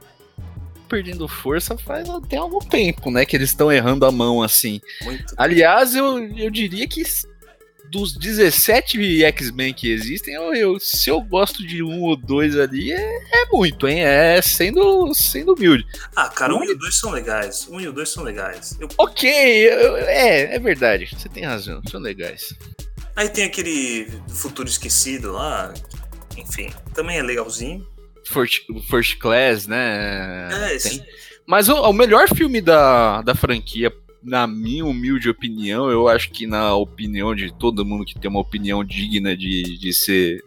perdendo 0.92 1.26
força 1.26 1.74
faz 1.78 2.06
até 2.10 2.36
algum 2.36 2.58
tempo, 2.58 3.10
né? 3.10 3.24
Que 3.24 3.34
eles 3.34 3.48
estão 3.48 3.72
errando 3.72 4.04
a 4.04 4.12
mão 4.12 4.42
assim. 4.42 4.78
Muito. 5.02 5.32
Aliás, 5.38 5.94
eu, 5.94 6.18
eu 6.36 6.50
diria 6.50 6.86
que 6.86 7.02
dos 7.90 8.14
17 8.14 9.22
X-Men 9.24 9.72
que 9.72 9.90
existem, 9.90 10.34
eu, 10.34 10.54
eu- 10.54 10.78
se 10.78 11.08
eu 11.08 11.18
gosto 11.22 11.66
de 11.66 11.82
um 11.82 12.02
ou 12.02 12.14
dois 12.14 12.58
ali, 12.58 12.92
é, 12.92 13.42
é 13.42 13.46
muito, 13.50 13.88
hein? 13.88 14.00
É 14.04 14.40
sendo, 14.42 15.12
sendo 15.14 15.54
humilde. 15.54 15.86
Ah, 16.14 16.28
cara, 16.28 16.54
um 16.54 16.62
e 16.62 16.74
dois 16.74 16.98
são 16.98 17.10
legais. 17.10 17.66
Um 17.70 17.80
e 17.80 17.88
o 17.88 17.92
dois 17.92 18.10
são 18.10 18.22
legais. 18.22 18.76
Eu- 18.78 18.88
Ok, 18.98 19.30
eu- 19.30 19.96
é, 19.96 20.54
é 20.54 20.58
verdade. 20.58 21.08
Você 21.10 21.28
tem 21.30 21.44
razão, 21.44 21.80
são 21.90 22.00
legais. 22.00 22.54
Aí 23.16 23.28
tem 23.30 23.44
aquele 23.44 24.08
Futuro 24.28 24.68
Esquecido 24.68 25.32
lá. 25.32 25.72
Enfim, 26.36 26.70
também 26.94 27.18
é 27.18 27.22
legalzinho. 27.22 27.86
First, 28.32 28.62
First 28.88 29.18
Class, 29.18 29.66
né? 29.66 30.48
É, 30.70 30.74
esse- 30.76 31.02
Mas 31.46 31.68
o, 31.68 31.74
o 31.74 31.92
melhor 31.92 32.28
filme 32.34 32.60
da, 32.60 33.20
da 33.22 33.34
franquia, 33.34 33.92
na 34.22 34.46
minha 34.46 34.84
humilde 34.84 35.28
opinião, 35.28 35.90
eu 35.90 36.08
acho 36.08 36.30
que 36.30 36.46
na 36.46 36.74
opinião 36.74 37.34
de 37.34 37.52
todo 37.52 37.84
mundo 37.84 38.04
que 38.04 38.18
tem 38.18 38.30
uma 38.30 38.40
opinião 38.40 38.84
digna 38.84 39.36
de, 39.36 39.76
de 39.78 39.92
ser 39.92 40.40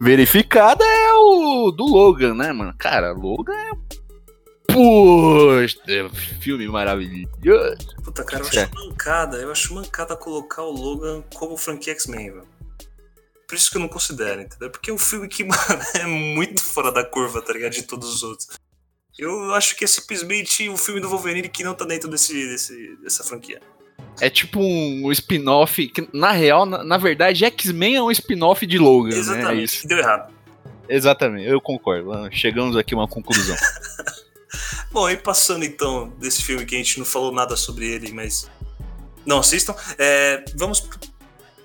verificada, 0.00 0.84
é 0.84 1.12
o 1.14 1.70
do 1.70 1.84
Logan, 1.86 2.34
né, 2.34 2.52
mano? 2.52 2.74
Cara, 2.78 3.12
Logan 3.12 3.52
é. 3.52 3.70
É 5.88 6.04
um 6.04 6.10
filme 6.10 6.68
maravilhoso. 6.68 7.30
Puta, 8.04 8.22
cara, 8.24 8.42
eu 8.42 8.46
É. 8.58 8.62
acho 8.64 8.74
mancada. 8.74 9.36
Eu 9.38 9.50
acho 9.50 9.74
mancada 9.74 10.14
colocar 10.16 10.62
o 10.62 10.70
Logan 10.70 11.22
como 11.34 11.56
franquia 11.56 11.92
X-Men, 11.94 12.32
velho. 12.32 12.55
Por 13.46 13.54
isso 13.54 13.70
que 13.70 13.76
eu 13.76 13.80
não 13.80 13.88
considero, 13.88 14.42
entendeu? 14.42 14.70
Porque 14.70 14.90
é 14.90 14.92
um 14.92 14.98
filme 14.98 15.28
que, 15.28 15.42
mano, 15.44 15.82
é 15.94 16.06
muito 16.06 16.62
fora 16.62 16.90
da 16.90 17.04
curva, 17.04 17.40
tá 17.40 17.52
ligado? 17.52 17.72
De 17.72 17.82
todos 17.82 18.12
os 18.12 18.22
outros. 18.22 18.48
Eu 19.18 19.54
acho 19.54 19.76
que 19.76 19.84
é 19.84 19.88
simplesmente 19.88 20.68
o 20.68 20.76
filme 20.76 21.00
do 21.00 21.08
Wolverine 21.08 21.48
que 21.48 21.64
não 21.64 21.74
tá 21.74 21.84
dentro 21.84 22.08
desse, 22.08 22.34
desse, 22.34 22.96
dessa 23.02 23.24
franquia. 23.24 23.60
É 24.20 24.28
tipo 24.28 24.60
um 24.60 25.10
spin-off. 25.12 25.88
que, 25.88 26.08
Na 26.12 26.32
real, 26.32 26.66
na, 26.66 26.84
na 26.84 26.98
verdade, 26.98 27.44
X-Men 27.44 27.96
é 27.96 28.02
um 28.02 28.10
spin-off 28.10 28.66
de 28.66 28.78
Logan, 28.78 29.10
né? 29.10 29.16
É 29.16 29.20
Exatamente. 29.20 29.64
isso. 29.64 29.88
Deu 29.88 29.98
errado. 29.98 30.34
Exatamente, 30.88 31.48
eu 31.48 31.60
concordo. 31.60 32.10
Chegamos 32.30 32.76
aqui 32.76 32.94
a 32.94 32.98
uma 32.98 33.08
conclusão. 33.08 33.56
Bom, 34.92 35.08
e 35.10 35.16
passando 35.16 35.64
então 35.64 36.10
desse 36.18 36.42
filme 36.42 36.64
que 36.64 36.74
a 36.74 36.78
gente 36.78 36.98
não 36.98 37.04
falou 37.04 37.32
nada 37.32 37.56
sobre 37.56 37.86
ele, 37.86 38.12
mas 38.12 38.50
não 39.24 39.38
assistam, 39.38 39.74
é, 39.98 40.44
vamos 40.54 40.88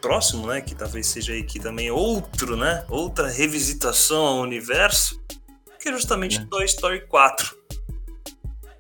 próximo, 0.01 0.47
né? 0.47 0.59
Que 0.61 0.75
talvez 0.75 1.07
seja 1.07 1.33
aí 1.33 1.43
que 1.43 1.59
também 1.59 1.91
outro, 1.91 2.57
né? 2.57 2.83
Outra 2.89 3.29
revisitação 3.29 4.25
ao 4.25 4.41
universo, 4.41 5.21
que 5.79 5.89
é 5.89 5.93
justamente 5.93 6.39
É. 6.39 6.45
Toy 6.45 6.65
Story 6.65 7.07
4. 7.07 7.55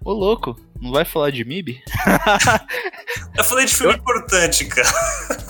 Ô, 0.03 0.11
louco, 0.13 0.59
não 0.81 0.91
vai 0.91 1.05
falar 1.05 1.29
de 1.29 1.45
MIB? 1.45 1.79
Eu 3.37 3.43
falei 3.43 3.65
de 3.65 3.75
filme 3.75 3.93
importante, 3.93 4.65
cara. 4.65 4.89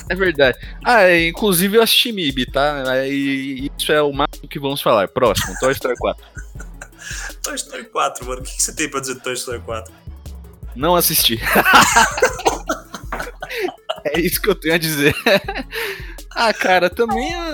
É 0.10 0.16
verdade. 0.16 0.58
Ah, 0.84 1.04
é, 1.04 1.30
inclusive 1.30 1.78
eu 1.78 1.82
assisti 1.82 2.12
MIB, 2.12 2.52
tá? 2.52 2.84
Aí, 2.92 3.72
isso 3.78 3.92
é 3.94 4.02
o 4.02 4.12
máximo 4.12 4.48
que 4.48 4.60
vamos 4.60 4.82
falar. 4.82 5.08
Próximo, 5.08 5.56
Toy 5.60 5.72
Story 5.72 5.96
4. 5.98 6.26
Toy 7.42 7.56
Story 7.56 7.86
4, 7.86 8.26
mano. 8.26 8.42
O 8.42 8.44
que 8.44 8.56
que 8.56 8.62
você 8.62 8.76
tem 8.76 8.90
pra 8.90 9.00
dizer 9.00 9.16
de 9.16 9.22
Toy 9.22 9.34
Story 9.34 9.62
4? 9.62 9.94
Não 10.76 10.96
assisti. 10.96 11.40
é 14.16 14.20
isso 14.20 14.42
que 14.42 14.50
eu 14.50 14.56
tenho 14.56 14.76
a 14.76 14.78
dizer. 14.78 15.14
ah, 16.32 16.54
cara, 16.54 16.90
também 16.90 17.34
é 17.34 17.52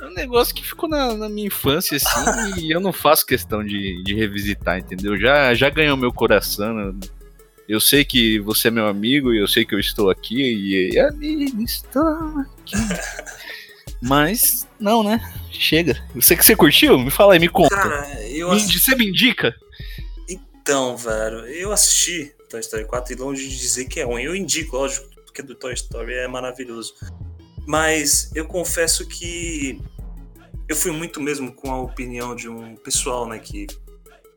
é 0.00 0.06
um 0.06 0.14
negócio 0.14 0.54
que 0.54 0.64
ficou 0.64 0.88
na, 0.88 1.14
na 1.14 1.28
minha 1.28 1.46
infância, 1.46 1.96
assim, 1.96 2.60
e 2.60 2.70
eu 2.70 2.80
não 2.80 2.92
faço 2.92 3.26
questão 3.26 3.64
de, 3.64 4.02
de 4.02 4.14
revisitar, 4.14 4.78
entendeu? 4.78 5.18
Já, 5.18 5.54
já 5.54 5.70
ganhou 5.70 5.96
meu 5.96 6.12
coração. 6.12 6.78
Eu, 6.78 6.94
eu 7.68 7.80
sei 7.80 8.04
que 8.04 8.38
você 8.40 8.68
é 8.68 8.70
meu 8.70 8.86
amigo 8.86 9.32
e 9.32 9.38
eu 9.38 9.48
sei 9.48 9.64
que 9.64 9.74
eu 9.74 9.80
estou 9.80 10.10
aqui 10.10 10.90
e 10.92 10.98
amigo, 10.98 11.62
estou 11.62 12.02
aqui. 12.40 12.76
Mas, 14.02 14.66
não, 14.78 15.02
né? 15.02 15.20
Chega. 15.50 15.96
Você 16.14 16.36
que 16.36 16.44
você 16.44 16.54
curtiu? 16.54 16.98
Me 16.98 17.10
fala 17.10 17.32
aí, 17.32 17.38
me 17.38 17.48
conta. 17.48 17.74
Cara, 17.74 18.22
eu 18.28 18.50
assisti. 18.50 18.78
você 18.78 18.94
me 18.94 19.08
indica? 19.08 19.54
Então, 20.28 20.96
velho, 20.96 21.46
eu 21.46 21.72
assisti 21.72 22.32
Toy 22.48 22.60
Story 22.60 22.84
4 22.84 23.14
e 23.14 23.16
longe 23.16 23.48
de 23.48 23.58
dizer 23.58 23.86
que 23.86 24.00
é 24.00 24.04
ruim. 24.04 24.22
Eu 24.22 24.36
indico, 24.36 24.76
lógico, 24.76 25.08
porque 25.36 25.42
do 25.42 25.54
Toy 25.54 25.74
Story 25.74 26.14
é 26.14 26.26
maravilhoso. 26.26 26.94
Mas 27.66 28.30
eu 28.34 28.46
confesso 28.46 29.06
que 29.06 29.82
eu 30.66 30.74
fui 30.74 30.92
muito 30.92 31.20
mesmo 31.20 31.52
com 31.52 31.70
a 31.70 31.80
opinião 31.80 32.34
de 32.34 32.48
um 32.48 32.74
pessoal, 32.76 33.28
né, 33.28 33.38
que 33.38 33.66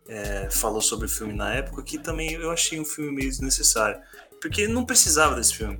é, 0.08 0.50
falou 0.52 0.82
sobre 0.82 1.06
o 1.06 1.10
filme 1.10 1.34
na 1.34 1.54
época, 1.54 1.84
que 1.84 1.98
também 1.98 2.34
eu 2.34 2.52
achei 2.52 2.80
um 2.80 2.86
filme 2.86 3.12
meio 3.12 3.30
desnecessário. 3.30 4.00
Porque 4.42 4.68
não 4.68 4.86
precisava 4.86 5.36
desse 5.36 5.56
filme, 5.56 5.78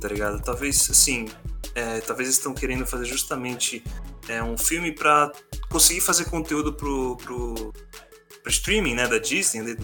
tá 0.00 0.08
ligado? 0.08 0.42
Talvez, 0.42 0.90
assim, 0.90 1.28
é, 1.74 2.00
talvez 2.00 2.28
estão 2.28 2.54
querendo 2.54 2.86
fazer 2.86 3.04
justamente 3.04 3.84
é, 4.28 4.42
um 4.42 4.56
filme 4.56 4.92
pra 4.92 5.30
conseguir 5.68 6.00
fazer 6.00 6.24
conteúdo 6.24 6.72
pro, 6.72 7.16
pro, 7.18 7.72
pro 8.42 8.50
streaming, 8.50 8.94
né, 8.94 9.06
da 9.06 9.18
Disney, 9.18 9.62
né, 9.62 9.76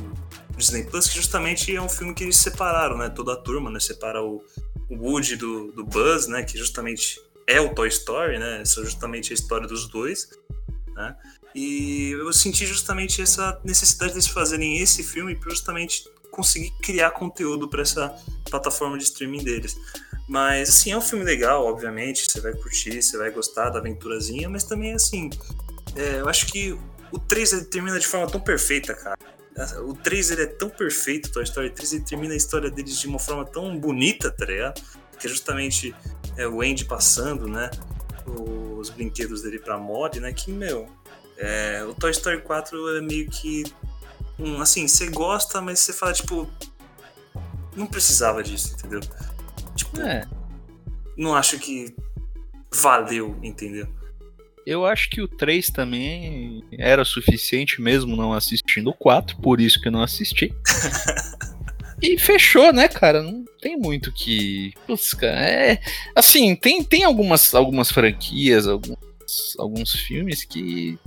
Disney 0.58 0.84
Plus, 0.84 1.08
que 1.08 1.16
justamente 1.16 1.74
é 1.74 1.80
um 1.80 1.88
filme 1.88 2.14
que 2.14 2.24
eles 2.24 2.36
separaram, 2.36 2.98
né, 2.98 3.08
toda 3.08 3.32
a 3.32 3.36
turma, 3.36 3.70
né, 3.70 3.80
separa 3.80 4.22
o, 4.22 4.44
o 4.90 4.96
Woody 4.96 5.36
do, 5.36 5.72
do 5.72 5.84
Buzz, 5.84 6.26
né, 6.26 6.42
que 6.42 6.58
justamente 6.58 7.20
é 7.46 7.60
o 7.60 7.74
Toy 7.74 7.88
Story, 7.88 8.38
né, 8.38 8.60
essa 8.62 8.80
é 8.80 8.84
justamente 8.84 9.32
a 9.32 9.34
história 9.34 9.66
dos 9.66 9.88
dois, 9.88 10.28
né, 10.94 11.16
e 11.54 12.10
eu 12.10 12.32
senti 12.32 12.66
justamente 12.66 13.22
essa 13.22 13.60
necessidade 13.64 14.12
deles 14.12 14.26
fazerem 14.26 14.78
esse 14.78 15.02
filme 15.02 15.34
para 15.34 15.50
justamente 15.50 16.04
conseguir 16.30 16.70
criar 16.82 17.10
conteúdo 17.12 17.68
para 17.68 17.82
essa 17.82 18.14
plataforma 18.48 18.96
de 18.96 19.04
streaming 19.04 19.42
deles. 19.42 19.76
Mas, 20.28 20.68
assim, 20.68 20.92
é 20.92 20.96
um 20.96 21.00
filme 21.00 21.24
legal, 21.24 21.64
obviamente, 21.64 22.30
você 22.30 22.40
vai 22.40 22.52
curtir, 22.52 23.02
você 23.02 23.16
vai 23.16 23.30
gostar 23.30 23.70
da 23.70 23.78
aventurazinha, 23.78 24.48
mas 24.48 24.62
também, 24.62 24.92
assim, 24.92 25.30
é, 25.96 26.20
eu 26.20 26.28
acho 26.28 26.46
que 26.46 26.78
o 27.10 27.18
3 27.18 27.52
ele 27.54 27.64
termina 27.64 27.98
de 27.98 28.06
forma 28.06 28.30
tão 28.30 28.40
perfeita, 28.40 28.94
cara. 28.94 29.18
O 29.86 29.94
3 29.94 30.30
ele 30.30 30.42
é 30.42 30.46
tão 30.46 30.68
perfeito, 30.68 31.30
Toy 31.32 31.42
Story 31.42 31.70
3 31.70 31.92
ele 31.94 32.04
termina 32.04 32.34
a 32.34 32.36
história 32.36 32.70
deles 32.70 32.98
de 32.98 33.06
uma 33.06 33.18
forma 33.18 33.44
tão 33.44 33.76
bonita, 33.78 34.30
tá 34.30 34.44
ligado? 34.44 34.80
Que 35.18 35.26
é 35.26 35.30
justamente 35.30 35.94
é, 36.36 36.46
o 36.46 36.60
Andy 36.62 36.84
passando, 36.84 37.48
né? 37.48 37.70
Os 38.26 38.90
brinquedos 38.90 39.42
dele 39.42 39.58
pra 39.58 39.76
mod, 39.78 40.20
né? 40.20 40.32
Que, 40.32 40.52
meu, 40.52 40.88
é, 41.36 41.82
o 41.84 41.94
Toy 41.94 42.10
Story 42.10 42.40
4 42.42 42.96
é 42.96 43.00
meio 43.00 43.28
que. 43.28 43.64
Um, 44.38 44.60
assim, 44.60 44.86
você 44.86 45.08
gosta, 45.08 45.60
mas 45.60 45.80
você 45.80 45.92
fala, 45.92 46.12
tipo. 46.12 46.48
Não 47.74 47.86
precisava 47.86 48.42
disso, 48.42 48.74
entendeu? 48.74 49.00
Tipo, 49.74 50.00
É. 50.00 50.26
não 51.16 51.34
acho 51.34 51.58
que 51.58 51.94
valeu, 52.72 53.36
entendeu? 53.42 53.88
Eu 54.68 54.84
acho 54.84 55.08
que 55.08 55.22
o 55.22 55.26
3 55.26 55.70
também 55.70 56.62
era 56.72 57.02
suficiente 57.02 57.80
mesmo 57.80 58.14
não 58.14 58.34
assistindo 58.34 58.90
o 58.90 58.92
4, 58.92 59.38
por 59.38 59.62
isso 59.62 59.80
que 59.80 59.88
eu 59.88 59.92
não 59.92 60.02
assisti. 60.02 60.52
e 62.02 62.18
fechou, 62.18 62.70
né, 62.70 62.86
cara? 62.86 63.22
Não 63.22 63.46
tem 63.62 63.78
muito 63.78 64.12
que. 64.12 64.74
Putz, 64.86 65.14
cara, 65.14 65.40
é. 65.40 65.80
Assim, 66.14 66.54
tem, 66.54 66.84
tem 66.84 67.02
algumas, 67.02 67.54
algumas 67.54 67.90
franquias, 67.90 68.66
alguns, 68.66 68.98
alguns 69.58 69.92
filmes 69.92 70.44
que. 70.44 70.98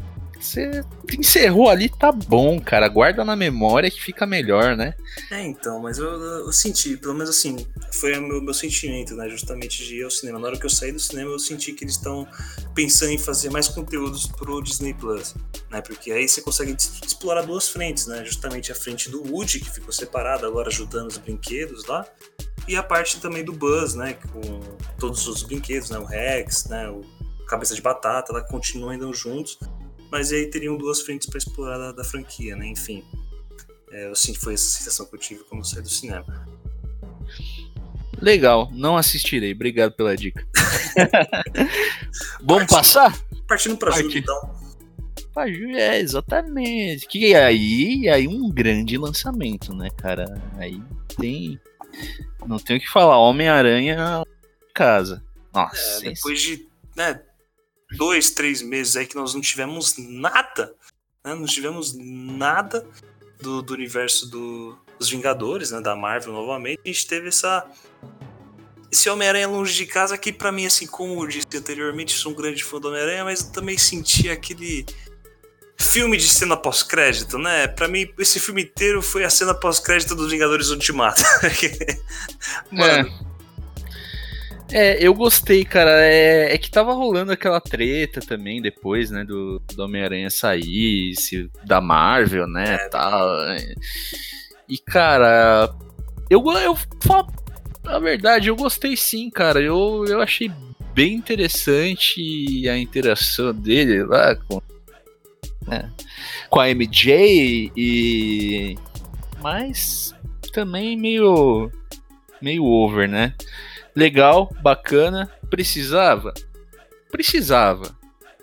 Você 0.41 0.83
encerrou 1.17 1.69
ali, 1.69 1.87
tá 1.87 2.11
bom, 2.11 2.59
cara. 2.59 2.87
Guarda 2.87 3.23
na 3.23 3.35
memória 3.35 3.91
que 3.91 4.01
fica 4.01 4.25
melhor, 4.25 4.75
né? 4.75 4.95
É, 5.29 5.41
então, 5.43 5.79
mas 5.79 5.99
eu, 5.99 6.09
eu 6.09 6.51
senti, 6.51 6.97
pelo 6.97 7.13
menos 7.13 7.29
assim, 7.29 7.65
foi 7.93 8.17
o 8.17 8.21
meu, 8.21 8.41
meu 8.41 8.53
sentimento, 8.53 9.15
né? 9.15 9.29
Justamente 9.29 9.85
de 9.85 9.97
ir 9.97 10.03
ao 10.03 10.09
cinema. 10.09 10.39
Na 10.39 10.47
hora 10.47 10.57
que 10.57 10.65
eu 10.65 10.69
saí 10.69 10.91
do 10.91 10.99
cinema, 10.99 11.31
eu 11.31 11.39
senti 11.39 11.73
que 11.73 11.83
eles 11.83 11.95
estão 11.95 12.27
pensando 12.73 13.11
em 13.11 13.19
fazer 13.19 13.51
mais 13.51 13.67
conteúdos 13.67 14.25
pro 14.25 14.61
Disney 14.61 14.95
Plus, 14.95 15.35
né? 15.69 15.79
Porque 15.81 16.11
aí 16.11 16.27
você 16.27 16.41
consegue 16.41 16.75
explorar 17.05 17.43
duas 17.43 17.69
frentes, 17.69 18.07
né? 18.07 18.25
Justamente 18.25 18.71
a 18.71 18.75
frente 18.75 19.09
do 19.09 19.21
Woody, 19.31 19.59
que 19.59 19.69
ficou 19.69 19.93
separado, 19.93 20.45
agora 20.45 20.69
ajudando 20.69 21.07
os 21.09 21.17
brinquedos 21.17 21.85
lá, 21.85 22.05
e 22.67 22.75
a 22.75 22.81
parte 22.81 23.19
também 23.19 23.43
do 23.43 23.53
Buzz, 23.53 23.93
né? 23.93 24.13
Com 24.13 24.59
todos 24.99 25.27
os 25.27 25.43
brinquedos, 25.43 25.91
né? 25.91 25.99
O 25.99 26.05
Rex, 26.05 26.65
né? 26.65 26.89
O 26.89 27.01
Cabeça 27.45 27.75
de 27.75 27.81
Batata, 27.81 28.31
lá 28.33 28.41
continuam 28.41 28.91
ainda 28.91 29.11
juntos, 29.11 29.59
mas 30.11 30.31
aí 30.31 30.47
teriam 30.47 30.77
duas 30.77 31.01
frentes 31.01 31.27
para 31.29 31.37
explorar 31.37 31.77
da, 31.77 31.91
da 31.93 32.03
franquia, 32.03 32.55
né? 32.55 32.67
Enfim. 32.67 33.03
É, 33.91 34.07
eu 34.07 34.15
senti 34.15 34.39
foi 34.39 34.53
essa 34.53 34.63
sensação 34.77 35.05
que 35.05 35.15
eu 35.15 35.19
tive 35.19 35.43
quando 35.45 35.65
saí 35.65 35.81
do 35.81 35.89
cinema. 35.89 36.47
Legal, 38.21 38.69
não 38.73 38.95
assistirei. 38.97 39.51
Obrigado 39.53 39.93
pela 39.93 40.15
dica. 40.15 40.45
Vamos 42.43 42.67
passar? 42.71 43.17
Partindo 43.47 43.77
pra 43.77 43.89
Partiu. 43.91 44.09
Júlio, 44.09 44.19
então. 44.21 44.61
Pra 45.33 45.47
Ju- 45.51 45.69
É, 45.75 45.99
exatamente. 45.99 47.07
Que 47.07 47.33
aí, 47.33 48.07
aí 48.09 48.27
um 48.27 48.49
grande 48.49 48.97
lançamento, 48.97 49.73
né, 49.73 49.89
cara? 49.97 50.41
Aí 50.57 50.81
tem. 51.17 51.59
Não 52.45 52.57
tenho 52.59 52.79
o 52.79 52.81
que 52.81 52.89
falar. 52.89 53.17
Homem-Aranha 53.17 54.23
casa. 54.73 55.23
É, 55.53 55.57
Nossa, 55.57 56.01
depois 56.01 56.39
de 56.41 56.67
né, 56.95 57.19
dois, 57.97 58.29
três 58.31 58.61
meses 58.61 58.95
aí 58.95 59.05
que 59.05 59.15
nós 59.15 59.33
não 59.33 59.41
tivemos 59.41 59.95
nada, 59.97 60.73
né, 61.23 61.33
não 61.33 61.45
tivemos 61.45 61.93
nada, 61.93 62.85
do, 63.41 63.61
do 63.61 63.73
universo 63.73 64.29
do, 64.29 64.77
dos 64.97 65.09
Vingadores, 65.09 65.71
né, 65.71 65.81
da 65.81 65.95
Marvel 65.95 66.33
novamente, 66.33 66.79
a 66.85 66.87
gente 66.87 67.07
teve 67.07 67.27
essa 67.27 67.67
esse 68.91 69.09
Homem-Aranha 69.09 69.47
longe 69.47 69.73
de 69.73 69.85
casa 69.85 70.17
que 70.17 70.33
para 70.33 70.51
mim 70.51 70.65
assim, 70.65 70.85
como 70.85 71.23
eu 71.23 71.27
disse 71.27 71.47
anteriormente, 71.55 72.13
sou 72.13 72.33
um 72.33 72.35
grande 72.35 72.63
fã 72.63 72.79
do 72.79 72.89
Homem-Aranha, 72.89 73.23
mas 73.23 73.41
eu 73.41 73.51
também 73.51 73.77
senti 73.77 74.29
aquele 74.29 74.85
filme 75.77 76.17
de 76.17 76.27
cena 76.27 76.57
pós-crédito, 76.57 77.37
né? 77.37 77.67
Para 77.67 77.87
mim 77.87 78.07
esse 78.19 78.39
filme 78.39 78.63
inteiro 78.63 79.01
foi 79.01 79.23
a 79.23 79.29
cena 79.29 79.53
pós-crédito 79.53 80.13
dos 80.13 80.29
Vingadores 80.29 80.69
Ultimato. 80.69 81.23
Mano, 82.69 83.07
é. 83.07 83.30
É, 84.71 85.05
eu 85.05 85.13
gostei, 85.13 85.65
cara. 85.65 86.05
É, 86.05 86.53
é, 86.53 86.57
que 86.57 86.71
tava 86.71 86.93
rolando 86.93 87.31
aquela 87.31 87.59
treta 87.59 88.21
também 88.21 88.61
depois, 88.61 89.11
né, 89.11 89.23
do, 89.23 89.61
do 89.75 89.83
Homem-Aranha 89.83 90.29
sair, 90.29 91.13
se, 91.15 91.49
da 91.65 91.81
Marvel, 91.81 92.47
né, 92.47 92.75
é. 92.75 92.89
tal. 92.89 93.27
E, 94.67 94.77
cara, 94.77 95.73
eu, 96.29 96.41
eu 96.59 96.77
a 97.85 97.99
verdade, 97.99 98.47
eu 98.47 98.55
gostei 98.55 98.95
sim, 98.95 99.29
cara. 99.29 99.59
Eu, 99.61 100.05
eu 100.07 100.21
achei 100.21 100.49
bem 100.93 101.15
interessante 101.15 102.69
a 102.69 102.77
interação 102.77 103.53
dele 103.53 104.03
lá 104.03 104.35
com, 104.35 104.61
né, 105.67 105.91
com 106.49 106.59
a 106.59 106.69
MJ 106.69 107.71
e... 107.75 108.77
Mas 109.41 110.15
também 110.53 110.95
meio... 110.95 111.71
meio 112.41 112.63
over, 112.63 113.09
né? 113.09 113.33
Legal, 113.95 114.53
bacana, 114.61 115.31
precisava? 115.49 116.33
Precisava. 117.11 117.95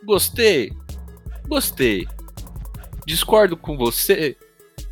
Gostei? 0.05 0.73
Gostei. 1.47 2.07
Discordo 3.07 3.57
com 3.57 3.77
você? 3.77 4.37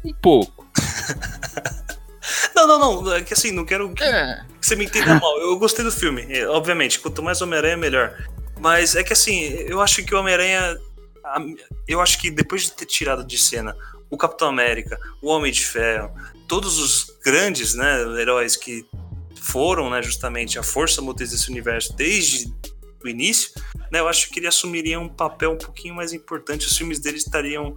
Um 0.04 0.12
pouco. 0.14 0.66
não, 2.54 2.66
não, 2.66 3.02
não. 3.02 3.12
É 3.14 3.22
que 3.22 3.34
assim, 3.34 3.52
não 3.52 3.64
quero 3.64 3.92
que, 3.92 4.02
é. 4.02 4.44
que 4.60 4.66
você 4.66 4.74
me 4.74 4.86
entenda 4.86 5.20
mal. 5.20 5.38
Eu 5.38 5.58
gostei 5.58 5.84
do 5.84 5.92
filme. 5.92 6.26
É, 6.30 6.46
obviamente, 6.48 6.98
quanto 6.98 7.22
mais 7.22 7.42
Homem-Aranha, 7.42 7.76
melhor. 7.76 8.16
Mas 8.58 8.96
é 8.96 9.04
que 9.04 9.12
assim, 9.12 9.42
eu 9.42 9.80
acho 9.80 10.04
que 10.04 10.14
o 10.14 10.18
Homem-Aranha. 10.18 10.78
Eu 11.86 12.00
acho 12.00 12.18
que 12.18 12.30
depois 12.30 12.62
de 12.62 12.72
ter 12.72 12.86
tirado 12.86 13.24
de 13.24 13.36
cena 13.36 13.76
o 14.08 14.16
Capitão 14.16 14.48
América, 14.48 14.98
o 15.20 15.28
Homem 15.28 15.50
de 15.50 15.66
Ferro, 15.66 16.10
todos 16.46 16.78
os 16.78 17.12
grandes 17.24 17.74
né, 17.74 18.00
heróis 18.20 18.56
que 18.56 18.86
foram, 19.46 19.88
né, 19.88 20.02
justamente 20.02 20.58
a 20.58 20.62
força 20.62 21.00
motriz 21.00 21.30
desse 21.30 21.48
universo 21.48 21.94
desde 21.94 22.52
o 23.04 23.08
início, 23.08 23.50
né, 23.92 24.00
eu 24.00 24.08
acho 24.08 24.28
que 24.30 24.40
ele 24.40 24.48
assumiria 24.48 24.98
um 24.98 25.08
papel 25.08 25.52
um 25.52 25.58
pouquinho 25.58 25.94
mais 25.94 26.12
importante. 26.12 26.66
Os 26.66 26.76
filmes 26.76 26.98
dele 26.98 27.18
estariam, 27.18 27.76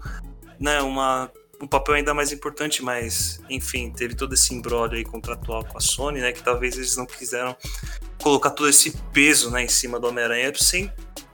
né, 0.60 0.82
uma 0.82 1.32
um 1.62 1.68
papel 1.68 1.96
ainda 1.96 2.14
mais 2.14 2.32
importante, 2.32 2.82
mas 2.82 3.42
enfim, 3.50 3.92
teve 3.92 4.16
todo 4.16 4.34
esse 4.34 4.54
embrólio 4.54 4.98
aí 4.98 5.04
contratual 5.04 5.66
com 5.66 5.78
a 5.78 5.82
Sony, 5.82 6.22
né, 6.22 6.32
que 6.32 6.42
talvez 6.42 6.78
eles 6.78 6.96
não 6.96 7.06
quiseram 7.06 7.56
colocar 8.24 8.52
todo 8.52 8.70
esse 8.70 8.92
peso, 9.14 9.52
né, 9.52 9.64
em 9.64 9.68
cima 9.68 10.00
do 10.00 10.08
Homem-Aranha 10.08 10.54
sem 10.56 10.92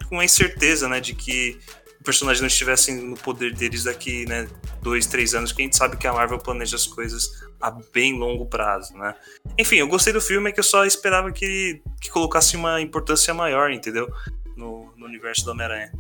com 0.10 0.20
a 0.20 0.26
incerteza, 0.26 0.90
né, 0.90 1.00
de 1.00 1.14
que 1.14 1.60
o 2.02 2.04
personagem 2.04 2.42
não 2.42 2.48
estivesse 2.48 2.92
no 2.92 3.16
poder 3.16 3.54
deles 3.54 3.84
daqui, 3.84 4.26
né, 4.26 4.48
dois, 4.82 5.06
três 5.06 5.36
anos, 5.36 5.52
que 5.52 5.62
a 5.62 5.66
gente 5.66 5.78
sabe 5.78 5.96
que 5.96 6.08
a 6.08 6.14
Marvel 6.14 6.40
planeja 6.40 6.76
as 6.76 6.88
coisas 6.88 7.45
a 7.62 7.72
bem 7.94 8.18
longo 8.18 8.46
prazo, 8.46 8.96
né? 8.98 9.16
Enfim, 9.58 9.78
eu 9.78 9.88
gostei 9.88 10.14
do 10.14 10.22
filme, 10.22 10.50
é 10.50 10.54
que 10.54 10.60
eu 10.60 10.64
só 10.64 10.86
esperava 10.86 11.32
que, 11.32 11.82
que 12.00 12.10
colocasse 12.10 12.56
uma 12.56 12.82
importância 12.82 13.34
maior, 13.34 13.72
entendeu? 13.72 14.12
No, 14.56 14.94
no 14.96 15.06
universo 15.06 15.44
do 15.46 15.52
Homem-Aranha. 15.52 15.92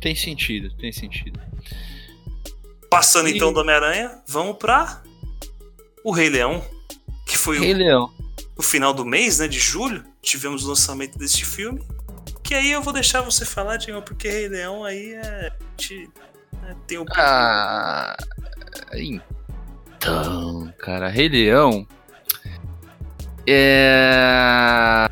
Tem 0.00 0.14
sentido, 0.14 0.74
tem 0.76 0.92
sentido. 0.92 1.40
Passando 2.90 3.28
e... 3.28 3.34
então 3.36 3.52
do 3.52 3.60
Homem-Aranha, 3.60 4.18
vamos 4.26 4.56
pra 4.56 5.02
o 6.04 6.10
Rei 6.10 6.28
Leão, 6.28 6.64
que 7.26 7.38
foi 7.38 7.58
Rei 7.58 7.72
o, 7.72 7.76
Leão. 7.76 8.12
o 8.56 8.62
final 8.62 8.92
do 8.92 9.04
mês, 9.04 9.38
né, 9.38 9.48
de 9.48 9.58
julho, 9.58 10.04
tivemos 10.20 10.64
o 10.64 10.68
lançamento 10.68 11.18
desse 11.18 11.44
filme. 11.44 11.82
Que 12.42 12.54
aí 12.54 12.72
eu 12.72 12.82
vou 12.82 12.92
deixar 12.92 13.20
você 13.20 13.44
falar, 13.44 13.76
Diego, 13.76 14.02
porque 14.02 14.28
Rei 14.28 14.48
Leão 14.48 14.84
aí 14.84 15.14
é. 15.14 15.52
Te, 15.76 16.10
é 16.64 16.74
tem 16.86 16.98
o. 16.98 17.04
Ah, 17.14 18.16
então, 18.92 19.31
cara, 20.78 21.08
Rei 21.08 21.28
Leão. 21.28 21.86
É. 23.46 25.06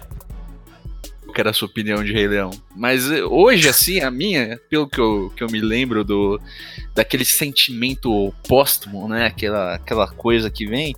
Eu 1.26 1.32
quero 1.32 1.48
a 1.48 1.52
sua 1.52 1.68
opinião 1.68 2.02
de 2.02 2.12
Rei 2.12 2.26
Leão. 2.26 2.50
Mas 2.76 3.10
eh, 3.10 3.22
hoje, 3.22 3.68
assim, 3.68 4.00
a 4.00 4.10
minha, 4.10 4.58
pelo 4.68 4.88
que 4.88 5.00
eu, 5.00 5.32
que 5.36 5.44
eu 5.44 5.48
me 5.48 5.60
lembro 5.60 6.02
do 6.04 6.40
daquele 6.92 7.24
sentimento 7.24 8.34
póstumo, 8.48 9.06
né? 9.08 9.26
Aquela, 9.26 9.74
aquela 9.74 10.08
coisa 10.08 10.50
que 10.50 10.66
vem. 10.66 10.94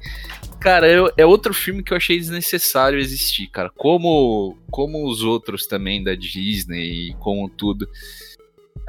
Cara, 0.59 0.88
eu, 0.88 1.12
é 1.16 1.26
outro 1.26 1.53
filme 1.53 1.82
que 1.82 1.93
eu 1.93 1.97
achei 1.97 2.18
desnecessário 2.18 2.99
existir, 2.99 3.49
cara. 3.49 3.68
Como, 3.68 4.57
como 4.70 5.07
os 5.07 5.22
outros 5.22 5.66
também 5.66 6.03
da 6.03 6.14
Disney 6.14 7.11
e 7.11 7.14
como 7.18 7.49
tudo. 7.49 7.86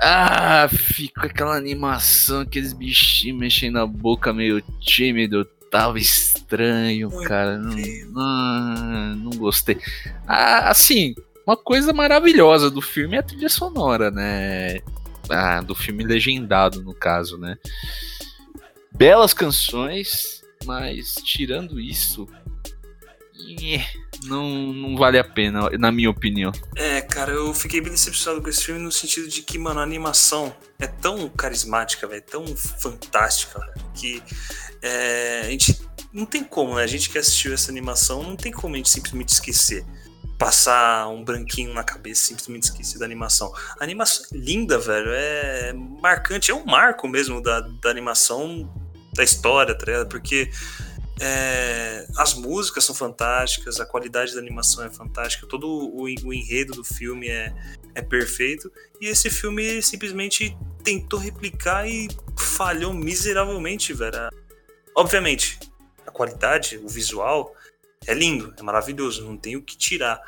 Ah, 0.05 0.67
fica 0.67 1.27
aquela 1.27 1.55
animação, 1.55 2.41
aqueles 2.41 2.73
bichinhos 2.73 3.39
mexendo 3.39 3.75
na 3.75 3.85
boca 3.85 4.33
meio 4.33 4.61
tímido, 4.81 5.45
tava 5.71 5.97
estranho, 5.97 7.09
Muito 7.09 7.25
cara. 7.25 7.57
Não, 7.57 7.73
não, 8.11 9.15
não, 9.15 9.31
gostei. 9.37 9.79
Ah, 10.27 10.69
assim, 10.69 11.15
uma 11.47 11.55
coisa 11.55 11.93
maravilhosa 11.93 12.69
do 12.69 12.81
filme 12.81 13.15
é 13.15 13.19
a 13.19 13.23
trilha 13.23 13.47
sonora, 13.47 14.11
né? 14.11 14.81
Ah, 15.29 15.61
do 15.61 15.73
filme 15.73 16.03
legendado, 16.03 16.83
no 16.83 16.93
caso, 16.93 17.37
né? 17.37 17.57
Belas 18.91 19.33
canções, 19.33 20.43
mas 20.65 21.15
tirando 21.23 21.79
isso. 21.79 22.27
Não, 24.23 24.73
não 24.73 24.95
vale 24.95 25.17
a 25.17 25.23
pena, 25.23 25.69
na 25.77 25.91
minha 25.91 26.09
opinião. 26.09 26.51
É, 26.75 27.01
cara, 27.01 27.31
eu 27.31 27.53
fiquei 27.53 27.81
bem 27.81 27.91
decepcionado 27.91 28.41
com 28.41 28.49
esse 28.49 28.63
filme 28.63 28.81
no 28.81 28.91
sentido 28.91 29.27
de 29.27 29.41
que, 29.41 29.57
mano, 29.57 29.79
a 29.79 29.83
animação 29.83 30.55
é 30.79 30.87
tão 30.87 31.29
carismática, 31.29 32.07
velho, 32.07 32.21
tão 32.21 32.45
fantástica, 32.55 33.59
que 33.93 34.21
é, 34.81 35.41
a 35.45 35.49
gente 35.49 35.79
não 36.11 36.25
tem 36.25 36.43
como, 36.43 36.75
né? 36.75 36.83
A 36.83 36.87
gente 36.87 37.09
que 37.09 37.17
assistiu 37.17 37.53
essa 37.53 37.71
animação 37.71 38.21
não 38.21 38.35
tem 38.35 38.51
como 38.51 38.75
a 38.75 38.77
gente 38.77 38.89
simplesmente 38.89 39.29
esquecer. 39.29 39.83
Passar 40.37 41.07
um 41.07 41.23
branquinho 41.23 41.73
na 41.73 41.83
cabeça, 41.83 42.25
simplesmente 42.25 42.63
esquecer 42.63 42.99
da 42.99 43.05
animação. 43.05 43.51
A 43.79 43.83
animação 43.83 44.25
é 44.31 44.37
linda, 44.37 44.77
velho. 44.77 45.09
É 45.09 45.73
marcante, 45.73 46.51
é 46.51 46.53
um 46.53 46.65
marco 46.65 47.07
mesmo 47.07 47.41
da, 47.41 47.61
da 47.61 47.89
animação 47.89 48.69
da 49.13 49.23
história, 49.23 49.75
tá 49.75 49.85
ligado? 49.85 50.09
Porque 50.09 50.49
é, 51.19 52.07
as 52.17 52.33
músicas 52.33 52.83
são 52.83 52.95
fantásticas, 52.95 53.79
a 53.79 53.85
qualidade 53.85 54.33
da 54.33 54.39
animação 54.39 54.83
é 54.83 54.89
fantástica, 54.89 55.47
todo 55.47 55.67
o, 55.67 56.03
o 56.03 56.33
enredo 56.33 56.73
do 56.73 56.83
filme 56.83 57.29
é, 57.29 57.53
é 57.95 58.01
perfeito. 58.01 58.71
E 58.99 59.07
esse 59.07 59.29
filme 59.29 59.81
simplesmente 59.81 60.57
tentou 60.83 61.19
replicar 61.19 61.87
e 61.87 62.07
falhou 62.37 62.93
miseravelmente, 62.93 63.93
velho. 63.93 64.29
Obviamente, 64.95 65.59
a 66.05 66.11
qualidade, 66.11 66.77
o 66.77 66.87
visual 66.87 67.55
é 68.05 68.13
lindo, 68.13 68.53
é 68.57 68.61
maravilhoso, 68.61 69.23
não 69.23 69.37
tem 69.37 69.55
o 69.55 69.61
que 69.61 69.77
tirar. 69.77 70.19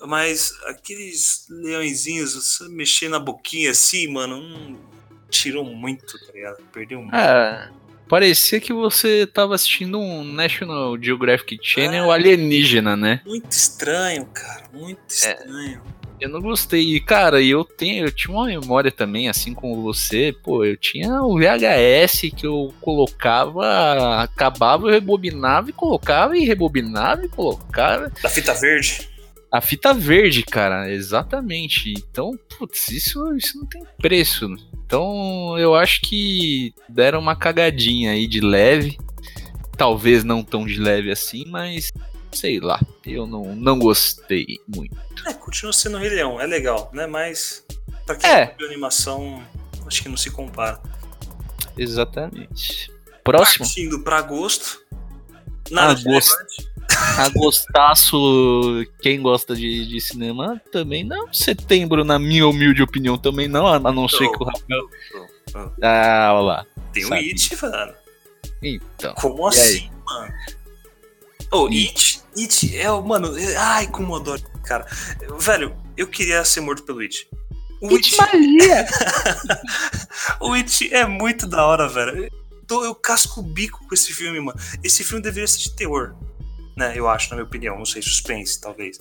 Mas 0.00 0.52
aqueles 0.64 1.46
leõezinhos 1.48 2.60
mexendo 2.68 3.12
na 3.12 3.18
boquinha 3.18 3.70
assim, 3.70 4.06
mano, 4.06 4.36
hum, 4.36 4.78
tirou 5.30 5.64
muito, 5.64 6.18
tá 6.26 6.32
ligado? 6.32 6.62
Perdeu 6.72 7.00
muito. 7.00 7.16
É. 7.16 7.70
Parecia 8.08 8.60
que 8.60 8.72
você 8.72 9.26
tava 9.26 9.54
assistindo 9.54 9.98
um 9.98 10.22
National 10.24 10.96
Geographic 11.00 11.58
Channel 11.60 12.10
é, 12.10 12.14
alienígena, 12.14 12.96
né? 12.96 13.20
Muito 13.26 13.50
estranho, 13.50 14.24
cara. 14.26 14.62
Muito 14.72 15.00
é, 15.00 15.12
estranho. 15.12 15.82
É, 16.20 16.24
eu 16.24 16.28
não 16.28 16.40
gostei. 16.40 16.94
E, 16.94 17.00
cara, 17.00 17.42
eu 17.42 17.64
tenho, 17.64 18.06
eu 18.06 18.12
tinha 18.12 18.34
uma 18.34 18.46
memória 18.46 18.90
também, 18.90 19.28
assim 19.28 19.52
como 19.52 19.82
você. 19.82 20.34
Pô, 20.42 20.64
eu 20.64 20.76
tinha 20.76 21.22
o 21.22 21.36
VHS 21.36 22.32
que 22.34 22.46
eu 22.46 22.72
colocava, 22.80 24.22
acabava, 24.22 24.86
eu 24.86 24.92
rebobinava 24.92 25.70
e 25.70 25.72
colocava, 25.72 26.36
e 26.36 26.44
rebobinava 26.44 27.24
e 27.24 27.28
colocava. 27.28 28.10
Da 28.22 28.28
fita 28.28 28.54
verde? 28.54 29.15
A 29.50 29.60
fita 29.60 29.94
verde, 29.94 30.42
cara, 30.42 30.90
exatamente. 30.90 31.94
Então, 31.96 32.38
putz, 32.58 32.88
isso, 32.88 33.34
isso 33.34 33.58
não 33.58 33.66
tem 33.66 33.82
preço. 33.98 34.54
Então 34.84 35.58
eu 35.58 35.74
acho 35.74 36.00
que 36.02 36.74
deram 36.88 37.18
uma 37.18 37.36
cagadinha 37.36 38.12
aí 38.12 38.26
de 38.26 38.40
leve. 38.40 38.98
Talvez 39.76 40.24
não 40.24 40.42
tão 40.42 40.66
de 40.66 40.78
leve 40.78 41.10
assim, 41.10 41.44
mas 41.46 41.92
sei 42.32 42.60
lá. 42.60 42.80
Eu 43.04 43.26
não, 43.26 43.54
não 43.54 43.78
gostei 43.78 44.46
muito. 44.66 44.96
É, 45.26 45.32
continua 45.32 45.72
sendo 45.72 45.98
Rei 45.98 46.10
Leão, 46.10 46.40
é 46.40 46.46
legal, 46.46 46.90
né? 46.92 47.06
Mas 47.06 47.64
pra 48.04 48.16
quem 48.16 48.30
é. 48.30 48.54
viu 48.56 48.66
animação, 48.66 49.44
acho 49.86 50.02
que 50.02 50.08
não 50.08 50.16
se 50.16 50.30
compara. 50.30 50.80
Exatamente. 51.76 52.90
Próximo. 53.24 53.64
Partindo 53.64 54.00
pra 54.02 54.18
agosto. 54.18 54.80
Nada 55.70 55.98
agosto. 56.00 56.36
de 56.46 56.75
Agostaço, 57.18 58.84
quem 59.00 59.20
gosta 59.20 59.54
de, 59.54 59.86
de 59.86 60.00
cinema 60.00 60.60
também 60.70 61.04
não. 61.04 61.32
Setembro, 61.32 62.04
na 62.04 62.18
minha 62.18 62.46
humilde 62.46 62.82
opinião, 62.82 63.16
também 63.16 63.48
não, 63.48 63.66
a 63.66 63.78
não 63.78 64.08
ser 64.08 64.28
que 64.30 64.42
o 64.42 64.44
Rafael. 64.44 64.88
Ah, 65.82 66.32
olha 66.34 66.42
lá. 66.42 66.66
Tem 66.92 67.04
o 67.04 67.14
It, 67.14 67.56
mano. 67.62 67.94
Então. 68.62 69.14
Como 69.14 69.46
assim, 69.46 69.90
mano? 70.04 70.34
Oh, 71.52 71.66
It, 71.66 72.22
It 72.36 72.76
é 72.76 72.90
o. 72.90 73.02
Mano, 73.02 73.36
é, 73.38 73.56
ai, 73.56 73.86
como 73.88 74.14
eu 74.14 74.16
adoro, 74.16 74.42
cara. 74.64 74.86
Velho, 75.38 75.76
eu 75.96 76.06
queria 76.06 76.44
ser 76.44 76.60
morto 76.60 76.82
pelo 76.82 77.00
It. 77.00 77.28
O 77.80 77.94
It, 77.94 78.14
It 78.14 78.16
Maria! 78.16 78.86
o 80.40 80.52
It 80.52 80.92
é 80.92 81.06
muito 81.06 81.46
da 81.46 81.64
hora, 81.64 81.88
velho. 81.88 82.30
Eu, 82.68 82.84
eu 82.84 82.94
casco 82.94 83.40
o 83.40 83.42
bico 83.42 83.86
com 83.86 83.94
esse 83.94 84.12
filme, 84.12 84.40
mano. 84.40 84.58
Esse 84.82 85.04
filme 85.04 85.22
deveria 85.22 85.46
ser 85.46 85.60
de 85.60 85.76
terror, 85.76 86.14
né? 86.76 86.92
Eu 86.94 87.08
acho, 87.08 87.30
na 87.30 87.36
minha 87.36 87.46
opinião. 87.46 87.78
Não 87.78 87.86
sei, 87.86 88.02
suspense, 88.02 88.60
talvez. 88.60 89.00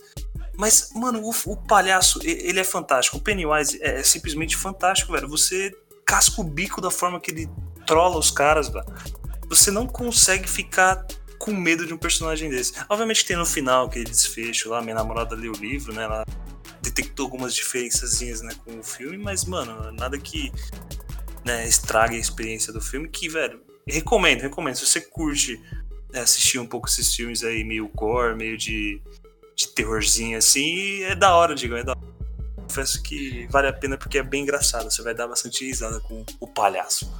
Mas, 0.58 0.92
mano, 0.96 1.22
o, 1.22 1.32
o 1.52 1.58
palhaço, 1.58 2.20
ele 2.24 2.60
é 2.60 2.64
fantástico. 2.64 3.18
O 3.18 3.22
Pennywise 3.22 3.78
é, 3.82 4.00
é 4.00 4.04
simplesmente 4.04 4.56
fantástico, 4.56 5.12
velho. 5.12 5.28
Você 5.28 5.76
casca 6.06 6.40
o 6.40 6.44
bico 6.44 6.80
da 6.80 6.90
forma 6.90 7.20
que 7.20 7.32
ele 7.32 7.50
trola 7.86 8.18
os 8.18 8.32
caras, 8.32 8.70
velho. 8.70 8.86
Você 9.50 9.70
não 9.70 9.86
consegue 9.86 10.50
ficar 10.50 11.06
com 11.38 11.52
medo 11.52 11.86
de 11.86 11.94
um 11.94 11.98
personagem 11.98 12.50
desse. 12.50 12.74
Obviamente 12.90 13.26
tem 13.26 13.36
no 13.36 13.46
final 13.46 13.86
aquele 13.86 14.06
desfecho 14.06 14.70
lá, 14.70 14.82
minha 14.82 14.96
namorada 14.96 15.36
leu 15.36 15.52
o 15.52 15.58
livro, 15.58 15.94
né? 15.94 16.04
Ela 16.04 16.26
detectou 16.82 17.26
algumas 17.26 17.54
diferençazinhas 17.54 18.42
né, 18.42 18.56
com 18.64 18.80
o 18.80 18.84
filme, 18.84 19.18
mas, 19.18 19.44
mano, 19.44 19.92
nada 19.92 20.18
que 20.18 20.52
né, 21.44 21.68
estrague 21.68 22.16
a 22.16 22.20
experiência 22.20 22.72
do 22.72 22.80
filme, 22.80 23.08
que, 23.08 23.28
velho, 23.28 23.62
recomendo, 23.88 24.42
recomendo. 24.42 24.76
Se 24.76 24.86
você 24.86 25.02
curte 25.02 25.62
assistir 26.14 26.60
um 26.60 26.66
pouco 26.66 26.88
esses 26.88 27.14
filmes 27.14 27.44
aí, 27.44 27.64
meio 27.64 27.88
gore, 27.90 28.36
meio 28.36 28.58
de, 28.58 29.02
de 29.56 29.68
terrorzinho 29.70 30.38
assim, 30.38 31.02
é 31.04 31.16
da 31.16 31.36
hora, 31.36 31.56
digo, 31.56 31.76
é 31.76 31.84
da 31.84 31.92
hora. 31.92 32.16
Confesso 32.56 33.02
que 33.04 33.48
vale 33.50 33.68
a 33.68 33.74
pena 33.74 33.98
porque 33.98 34.18
é 34.18 34.24
bem 34.24 34.44
engraçado, 34.44 34.90
você 34.90 35.02
vai 35.02 35.14
dar 35.14 35.28
bastante 35.28 35.66
risada 35.66 36.00
com 36.00 36.26
o 36.40 36.48
palhaço. 36.48 37.12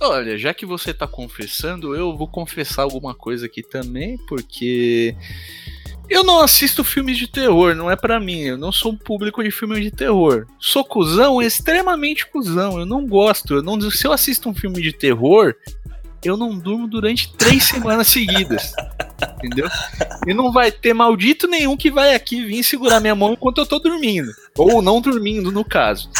Olha, 0.00 0.36
já 0.36 0.52
que 0.52 0.66
você 0.66 0.92
tá 0.92 1.06
confessando, 1.06 1.94
eu 1.94 2.16
vou 2.16 2.26
confessar 2.26 2.82
alguma 2.82 3.14
coisa 3.14 3.46
aqui 3.46 3.62
também, 3.62 4.18
porque 4.26 5.14
eu 6.12 6.24
não 6.24 6.40
assisto 6.40 6.84
filmes 6.84 7.16
de 7.16 7.26
terror, 7.26 7.74
não 7.74 7.90
é 7.90 7.96
para 7.96 8.20
mim. 8.20 8.40
Eu 8.40 8.58
não 8.58 8.70
sou 8.70 8.92
um 8.92 8.96
público 8.96 9.42
de 9.42 9.50
filmes 9.50 9.82
de 9.82 9.90
terror. 9.90 10.46
Sou 10.58 10.84
cuzão, 10.84 11.40
extremamente 11.40 12.26
cuzão. 12.26 12.78
Eu 12.78 12.84
não 12.84 13.06
gosto. 13.06 13.54
Eu 13.54 13.62
não, 13.62 13.80
se 13.90 14.06
eu 14.06 14.12
assisto 14.12 14.48
um 14.48 14.54
filme 14.54 14.82
de 14.82 14.92
terror, 14.92 15.54
eu 16.28 16.36
não 16.36 16.56
durmo 16.58 16.86
durante 16.86 17.32
três 17.34 17.64
semanas 17.64 18.08
seguidas. 18.08 18.72
Entendeu? 19.36 19.68
E 20.26 20.34
não 20.34 20.52
vai 20.52 20.70
ter 20.70 20.92
maldito 20.94 21.46
nenhum 21.46 21.76
que 21.76 21.90
vai 21.90 22.14
aqui 22.14 22.44
vir 22.44 22.62
segurar 22.62 23.00
minha 23.00 23.14
mão 23.14 23.32
enquanto 23.32 23.58
eu 23.58 23.66
tô 23.66 23.78
dormindo. 23.78 24.32
Ou 24.56 24.82
não 24.82 25.00
dormindo, 25.00 25.52
no 25.52 25.64
caso. 25.64 26.10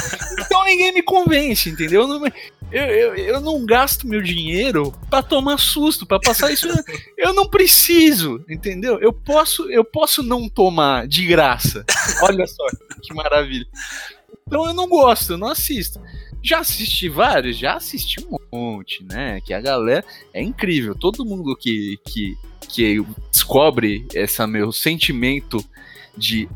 Então 0.41 0.65
ninguém 0.65 0.93
me 0.93 1.03
convence, 1.03 1.69
entendeu? 1.69 2.03
Eu 2.03 2.09
não, 2.09 2.27
eu, 2.73 2.85
eu, 2.85 3.15
eu 3.17 3.41
não 3.41 3.65
gasto 3.67 4.07
meu 4.07 4.23
dinheiro 4.23 4.95
para 5.11 5.23
tomar 5.23 5.59
susto, 5.59 6.07
para 6.07 6.19
passar 6.19 6.51
isso. 6.51 6.67
eu 7.19 7.35
não 7.35 7.49
preciso, 7.49 8.45
entendeu? 8.49 8.99
Eu 9.01 9.13
posso, 9.13 9.71
eu 9.71 9.85
posso 9.85 10.23
não 10.23 10.49
tomar 10.49 11.07
de 11.07 11.27
graça. 11.27 11.85
Olha 12.23 12.47
só 12.47 12.65
que 13.03 13.13
maravilha. 13.15 13.67
Então 14.47 14.67
eu 14.67 14.75
não 14.75 14.89
gosto, 14.89 15.33
eu 15.35 15.39
não 15.39 15.49
assisto. 15.49 16.01
Já 16.43 16.59
assisti 16.59 17.09
vários, 17.09 17.57
já 17.57 17.75
assisti 17.75 18.21
um 18.21 18.39
monte, 18.53 19.05
né? 19.05 19.41
Que 19.41 19.55
a 19.55 19.61
galera 19.61 20.05
é 20.33 20.43
incrível. 20.43 20.95
Todo 20.95 21.25
mundo 21.25 21.57
que, 21.57 21.99
que, 22.05 22.37
que 22.69 23.05
descobre 23.31 24.07
esse 24.13 24.45
meu 24.47 24.73
sentimento 24.73 25.65
de 26.17 26.49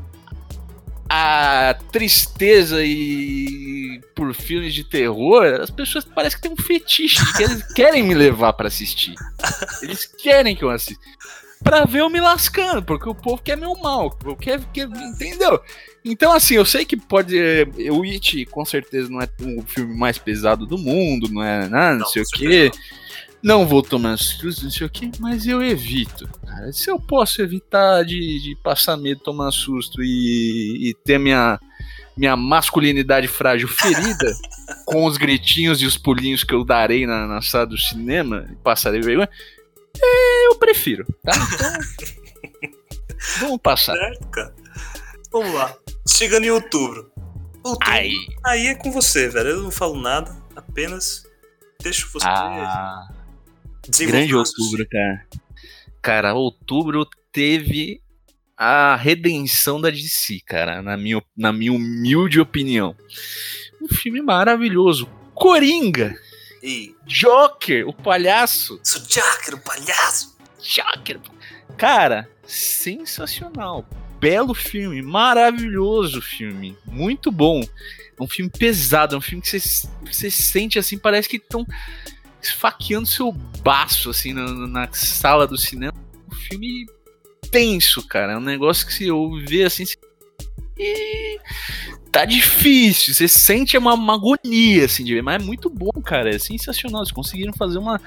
a 1.08 1.76
tristeza 1.92 2.84
e 2.84 4.00
por 4.14 4.34
filmes 4.34 4.74
de 4.74 4.82
terror, 4.82 5.60
as 5.60 5.70
pessoas 5.70 6.04
parecem 6.04 6.40
que 6.40 6.48
tem 6.48 6.52
um 6.52 6.62
fetiche 6.62 7.20
que 7.36 7.44
eles 7.44 7.74
querem 7.74 8.02
me 8.02 8.14
levar 8.14 8.52
para 8.54 8.68
assistir. 8.68 9.14
Eles 9.82 10.04
querem 10.04 10.56
que 10.56 10.64
eu 10.64 10.70
assista. 10.70 11.02
Pra 11.62 11.84
ver 11.84 12.00
eu 12.00 12.10
me 12.10 12.20
lascando, 12.20 12.82
porque 12.82 13.08
o 13.08 13.14
povo 13.14 13.42
quer 13.42 13.56
meu 13.56 13.74
mal. 13.76 14.10
Quer, 14.40 14.60
quer, 14.72 14.88
entendeu? 14.88 15.60
Então, 16.04 16.32
assim, 16.32 16.54
eu 16.54 16.64
sei 16.64 16.84
que 16.84 16.96
pode. 16.96 17.36
O 17.90 18.04
It, 18.04 18.46
com 18.46 18.64
certeza, 18.64 19.08
não 19.10 19.20
é 19.20 19.28
o 19.40 19.62
filme 19.62 19.96
mais 19.96 20.18
pesado 20.18 20.66
do 20.66 20.78
mundo, 20.78 21.28
não 21.28 21.42
é 21.42 21.68
nada, 21.68 21.92
não, 21.94 21.98
não 22.00 22.06
sei 22.06 22.22
o 22.22 22.26
quê. 22.26 22.70
Não. 23.42 23.60
não 23.60 23.66
vou 23.66 23.82
tomar 23.82 24.16
susto, 24.16 24.64
não 24.64 24.70
sei 24.70 24.86
o 24.86 24.90
quê, 24.90 25.10
mas 25.18 25.46
eu 25.46 25.62
evito. 25.64 26.28
Cara. 26.46 26.72
Se 26.72 26.90
eu 26.90 27.00
posso 27.00 27.42
evitar 27.42 28.04
de, 28.04 28.40
de 28.40 28.56
passar 28.62 28.96
medo, 28.96 29.20
tomar 29.20 29.50
susto 29.50 30.02
e, 30.02 30.90
e 30.90 30.94
ter 31.04 31.18
minha, 31.18 31.58
minha 32.16 32.36
masculinidade 32.36 33.26
frágil 33.26 33.66
ferida 33.66 34.32
com 34.86 35.06
os 35.06 35.16
gritinhos 35.16 35.82
e 35.82 35.86
os 35.86 35.98
pulinhos 35.98 36.44
que 36.44 36.54
eu 36.54 36.64
darei 36.64 37.04
na, 37.04 37.26
na 37.26 37.42
sala 37.42 37.66
do 37.66 37.76
cinema 37.76 38.46
e 38.52 38.54
passarei 38.56 39.00
vergonha, 39.00 39.28
é, 39.28 39.30
eu 40.02 40.56
prefiro, 40.58 41.06
tá? 41.22 41.32
Então, 41.34 42.70
vamos 43.40 43.60
passar. 43.62 43.96
Certo, 43.96 44.28
cara. 44.28 44.54
Vamos 45.30 45.54
lá. 45.54 45.76
Chegando 46.08 46.44
em 46.44 46.50
outubro. 46.50 47.10
Outubro. 47.62 47.88
Aí. 47.88 48.14
Aí 48.44 48.66
é 48.68 48.74
com 48.74 48.90
você, 48.90 49.28
velho. 49.28 49.50
Eu 49.50 49.62
não 49.62 49.70
falo 49.70 50.00
nada, 50.00 50.34
apenas 50.54 51.24
deixo 51.82 52.08
você. 52.12 52.26
Ah, 52.26 53.08
grande 53.88 54.34
outubro, 54.34 54.86
cara. 54.88 55.26
Cara, 56.00 56.34
outubro 56.34 57.06
teve 57.32 58.00
a 58.56 58.96
redenção 58.96 59.80
da 59.80 59.90
DC, 59.90 60.40
cara, 60.46 60.80
na 60.80 60.96
minha, 60.96 61.22
na 61.36 61.52
minha 61.52 61.72
humilde 61.72 62.40
opinião. 62.40 62.96
Um 63.82 63.88
filme 63.88 64.22
maravilhoso. 64.22 65.06
Coringa. 65.34 66.16
E... 66.66 66.96
Joker, 67.06 67.88
o 67.88 67.92
palhaço. 67.92 68.80
Sou 68.82 69.00
Joker, 69.02 69.54
o 69.54 69.60
palhaço. 69.60 70.36
Joker. 70.60 71.20
Cara, 71.78 72.28
sensacional. 72.44 73.88
Belo 74.18 74.52
filme, 74.52 75.00
maravilhoso 75.00 76.20
filme, 76.20 76.76
muito 76.84 77.30
bom. 77.30 77.60
É 77.60 78.22
um 78.22 78.26
filme 78.26 78.50
pesado, 78.50 79.14
é 79.14 79.18
um 79.18 79.20
filme 79.20 79.42
que 79.42 79.60
você, 79.60 79.88
você 80.04 80.28
sente 80.28 80.76
assim, 80.76 80.98
parece 80.98 81.28
que 81.28 81.36
estão 81.36 81.64
esfaqueando 82.42 83.06
seu 83.06 83.30
baço 83.30 84.10
assim 84.10 84.32
na, 84.32 84.48
na, 84.66 84.92
sala 84.92 85.46
do 85.46 85.56
cinema. 85.56 85.94
Um 86.28 86.34
filme 86.34 86.86
tenso, 87.48 88.04
cara. 88.08 88.32
É 88.32 88.36
um 88.36 88.40
negócio 88.40 88.84
que 88.84 88.92
se 88.92 89.06
eu 89.06 89.30
ver 89.46 89.66
assim, 89.66 89.84
e 90.76 91.38
tá 92.16 92.24
difícil. 92.24 93.12
Você 93.12 93.28
sente 93.28 93.76
uma, 93.76 93.92
uma 93.92 94.14
agonia, 94.14 94.86
assim, 94.86 95.04
de 95.04 95.14
ver. 95.14 95.22
Mas 95.22 95.42
é 95.42 95.44
muito 95.44 95.68
bom, 95.68 95.92
cara. 96.02 96.34
É 96.34 96.38
sensacional. 96.38 97.02
Eles 97.02 97.12
conseguiram 97.12 97.52
fazer 97.52 97.76
uma. 97.76 98.00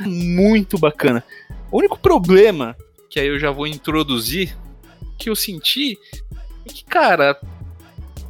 Muito 0.00 0.76
bacana. 0.76 1.24
O 1.72 1.78
único 1.78 1.98
problema 1.98 2.76
que 3.08 3.18
aí 3.18 3.26
eu 3.26 3.38
já 3.38 3.50
vou 3.50 3.66
introduzir, 3.66 4.54
que 5.18 5.30
eu 5.30 5.34
senti, 5.34 5.98
é 6.66 6.72
que, 6.72 6.84
cara. 6.84 7.40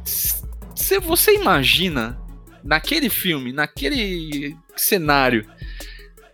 Se 0.05 0.97
você 0.99 1.35
imagina 1.35 2.17
naquele 2.63 3.09
filme, 3.09 3.51
naquele 3.51 4.55
cenário, 4.77 5.45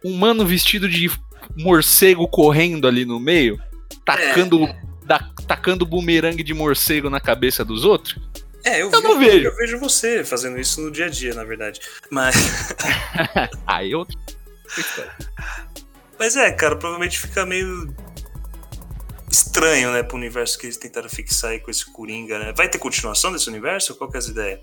um 0.04 0.16
mano 0.16 0.46
vestido 0.46 0.88
de 0.88 1.10
morcego 1.58 2.28
correndo 2.28 2.88
ali 2.88 3.06
no 3.06 3.20
meio, 3.20 3.60
tacando 4.06 4.66
é 4.66 4.85
da, 5.06 5.20
tacando 5.47 5.86
bumerangue 5.86 6.43
de 6.43 6.53
morcego 6.53 7.10
na 7.10 7.20
cabeça 7.20 7.64
dos 7.64 7.86
outros? 7.86 8.18
É, 8.64 8.82
eu, 8.82 8.89
eu 8.89 8.91
vejo, 8.91 9.03
não 9.03 9.20
vejo. 9.20 9.47
Eu 9.47 9.56
vejo 9.56 9.80
você 9.80 10.24
fazendo 10.24 10.60
isso 10.60 10.82
no 10.82 10.91
dia 10.91 11.06
a 11.06 11.10
dia, 11.10 11.34
na 11.34 11.43
verdade. 11.43 11.80
Mas. 12.10 12.36
Aí 13.66 13.91
eu. 13.91 14.06
Mas 16.18 16.36
é, 16.36 16.51
cara, 16.51 16.76
provavelmente 16.76 17.20
fica 17.20 17.45
meio 17.45 17.93
estranho, 19.30 19.91
né, 19.91 20.01
pro 20.01 20.18
universo 20.18 20.58
que 20.58 20.66
eles 20.66 20.78
tentaram 20.78 21.10
fixar 21.10 21.51
aí 21.51 21.60
com 21.60 21.70
esse 21.70 21.86
Coringa, 21.91 22.39
né? 22.39 22.53
Vai 22.56 22.70
ter 22.70 22.78
continuação 22.78 23.32
desse 23.34 23.49
universo? 23.49 23.93
Qual 23.95 24.10
que 24.10 24.16
é 24.16 24.20
as 24.20 24.28
ideias? 24.28 24.62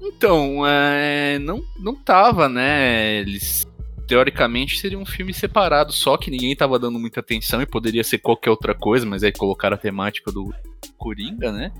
Então, 0.00 0.66
é, 0.66 1.38
não, 1.38 1.62
não 1.78 1.94
tava, 1.94 2.48
né? 2.48 3.18
Eles 3.20 3.67
teoricamente 4.08 4.78
seria 4.78 4.98
um 4.98 5.04
filme 5.04 5.34
separado, 5.34 5.92
só 5.92 6.16
que 6.16 6.30
ninguém 6.30 6.56
tava 6.56 6.78
dando 6.78 6.98
muita 6.98 7.20
atenção 7.20 7.60
e 7.60 7.66
poderia 7.66 8.02
ser 8.02 8.18
qualquer 8.18 8.48
outra 8.48 8.74
coisa, 8.74 9.04
mas 9.04 9.22
aí 9.22 9.30
colocaram 9.30 9.74
a 9.74 9.78
temática 9.78 10.32
do 10.32 10.52
Coringa, 10.96 11.52
né? 11.52 11.70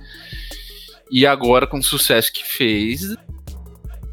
E 1.11 1.27
agora, 1.27 1.67
com 1.67 1.79
o 1.79 1.83
sucesso 1.83 2.31
que 2.31 2.47
fez, 2.47 3.17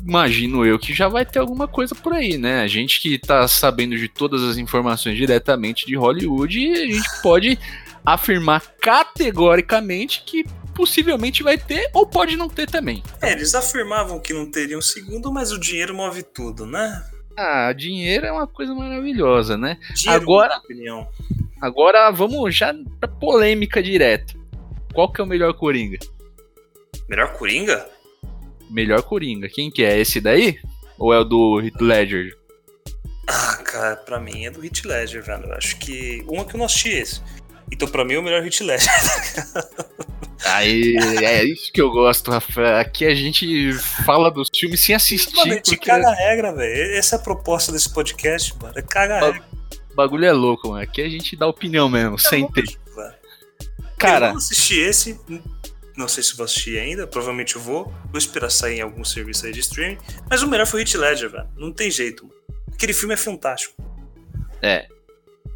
imagino 0.01 0.66
eu 0.66 0.80
que 0.80 0.93
já 0.93 1.09
vai 1.09 1.26
ter 1.26 1.39
alguma 1.39 1.68
coisa 1.68 1.93
por 1.93 2.13
aí, 2.13 2.38
né? 2.38 2.61
A 2.61 2.68
gente 2.68 3.01
que 3.01 3.20
tá 3.20 3.45
sabendo 3.49 3.97
de 3.97 4.07
todas 4.07 4.41
as 4.43 4.57
informações 4.57 5.18
diretamente 5.18 5.86
de 5.86 5.97
Hollywood, 5.97 6.72
a 6.72 6.86
gente 6.86 7.22
pode 7.22 7.59
afirmar 8.05 8.61
categoricamente 8.80 10.24
que 10.26 10.45
possivelmente 10.74 11.43
vai 11.43 11.57
ter 11.57 11.89
ou 11.93 12.07
pode 12.07 12.38
não 12.38 12.47
ter 12.47 12.70
também. 12.70 13.03
É, 13.22 13.34
eles 13.34 13.53
afirmavam 13.53 14.22
que 14.22 14.34
não 14.34 14.49
teriam 14.49 14.82
segundo, 14.82 15.32
mas 15.34 15.51
o 15.51 15.59
dinheiro 15.59 15.93
move 15.93 16.24
tudo, 16.24 16.66
né? 16.66 17.03
Ah, 17.38 17.73
dinheiro 17.73 18.25
é 18.25 18.31
uma 18.31 18.47
coisa 18.47 18.73
maravilhosa, 18.73 19.57
né? 19.57 19.77
Dinheiro, 19.93 20.23
agora, 20.23 20.57
opinião. 20.57 21.07
agora 21.61 22.09
vamos 22.11 22.55
já 22.55 22.73
pra 22.99 23.09
polêmica 23.09 23.83
direto. 23.83 24.39
Qual 24.93 25.11
que 25.11 25.19
é 25.19 25.23
o 25.23 25.27
melhor 25.27 25.53
Coringa? 25.53 25.97
Melhor 27.09 27.33
Coringa? 27.33 27.86
Melhor 28.69 29.01
Coringa. 29.03 29.49
Quem 29.49 29.69
que 29.69 29.83
é? 29.83 29.99
Esse 29.99 30.21
daí? 30.21 30.57
Ou 30.97 31.13
é 31.13 31.19
o 31.19 31.23
do 31.25 31.59
Heath 31.61 31.81
Ledger? 31.81 32.38
Ah, 33.27 33.57
Cara, 33.57 33.95
pra 33.97 34.19
mim 34.19 34.45
é 34.45 34.51
do 34.51 34.61
Hit 34.61 34.88
Ledger, 34.88 35.21
velho. 35.21 35.43
Eu 35.47 35.53
acho 35.55 35.77
que. 35.79 36.23
Uma 36.29 36.45
que 36.45 36.55
eu 36.55 36.57
não 36.59 36.65
assisti 36.65 36.89
esse. 36.89 37.21
Então, 37.72 37.88
pra 37.88 38.05
mim, 38.05 38.13
é 38.13 38.20
o 38.20 38.24
melhor 38.24 38.41
Hit 38.43 38.63
Ledger. 38.63 38.91
Aí, 40.45 40.95
é 41.24 41.43
isso 41.43 41.72
que 41.72 41.82
eu 41.82 41.89
gosto, 41.89 42.30
Rafael. 42.30 42.78
Aqui 42.78 43.05
a 43.05 43.16
gente 43.16 43.74
fala 44.05 44.30
dos 44.30 44.47
filmes 44.55 44.80
sem 44.82 44.93
assistir. 44.95 45.36
Mano, 45.36 45.51
a 45.53 45.55
gente 45.55 45.72
porque 45.76 45.86
caga 45.89 46.09
a 46.09 46.13
regra, 46.13 46.53
velho. 46.53 46.95
Essa 46.95 47.16
é 47.16 47.20
a 47.20 47.22
proposta 47.22 47.72
desse 47.72 47.91
podcast, 47.91 48.53
mano. 48.61 48.74
É 48.78 48.82
caga 48.82 49.18
a 49.18 49.20
Ba- 49.22 49.26
regra. 49.32 49.47
o 49.91 49.95
bagulho 49.95 50.26
é 50.26 50.32
louco, 50.32 50.70
mano. 50.70 50.82
Aqui 50.84 51.01
a 51.01 51.09
gente 51.09 51.36
dá 51.36 51.47
opinião 51.47 51.89
mesmo, 51.89 52.20
sem 52.20 52.47
ter. 52.51 52.63
velho. 52.63 52.78
Eu 53.80 53.86
Cara, 53.97 54.30
não 54.30 54.38
assisti 54.38 54.78
esse. 54.80 55.20
Não 55.97 56.07
sei 56.07 56.22
se 56.22 56.36
vou 56.36 56.43
assistir 56.45 56.78
ainda. 56.78 57.07
Provavelmente 57.07 57.55
eu 57.55 57.61
vou. 57.61 57.86
Vou 58.11 58.18
esperar 58.18 58.51
sair 58.51 58.78
em 58.78 58.82
algum 58.82 59.03
serviço 59.03 59.45
aí 59.47 59.51
de 59.51 59.61
streaming. 59.61 59.97
Mas 60.30 60.43
o 60.43 60.47
melhor 60.47 60.68
foi 60.68 60.82
o 60.82 60.84
Hit 60.84 60.95
Ledger, 60.97 61.32
velho. 61.32 61.47
Não 61.57 61.72
tem 61.72 61.89
jeito, 61.89 62.24
mano. 62.24 62.36
Aquele 62.72 62.93
filme 62.93 63.13
é 63.16 63.18
fantástico. 63.18 63.74
é. 64.61 64.88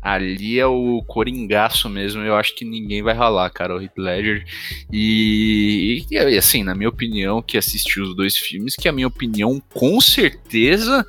Ali 0.01 0.59
é 0.59 0.65
o 0.65 1.03
coringaço 1.05 1.89
mesmo. 1.89 2.21
Eu 2.21 2.35
acho 2.35 2.55
que 2.55 2.63
ninguém 2.63 3.03
vai 3.03 3.13
ralar, 3.13 3.49
cara, 3.49 3.75
o 3.75 3.81
Heath 3.81 3.97
Ledger. 3.97 4.45
E, 4.91 6.05
e, 6.09 6.17
assim, 6.37 6.63
na 6.63 6.73
minha 6.73 6.89
opinião, 6.89 7.41
que 7.41 7.57
assisti 7.57 7.99
os 7.99 8.15
dois 8.15 8.37
filmes, 8.37 8.75
que 8.75 8.87
a 8.87 8.93
minha 8.93 9.07
opinião, 9.07 9.61
com 9.73 9.99
certeza, 9.99 11.05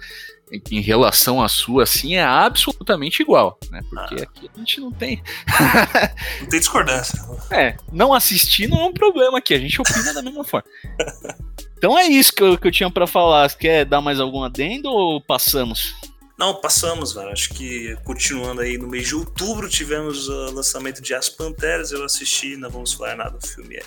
em 0.70 0.80
relação 0.80 1.40
à 1.42 1.48
sua, 1.48 1.84
assim, 1.84 2.16
é 2.16 2.22
absolutamente 2.24 3.22
igual, 3.22 3.58
né? 3.70 3.80
Porque 3.88 4.22
aqui 4.22 4.50
a 4.54 4.58
gente 4.58 4.80
não 4.80 4.90
tem. 4.90 5.22
Não 6.40 6.46
tem 6.48 6.58
discordância. 6.58 7.20
É, 7.50 7.76
não 7.92 8.12
assistir 8.12 8.68
não 8.68 8.80
é 8.80 8.86
um 8.86 8.92
problema 8.92 9.38
aqui, 9.38 9.54
a 9.54 9.58
gente 9.58 9.80
opina 9.80 10.12
da 10.12 10.22
mesma 10.22 10.44
forma. 10.44 10.68
Então 11.80 11.98
é 11.98 12.06
isso 12.06 12.30
que 12.34 12.42
eu, 12.42 12.58
que 12.58 12.68
eu 12.68 12.70
tinha 12.70 12.90
pra 12.90 13.06
falar. 13.06 13.50
Quer 13.54 13.86
dar 13.86 14.02
mais 14.02 14.20
algum 14.20 14.42
adendo 14.44 14.90
ou 14.90 15.18
passamos? 15.18 15.94
Não, 16.40 16.54
passamos, 16.54 17.12
velho. 17.12 17.28
Acho 17.28 17.50
que 17.50 17.94
continuando 18.02 18.62
aí 18.62 18.78
no 18.78 18.88
mês 18.88 19.06
de 19.06 19.14
outubro 19.14 19.68
tivemos 19.68 20.26
o 20.26 20.50
lançamento 20.52 21.02
de 21.02 21.12
As 21.12 21.28
Panteras. 21.28 21.92
Eu 21.92 22.02
assisti, 22.02 22.56
não 22.56 22.70
vamos 22.70 22.94
falar 22.94 23.14
nada 23.14 23.36
do 23.36 23.46
filme. 23.46 23.76
É. 23.76 23.82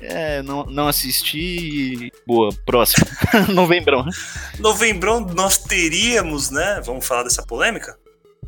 É, 0.00 0.42
não, 0.42 0.66
não 0.66 0.86
assisti. 0.86 2.12
Boa, 2.24 2.50
próximo. 2.64 3.04
Novembrão. 3.52 4.04
né? 4.04 4.12
Novembrão 4.60 5.18
nós 5.34 5.58
teríamos, 5.58 6.48
né? 6.48 6.80
Vamos 6.84 7.04
falar 7.04 7.24
dessa 7.24 7.42
polêmica? 7.42 7.98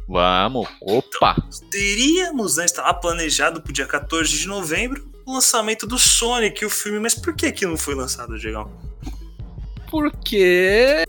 Vamos. 0.08 0.68
Opa! 0.80 1.34
Teríamos, 1.68 2.58
né? 2.58 2.64
Estava 2.64 2.94
planejado 2.94 3.60
pro 3.60 3.72
dia 3.72 3.86
14 3.86 4.30
de 4.38 4.46
novembro 4.46 5.10
o 5.26 5.34
lançamento 5.34 5.84
do 5.84 5.98
Sonic, 5.98 6.64
o 6.64 6.70
filme. 6.70 7.00
Mas 7.00 7.16
por 7.16 7.34
que 7.34 7.50
que 7.50 7.66
não 7.66 7.76
foi 7.76 7.96
lançado, 7.96 8.38
Diegão? 8.38 8.70
Porque. 9.90 11.04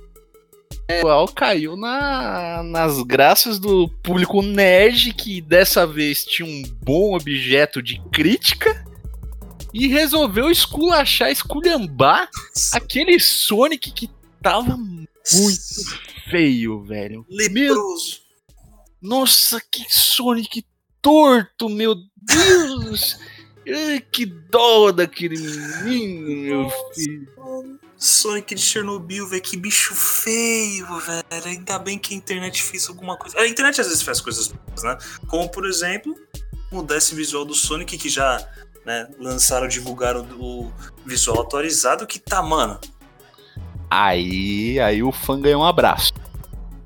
Igual 0.99 1.27
caiu 1.29 1.75
na, 1.75 2.63
nas 2.63 3.01
graças 3.03 3.59
do 3.59 3.87
público 4.03 4.41
nerd 4.41 5.13
que 5.13 5.41
dessa 5.41 5.85
vez 5.85 6.25
tinha 6.25 6.47
um 6.47 6.63
bom 6.83 7.15
objeto 7.15 7.81
de 7.81 8.01
crítica 8.11 8.85
e 9.73 9.87
resolveu 9.87 10.49
esculachar, 10.49 11.31
esculhambar 11.31 12.29
aquele 12.73 13.19
Sonic 13.19 13.91
que 13.91 14.09
tava 14.41 14.75
muito 14.75 15.09
feio, 16.29 16.83
velho. 16.83 17.25
Leproso. 17.29 18.21
Nossa, 19.01 19.61
que 19.71 19.85
Sonic 19.89 20.65
torto, 21.01 21.69
meu 21.69 21.95
Deus! 22.15 23.17
Ai, 23.67 23.99
que 24.11 24.25
dó 24.25 24.91
daquele 24.91 25.37
menino, 25.37 26.27
meu 26.27 26.69
filho. 26.93 27.27
Sonic 28.01 28.55
de 28.55 28.61
Chernobyl, 28.61 29.27
velho, 29.27 29.41
que 29.43 29.55
bicho 29.55 29.93
feio, 29.93 30.87
velho. 30.99 31.45
Ainda 31.45 31.77
bem 31.77 31.99
que 31.99 32.15
a 32.15 32.17
internet 32.17 32.63
fez 32.63 32.89
alguma 32.89 33.15
coisa. 33.15 33.37
A 33.39 33.47
internet 33.47 33.79
às 33.79 33.85
vezes 33.87 34.01
faz 34.01 34.19
coisas 34.19 34.47
boas, 34.47 34.81
né? 34.83 34.97
Como, 35.27 35.47
por 35.47 35.67
exemplo, 35.67 36.15
mudar 36.71 36.97
esse 36.97 37.13
visual 37.13 37.45
do 37.45 37.53
Sonic, 37.53 37.99
que 37.99 38.09
já 38.09 38.43
né, 38.83 39.07
lançaram, 39.19 39.67
divulgaram 39.67 40.21
o 40.39 40.71
visual 41.05 41.41
atualizado, 41.41 42.07
que 42.07 42.17
tá, 42.17 42.41
mano. 42.41 42.79
Aí, 43.87 44.79
aí 44.79 45.03
o 45.03 45.11
fã 45.11 45.39
ganhou 45.39 45.61
um 45.61 45.65
abraço. 45.65 46.11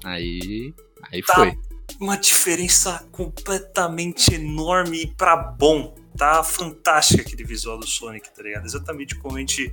Aí, 0.03 0.73
aí 1.11 1.21
Tá. 1.23 1.35
foi. 1.35 1.57
Uma 1.97 2.17
diferença 2.17 3.07
completamente 3.09 4.33
enorme 4.33 5.03
e 5.03 5.07
pra 5.07 5.37
bom. 5.37 5.95
Tá 6.17 6.43
fantástica 6.43 7.21
aquele 7.21 7.43
visual 7.43 7.77
do 7.77 7.85
Sonic, 7.85 8.33
tá 8.33 8.41
ligado? 8.41 8.65
Exatamente 8.65 9.15
como 9.15 9.35
a 9.35 9.39
gente 9.39 9.71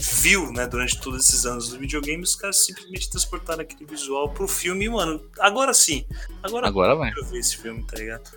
viu, 0.00 0.50
né, 0.52 0.66
durante 0.66 0.98
todos 1.00 1.26
esses 1.26 1.44
anos 1.44 1.68
do 1.68 1.78
videogame, 1.78 2.22
os 2.22 2.34
caras 2.34 2.64
simplesmente 2.64 3.10
transportaram 3.10 3.60
aquele 3.62 3.84
visual 3.84 4.30
pro 4.30 4.48
filme, 4.48 4.86
e, 4.86 4.88
mano, 4.88 5.22
agora 5.38 5.74
sim. 5.74 6.06
Agora, 6.42 6.66
Agora 6.66 6.94
vai. 6.94 7.12
eu 7.16 7.24
ver 7.26 7.38
esse 7.38 7.56
filme, 7.56 7.84
tá 7.84 7.98
ligado? 7.98 8.30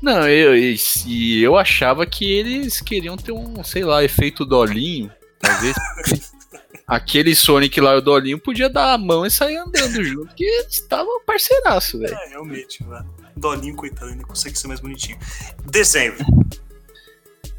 Não, 0.00 0.26
eu, 0.28 0.56
e 0.56 1.42
eu 1.42 1.56
achava 1.56 2.06
que 2.06 2.24
eles 2.24 2.80
queriam 2.80 3.16
ter 3.16 3.32
um, 3.32 3.62
sei 3.62 3.84
lá, 3.84 4.02
efeito 4.02 4.44
dolinho. 4.46 5.12
Talvez. 5.38 5.76
Aquele 6.86 7.36
Sonic 7.36 7.80
lá 7.80 7.94
e 7.94 7.98
o 7.98 8.00
Dolinho 8.00 8.36
podia 8.36 8.68
dar 8.68 8.94
a 8.94 8.98
mão 8.98 9.24
e 9.24 9.30
sair 9.30 9.58
andando 9.58 10.02
junto, 10.02 10.26
porque 10.26 10.42
eles 10.42 10.72
estavam 10.72 11.24
parceiraço, 11.24 12.00
velho. 12.00 12.12
É, 12.12 12.28
realmente, 12.30 12.84
né? 12.84 13.04
Dolinho, 13.40 13.74
coitado, 13.74 14.10
ainda 14.10 14.24
consegue 14.24 14.58
ser 14.58 14.68
mais 14.68 14.80
bonitinho. 14.80 15.18
Dezembro. 15.64 16.24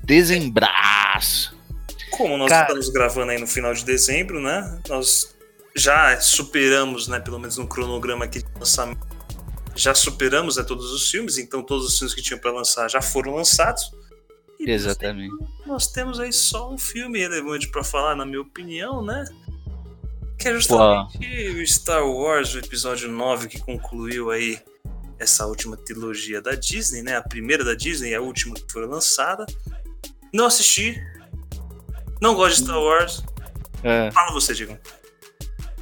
Desembraço. 0.03 1.55
Como 2.11 2.37
nós 2.37 2.49
Cara. 2.49 2.67
estamos 2.67 2.89
gravando 2.89 3.31
aí 3.31 3.39
no 3.39 3.47
final 3.47 3.73
de 3.73 3.83
dezembro, 3.85 4.41
né? 4.41 4.81
Nós 4.87 5.35
já 5.75 6.19
superamos, 6.19 7.07
né? 7.07 7.19
Pelo 7.19 7.39
menos 7.39 7.57
no 7.57 7.67
cronograma 7.67 8.25
aqui 8.25 8.39
de 8.39 8.49
lançamento, 8.57 9.07
já 9.75 9.95
superamos 9.95 10.57
né, 10.57 10.63
todos 10.63 10.91
os 10.91 11.09
filmes, 11.09 11.37
então 11.37 11.63
todos 11.63 11.85
os 11.87 11.97
filmes 11.97 12.13
que 12.13 12.21
tinham 12.21 12.39
para 12.39 12.51
lançar 12.51 12.89
já 12.89 13.01
foram 13.01 13.35
lançados. 13.35 13.91
E 14.59 14.69
Exatamente. 14.69 15.33
nós 15.65 15.87
temos 15.87 16.19
aí 16.19 16.31
só 16.31 16.71
um 16.71 16.77
filme 16.77 17.19
relevante 17.19 17.67
para 17.69 17.83
falar, 17.83 18.15
na 18.15 18.25
minha 18.25 18.41
opinião, 18.41 19.03
né? 19.03 19.25
Que 20.37 20.49
é 20.49 20.53
justamente 20.53 21.27
o 21.27 21.67
Star 21.67 22.05
Wars, 22.05 22.53
o 22.53 22.59
episódio 22.59 23.09
9, 23.09 23.47
que 23.47 23.59
concluiu 23.59 24.29
aí 24.29 24.59
essa 25.21 25.45
última 25.45 25.77
trilogia 25.77 26.41
da 26.41 26.55
Disney, 26.55 27.03
né? 27.03 27.15
A 27.15 27.21
primeira 27.21 27.63
da 27.63 27.75
Disney 27.75 28.15
a 28.15 28.21
última 28.21 28.55
que 28.55 28.71
foi 28.71 28.85
lançada. 28.87 29.45
Não 30.33 30.47
assisti. 30.47 30.99
Não 32.19 32.33
gosto 32.33 32.57
de 32.57 32.63
Star 32.63 32.81
Wars. 32.81 33.23
É. 33.83 34.09
Fala 34.11 34.31
você, 34.31 34.53
Diego. 34.53 34.77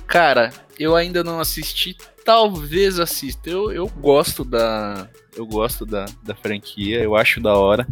Cara, 0.05 0.51
eu 0.77 0.95
ainda 0.95 1.23
não 1.23 1.39
assisti, 1.39 1.95
talvez 2.25 2.99
assista. 2.99 3.49
Eu, 3.49 3.71
eu 3.71 3.87
gosto 3.87 4.43
da. 4.43 5.09
Eu 5.35 5.45
gosto 5.45 5.85
da, 5.85 6.05
da 6.23 6.35
franquia, 6.35 7.01
eu 7.01 7.15
acho 7.15 7.39
da 7.39 7.53
hora. 7.53 7.87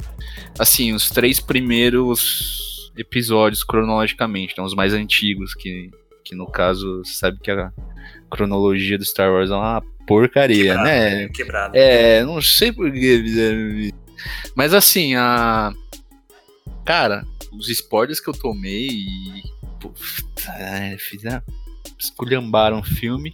Assim, 0.60 0.94
os 0.94 1.10
três 1.10 1.40
primeiros 1.40 2.92
episódios 2.98 3.64
cronologicamente, 3.64 4.52
então 4.52 4.66
os 4.66 4.74
mais 4.74 4.94
antigos, 4.94 5.54
que, 5.54 5.92
que 6.26 6.36
no 6.36 6.48
caso, 6.48 7.06
você 7.06 7.14
sabe 7.14 7.40
que 7.40 7.52
a 7.52 7.72
cronologia 8.30 8.98
do 8.98 9.06
Star 9.06 9.32
Wars 9.32 9.50
é 9.50 9.56
uma 9.56 9.82
porcaria, 10.06 10.74
Quebrado, 10.76 10.84
né? 10.88 11.30
Quebrado. 11.30 11.78
É, 11.78 12.24
não 12.24 12.42
sei 12.42 12.72
por 12.72 12.92
que 12.92 13.22
fizeram. 13.24 13.92
Mas 14.56 14.74
assim, 14.74 15.16
a. 15.16 15.74
Cara, 16.86 17.26
os 17.52 17.70
spoilers 17.70 18.20
que 18.20 18.30
eu 18.30 18.34
tomei 18.34 18.88
e. 18.88 19.44
Puta, 19.80 20.52
é, 20.58 20.98
fizeram. 20.98 21.42
Esculhambaram 22.00 22.80
o 22.80 22.84
filme. 22.84 23.32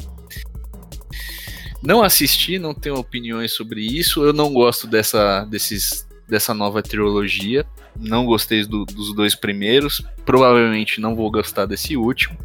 Não 1.81 2.01
assisti, 2.01 2.57
não 2.57 2.73
tenho 2.73 2.95
opiniões 2.95 3.51
sobre 3.51 3.81
isso. 3.81 4.23
Eu 4.23 4.31
não 4.33 4.53
gosto 4.53 4.87
dessa, 4.87 5.43
desses, 5.45 6.07
dessa 6.27 6.53
nova 6.53 6.81
trilogia. 6.81 7.65
Não 7.99 8.25
gostei 8.25 8.65
do- 8.65 8.85
dos 8.85 9.13
dois 9.13 9.35
primeiros. 9.35 10.01
Provavelmente 10.25 11.01
não 11.01 11.13
vou 11.13 11.29
gostar 11.29 11.65
desse 11.65 11.97
último. 11.97 12.37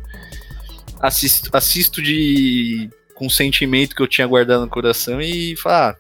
Assisto, 1.00 1.48
assisto 1.52 2.02
de 2.02 2.90
com 3.14 3.28
sentimento 3.28 3.94
que 3.96 4.02
eu 4.02 4.06
tinha 4.06 4.26
guardado 4.26 4.60
no 4.62 4.68
coração 4.70 5.20
e 5.20 5.56
falar, 5.56 5.90
ah, 5.90 5.96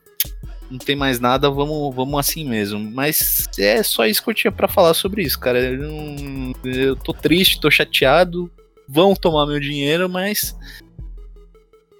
não 0.70 0.78
tem 0.78 0.94
mais 0.94 1.18
nada, 1.18 1.50
vamos, 1.50 1.94
vamos 1.94 2.18
assim 2.20 2.44
mesmo. 2.48 2.78
Mas 2.78 3.48
é 3.58 3.82
só 3.82 4.06
isso 4.06 4.22
que 4.22 4.30
eu 4.30 4.34
tinha 4.34 4.52
pra 4.52 4.68
falar 4.68 4.94
sobre 4.94 5.22
isso, 5.22 5.38
cara. 5.38 5.58
Eu, 5.60 5.78
não- 5.78 6.52
eu 6.64 6.94
tô 6.96 7.12
triste, 7.12 7.60
tô 7.60 7.70
chateado. 7.70 8.50
Vão 8.88 9.14
tomar 9.14 9.46
meu 9.46 9.60
dinheiro, 9.60 10.08
mas 10.08 10.56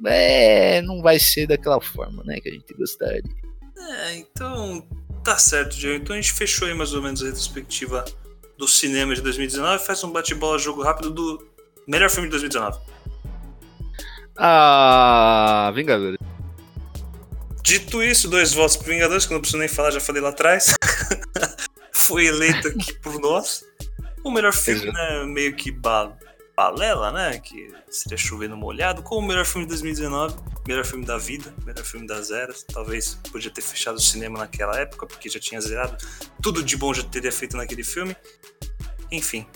é, 0.06 0.80
não 0.82 1.02
vai 1.02 1.18
ser 1.18 1.46
daquela 1.46 1.80
forma, 1.80 2.22
né, 2.24 2.40
que 2.40 2.48
a 2.48 2.52
gente 2.52 2.72
gostaria. 2.74 3.22
É, 3.76 4.16
então 4.16 4.86
tá 5.24 5.36
certo, 5.38 5.76
Diego. 5.76 5.96
Então 6.02 6.16
a 6.16 6.20
gente 6.20 6.32
fechou 6.32 6.66
aí 6.68 6.74
mais 6.74 6.92
ou 6.94 7.02
menos 7.02 7.22
a 7.22 7.26
retrospectiva 7.26 8.04
do 8.56 8.66
cinema 8.66 9.14
de 9.14 9.20
2019 9.22 9.84
faz 9.84 10.02
um 10.04 10.10
bate-bola 10.10 10.58
jogo 10.58 10.82
rápido 10.82 11.10
do 11.10 11.46
melhor 11.88 12.10
filme 12.10 12.28
de 12.28 12.32
2019. 12.32 12.78
Ah, 14.36 15.72
Vingadores. 15.74 16.18
Dito 17.62 18.02
isso, 18.02 18.28
dois 18.28 18.52
votos 18.54 18.76
pro 18.76 18.86
Vingadores, 18.88 19.26
que 19.26 19.32
eu 19.32 19.34
não 19.36 19.40
preciso 19.40 19.58
nem 19.58 19.68
falar, 19.68 19.90
já 19.90 20.00
falei 20.00 20.22
lá 20.22 20.28
atrás. 20.30 20.74
Foi 21.92 22.26
eleito 22.26 22.68
aqui 22.68 22.94
por 23.00 23.20
nós. 23.20 23.64
O 24.24 24.30
melhor 24.30 24.52
filme, 24.52 24.90
né? 24.90 25.24
Meio 25.26 25.54
que 25.54 25.70
ba- 25.70 26.16
balela, 26.56 27.10
né? 27.12 27.38
Que 27.38 27.72
seria 27.90 28.16
chovendo 28.16 28.56
molhado, 28.56 29.02
como 29.02 29.20
o 29.20 29.28
melhor 29.28 29.44
filme 29.44 29.66
de 29.66 29.70
2019, 29.70 30.34
melhor 30.66 30.84
filme 30.84 31.04
da 31.04 31.18
vida, 31.18 31.52
melhor 31.66 31.84
filme 31.84 32.06
das 32.06 32.30
eras. 32.30 32.62
Talvez 32.72 33.18
podia 33.30 33.50
ter 33.50 33.60
fechado 33.62 33.96
o 33.96 34.00
cinema 34.00 34.38
naquela 34.38 34.78
época, 34.78 35.06
porque 35.06 35.28
já 35.28 35.38
tinha 35.40 35.60
zerado. 35.60 35.96
Tudo 36.42 36.62
de 36.62 36.76
bom 36.76 36.94
já 36.94 37.02
teria 37.02 37.32
feito 37.32 37.56
naquele 37.56 37.84
filme. 37.84 38.16
Enfim. 39.10 39.46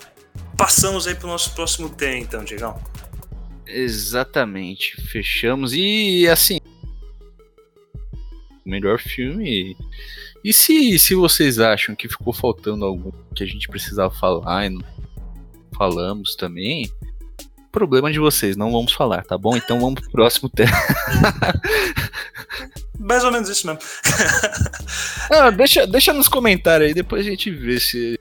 Passamos 0.56 1.06
aí 1.06 1.14
pro 1.14 1.28
nosso 1.28 1.52
próximo 1.54 1.88
tema, 1.88 2.18
então, 2.18 2.44
Diegão. 2.44 2.80
Exatamente. 3.66 5.00
Fechamos. 5.08 5.72
E 5.72 6.28
assim. 6.28 6.58
Melhor 8.64 8.98
filme. 8.98 9.76
E 10.44 10.52
se, 10.52 10.98
se 10.98 11.14
vocês 11.14 11.58
acham 11.58 11.94
que 11.94 12.08
ficou 12.08 12.32
faltando 12.32 12.84
algum 12.84 13.12
que 13.34 13.42
a 13.42 13.46
gente 13.46 13.68
precisava 13.68 14.12
falar 14.12 14.66
e 14.66 14.70
não 14.70 14.84
falamos 15.76 16.36
também, 16.36 16.90
problema 17.70 18.12
de 18.12 18.18
vocês, 18.18 18.56
não 18.56 18.70
vamos 18.70 18.92
falar, 18.92 19.24
tá 19.24 19.38
bom? 19.38 19.56
Então 19.56 19.80
vamos 19.80 20.00
pro 20.00 20.10
próximo 20.10 20.48
tema. 20.48 20.70
Mais 23.00 23.24
ou 23.24 23.32
menos 23.32 23.48
isso 23.48 23.66
mesmo. 23.66 23.80
ah, 25.30 25.50
deixa, 25.50 25.86
deixa 25.86 26.12
nos 26.12 26.28
comentários 26.28 26.88
aí, 26.88 26.94
depois 26.94 27.26
a 27.26 27.30
gente 27.30 27.50
vê 27.50 27.80
se. 27.80 28.18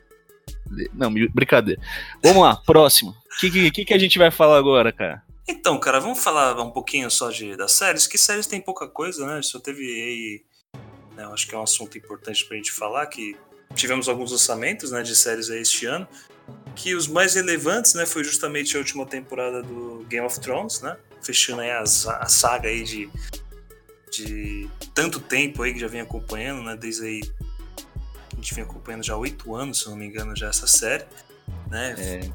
Não, 0.94 1.14
brincadeira. 1.34 1.82
Vamos 2.24 2.42
lá, 2.42 2.56
próximo. 2.56 3.12
O 3.12 3.40
que, 3.40 3.72
que, 3.72 3.86
que 3.86 3.94
a 3.94 3.98
gente 3.98 4.18
vai 4.18 4.32
falar 4.32 4.58
agora, 4.58 4.92
cara? 4.92 5.24
Então, 5.48 5.80
cara, 5.80 6.00
vamos 6.00 6.24
falar 6.24 6.60
um 6.62 6.72
pouquinho 6.72 7.10
só 7.10 7.30
de, 7.30 7.56
das 7.56 7.74
séries, 7.74 8.08
que 8.08 8.18
séries 8.18 8.48
tem 8.48 8.62
pouca 8.62 8.88
coisa, 8.88 9.26
né? 9.26 9.42
Só 9.42 9.60
teve 9.60 9.82
aí. 9.82 10.42
Né, 11.16 11.24
eu 11.24 11.34
acho 11.34 11.48
que 11.48 11.54
é 11.54 11.58
um 11.58 11.64
assunto 11.64 11.98
importante 11.98 12.46
pra 12.46 12.56
gente 12.56 12.72
falar, 12.72 13.06
que 13.08 13.36
tivemos 13.76 14.08
alguns 14.08 14.32
lançamentos 14.32 14.92
né, 14.92 15.02
de 15.02 15.16
séries 15.16 15.50
aí 15.50 15.62
este 15.62 15.86
ano 15.86 16.08
que 16.76 16.96
os 16.96 17.08
mais 17.08 17.36
relevantes, 17.36 17.94
né, 17.94 18.06
foi 18.06 18.24
justamente 18.24 18.76
a 18.76 18.80
última 18.80 19.06
temporada 19.06 19.62
do 19.62 20.06
Game 20.10 20.26
of 20.26 20.40
Thrones, 20.40 20.82
né, 20.82 20.98
fechando 21.22 21.62
aí 21.62 21.72
a, 21.72 21.82
a 21.82 22.26
saga 22.28 22.70
aí 22.70 22.84
de, 22.84 23.10
de 24.12 24.70
tanto 24.94 25.20
tempo 25.20 25.64
aí 25.64 25.74
que 25.74 25.80
já 25.80 25.88
vem 25.88 26.02
acompanhando, 26.02 26.64
né, 26.64 26.76
desde 26.76 27.06
aí 27.06 27.22
gente 28.42 28.56
vem 28.56 28.64
acompanhando 28.64 29.04
já 29.04 29.14
há 29.14 29.18
oito 29.18 29.56
anos, 29.56 29.80
se 29.80 29.90
não 29.90 29.96
me 29.96 30.06
engano, 30.06 30.36
já 30.36 30.50
essa 30.50 30.68
série, 30.68 31.06
né. 31.70 31.96
É. 31.98 32.30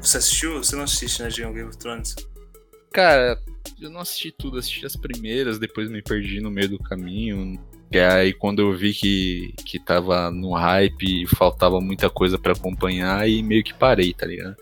Você 0.00 0.18
assistiu? 0.18 0.62
Você 0.62 0.76
não 0.76 0.84
assiste, 0.84 1.22
né, 1.22 1.28
Game 1.30 1.62
of 1.62 1.76
Thrones? 1.76 2.14
Cara, 2.92 3.38
eu 3.80 3.90
não 3.90 4.00
assisti 4.00 4.30
tudo, 4.30 4.58
assisti 4.58 4.84
as 4.86 4.96
primeiras, 4.96 5.58
depois 5.58 5.90
me 5.90 6.02
perdi 6.02 6.40
no 6.40 6.50
meio 6.50 6.68
do 6.68 6.78
caminho, 6.78 7.60
e 7.90 7.98
aí 7.98 8.32
quando 8.32 8.60
eu 8.60 8.76
vi 8.76 8.92
que, 8.92 9.54
que 9.64 9.78
tava 9.78 10.30
no 10.30 10.52
hype 10.52 11.22
e 11.22 11.26
faltava 11.26 11.80
muita 11.80 12.08
coisa 12.08 12.38
para 12.38 12.52
acompanhar, 12.52 13.28
e 13.28 13.42
meio 13.42 13.64
que 13.64 13.74
parei, 13.74 14.12
tá 14.12 14.26
ligado? 14.26 14.56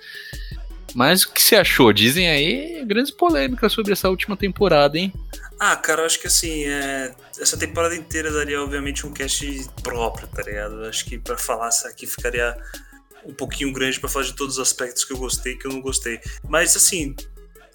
Mas 0.94 1.22
o 1.22 1.32
que 1.32 1.42
você 1.42 1.56
achou? 1.56 1.92
Dizem 1.92 2.28
aí 2.28 2.84
grandes 2.84 3.12
polêmicas 3.12 3.72
sobre 3.72 3.92
essa 3.92 4.08
última 4.08 4.36
temporada, 4.36 4.98
hein? 4.98 5.12
Ah, 5.60 5.76
cara, 5.76 6.06
acho 6.06 6.20
que 6.20 6.26
assim, 6.26 6.64
é... 6.64 7.14
essa 7.40 7.56
temporada 7.56 7.94
inteira 7.96 8.30
daria 8.30 8.62
obviamente 8.62 9.06
um 9.06 9.12
cast 9.12 9.68
próprio, 9.82 10.28
tá 10.28 10.42
ligado? 10.42 10.84
Acho 10.84 11.04
que 11.04 11.18
para 11.18 11.36
falar 11.36 11.68
isso 11.68 11.86
aqui 11.86 12.06
ficaria 12.06 12.56
um 13.24 13.34
pouquinho 13.34 13.72
grande 13.72 13.98
para 13.98 14.08
falar 14.08 14.24
de 14.24 14.34
todos 14.34 14.58
os 14.58 14.62
aspectos 14.62 15.04
que 15.04 15.12
eu 15.12 15.18
gostei 15.18 15.54
e 15.54 15.58
que 15.58 15.66
eu 15.66 15.72
não 15.72 15.80
gostei. 15.80 16.20
Mas 16.48 16.76
assim, 16.76 17.16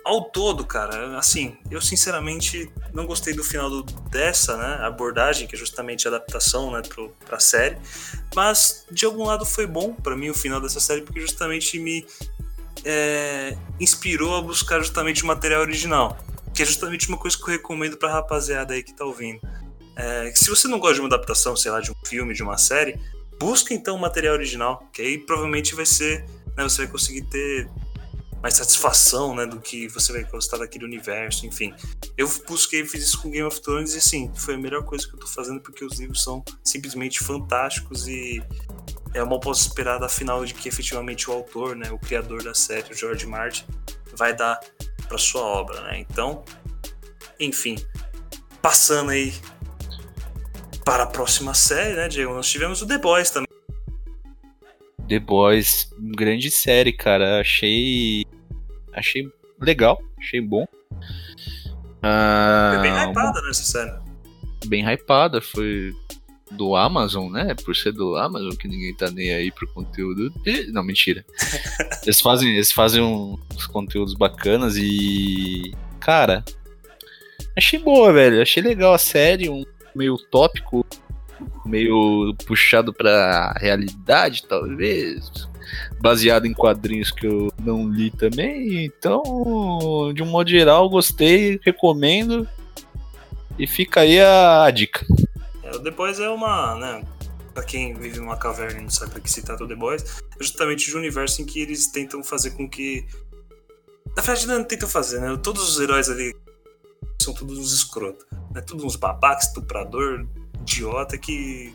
ao 0.03 0.21
todo, 0.21 0.65
cara, 0.65 1.17
assim, 1.17 1.57
eu 1.71 1.81
sinceramente 1.81 2.71
não 2.93 3.05
gostei 3.05 3.33
do 3.33 3.43
final 3.43 3.69
do, 3.69 3.83
dessa, 4.09 4.57
né, 4.57 4.85
abordagem, 4.85 5.47
que 5.47 5.55
é 5.55 5.57
justamente 5.57 6.07
a 6.07 6.11
adaptação, 6.11 6.71
né, 6.71 6.81
pro, 6.81 7.09
pra 7.25 7.39
série, 7.39 7.77
mas 8.35 8.85
de 8.91 9.05
algum 9.05 9.23
lado 9.23 9.45
foi 9.45 9.65
bom 9.65 9.93
para 9.93 10.15
mim 10.15 10.29
o 10.29 10.33
final 10.33 10.59
dessa 10.59 10.79
série, 10.79 11.01
porque 11.01 11.21
justamente 11.21 11.79
me 11.79 12.05
é, 12.83 13.55
inspirou 13.79 14.35
a 14.35 14.41
buscar 14.41 14.79
justamente 14.79 15.23
o 15.23 15.27
material 15.27 15.61
original, 15.61 16.17
que 16.53 16.61
é 16.61 16.65
justamente 16.65 17.07
uma 17.09 17.17
coisa 17.17 17.35
que 17.35 17.43
eu 17.43 17.47
recomendo 17.47 17.97
pra 17.97 18.11
rapaziada 18.11 18.73
aí 18.73 18.83
que 18.83 18.93
tá 18.93 19.05
ouvindo. 19.05 19.41
É, 19.95 20.31
se 20.35 20.49
você 20.49 20.67
não 20.67 20.79
gosta 20.79 20.95
de 20.95 21.01
uma 21.01 21.07
adaptação, 21.07 21.55
sei 21.55 21.71
lá, 21.71 21.79
de 21.79 21.91
um 21.91 21.95
filme, 22.05 22.33
de 22.33 22.43
uma 22.43 22.57
série, 22.57 22.99
busca 23.39 23.73
então 23.73 23.95
o 23.95 23.99
material 23.99 24.35
original, 24.35 24.87
que 24.91 25.01
aí 25.01 25.17
provavelmente 25.17 25.75
vai 25.75 25.85
ser, 25.85 26.25
né, 26.55 26.63
você 26.63 26.83
vai 26.83 26.91
conseguir 26.91 27.23
ter 27.23 27.69
mais 28.41 28.55
satisfação, 28.55 29.33
né, 29.33 29.45
do 29.45 29.59
que 29.61 29.87
você 29.87 30.11
vai 30.11 30.23
gostar 30.25 30.57
daquele 30.57 30.83
universo, 30.83 31.45
enfim. 31.45 31.73
Eu 32.17 32.29
busquei, 32.47 32.85
fiz 32.85 33.03
isso 33.03 33.21
com 33.21 33.31
Game 33.31 33.47
of 33.47 33.61
Thrones 33.61 33.93
e 33.93 34.01
sim, 34.01 34.31
foi 34.35 34.55
a 34.55 34.57
melhor 34.57 34.83
coisa 34.83 35.07
que 35.07 35.15
eu 35.15 35.19
tô 35.19 35.27
fazendo 35.27 35.61
porque 35.61 35.85
os 35.85 35.97
livros 35.97 36.21
são 36.21 36.43
simplesmente 36.63 37.19
fantásticos 37.23 38.07
e 38.07 38.43
é 39.13 39.23
uma 39.23 39.39
posso 39.39 39.67
esperar 39.67 39.97
da 39.97 40.09
final 40.09 40.43
de 40.43 40.53
que 40.53 40.67
efetivamente 40.67 41.29
o 41.29 41.33
autor, 41.33 41.75
né, 41.75 41.89
o 41.91 41.97
criador 41.97 42.43
da 42.43 42.53
série, 42.53 42.91
o 42.91 42.95
George 42.95 43.25
Martin, 43.25 43.65
vai 44.15 44.35
dar 44.35 44.59
para 45.13 45.19
sua 45.19 45.41
obra, 45.41 45.79
né? 45.81 45.99
Então, 45.99 46.43
enfim, 47.39 47.75
passando 48.63 49.11
aí 49.11 49.31
para 50.83 51.03
a 51.03 51.07
próxima 51.07 51.53
série, 51.53 51.95
né, 51.95 52.07
Diego? 52.07 52.33
Nós 52.33 52.49
tivemos 52.49 52.81
o 52.81 52.87
The 52.87 52.97
Boys 52.97 53.29
também. 53.29 53.47
The 55.07 55.19
Boys, 55.19 55.93
grande 55.99 56.49
série, 56.49 56.91
cara. 56.91 57.41
Achei 57.41 58.25
achei 58.91 59.31
legal, 59.61 60.01
achei 60.17 60.41
bom. 60.41 60.65
Ah, 62.01 62.71
foi 62.73 62.81
bem 62.81 63.11
hypada 63.11 63.41
nessa 63.43 63.63
série. 63.63 63.91
Bem 64.65 64.83
hypada, 64.83 65.41
foi 65.41 65.93
do 66.53 66.75
Amazon, 66.75 67.31
né? 67.31 67.53
Por 67.53 67.75
ser 67.75 67.91
do 67.91 68.15
Amazon, 68.15 68.51
que 68.55 68.67
ninguém 68.67 68.95
tá 68.95 69.09
nem 69.09 69.33
aí 69.33 69.51
pro 69.51 69.67
conteúdo. 69.67 70.33
Não, 70.71 70.83
mentira. 70.83 71.25
eles 72.03 72.21
fazem, 72.21 72.53
eles 72.53 72.71
fazem 72.71 73.01
uns 73.01 73.67
conteúdos 73.67 74.13
bacanas 74.13 74.75
e. 74.77 75.73
Cara, 75.99 76.43
achei 77.57 77.79
boa, 77.79 78.11
velho. 78.11 78.41
Achei 78.41 78.61
legal 78.61 78.93
a 78.93 78.97
série, 78.97 79.49
um 79.49 79.63
meio 79.95 80.17
tópico, 80.17 80.85
meio 81.65 82.35
puxado 82.45 82.93
pra 82.93 83.53
realidade, 83.59 84.43
talvez 84.47 85.31
baseado 85.99 86.45
em 86.45 86.53
quadrinhos 86.53 87.11
que 87.11 87.25
eu 87.25 87.51
não 87.59 87.89
li 87.89 88.11
também. 88.11 88.85
Então, 88.85 90.11
de 90.13 90.21
um 90.21 90.25
modo 90.25 90.49
geral, 90.49 90.89
gostei, 90.89 91.59
recomendo. 91.63 92.47
E 93.57 93.67
fica 93.67 94.01
aí 94.01 94.19
a, 94.19 94.63
a 94.63 94.71
dica. 94.71 95.05
Depois 95.79 96.19
é 96.19 96.29
uma, 96.29 96.75
né, 96.75 97.03
pra 97.53 97.63
quem 97.63 97.93
vive 97.93 98.19
numa 98.19 98.37
caverna 98.37 98.79
e 98.79 98.83
não 98.83 98.89
sabe 98.89 99.11
pra 99.11 99.21
que 99.21 99.31
se 99.31 99.41
trata 99.41 99.63
o 99.63 99.67
The 99.67 99.75
Boys, 99.75 100.03
é 100.39 100.43
justamente 100.43 100.85
de 100.85 100.95
um 100.95 100.99
universo 100.99 101.41
em 101.41 101.45
que 101.45 101.61
eles 101.61 101.87
tentam 101.87 102.23
fazer 102.23 102.51
com 102.51 102.69
que. 102.69 103.05
Na 104.15 104.21
verdade, 104.21 104.47
não 104.47 104.63
tentam 104.63 104.87
fazer, 104.87 105.19
né? 105.19 105.37
Todos 105.41 105.67
os 105.67 105.79
heróis 105.79 106.09
ali 106.09 106.35
são 107.21 107.33
todos 107.33 107.57
uns 107.57 107.73
escrotos. 107.73 108.25
Né? 108.53 108.61
Todos 108.61 108.83
uns 108.83 108.95
babacas, 108.95 109.47
estuprador, 109.47 110.25
idiota 110.61 111.17
que 111.17 111.73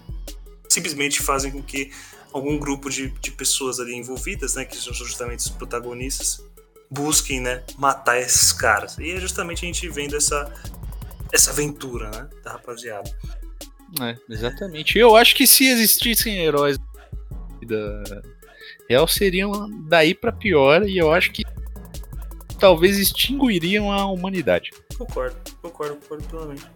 simplesmente 0.68 1.22
fazem 1.22 1.50
com 1.50 1.62
que 1.62 1.90
algum 2.32 2.58
grupo 2.58 2.90
de, 2.90 3.08
de 3.08 3.30
pessoas 3.30 3.80
ali 3.80 3.94
envolvidas, 3.94 4.54
né, 4.54 4.64
que 4.64 4.76
são 4.76 4.92
justamente 4.92 5.40
os 5.40 5.48
protagonistas, 5.48 6.44
busquem, 6.90 7.40
né, 7.40 7.64
matar 7.76 8.18
esses 8.18 8.52
caras. 8.52 8.98
E 8.98 9.12
é 9.12 9.20
justamente 9.20 9.64
a 9.64 9.66
gente 9.66 9.88
vendo 9.88 10.14
essa, 10.14 10.52
essa 11.32 11.50
aventura, 11.50 12.10
né, 12.10 12.28
da 12.44 12.52
rapaziada. 12.52 13.10
É, 14.00 14.16
exatamente. 14.28 14.98
Eu 14.98 15.16
acho 15.16 15.34
que 15.34 15.46
se 15.46 15.66
existissem 15.66 16.38
heróis 16.38 16.78
da 17.66 18.22
real 18.88 19.06
seriam 19.06 19.68
daí 19.86 20.14
para 20.14 20.32
pior 20.32 20.88
e 20.88 20.96
eu 20.96 21.12
acho 21.12 21.30
que 21.32 21.42
talvez 22.58 22.98
extinguiriam 22.98 23.92
a 23.92 24.06
humanidade. 24.06 24.70
Concordo, 24.96 25.36
concordo, 25.62 25.96
concordo 25.96 26.24
plenamente. 26.24 26.66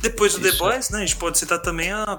Depois 0.00 0.34
do 0.34 0.46
Isso. 0.46 0.58
The 0.58 0.64
Boys, 0.64 0.90
né, 0.90 0.98
a 0.98 1.00
gente 1.00 1.16
pode 1.16 1.38
citar 1.38 1.60
também 1.60 1.92
a 1.92 2.18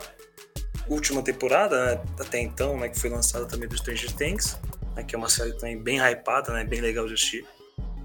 última 0.87 1.23
temporada, 1.23 1.95
né, 1.95 2.01
até 2.19 2.39
então, 2.39 2.77
né, 2.77 2.89
que 2.89 2.99
foi 2.99 3.09
lançada 3.09 3.45
também 3.47 3.67
do 3.67 3.75
Stranger 3.75 4.11
Things, 4.13 4.57
né, 4.95 5.03
que 5.03 5.15
é 5.15 5.17
uma 5.17 5.29
série 5.29 5.53
também 5.53 5.77
bem 5.81 5.99
hypada, 5.99 6.53
né, 6.53 6.63
bem 6.63 6.79
legal 6.79 7.07
de 7.07 7.15
assistir. 7.15 7.45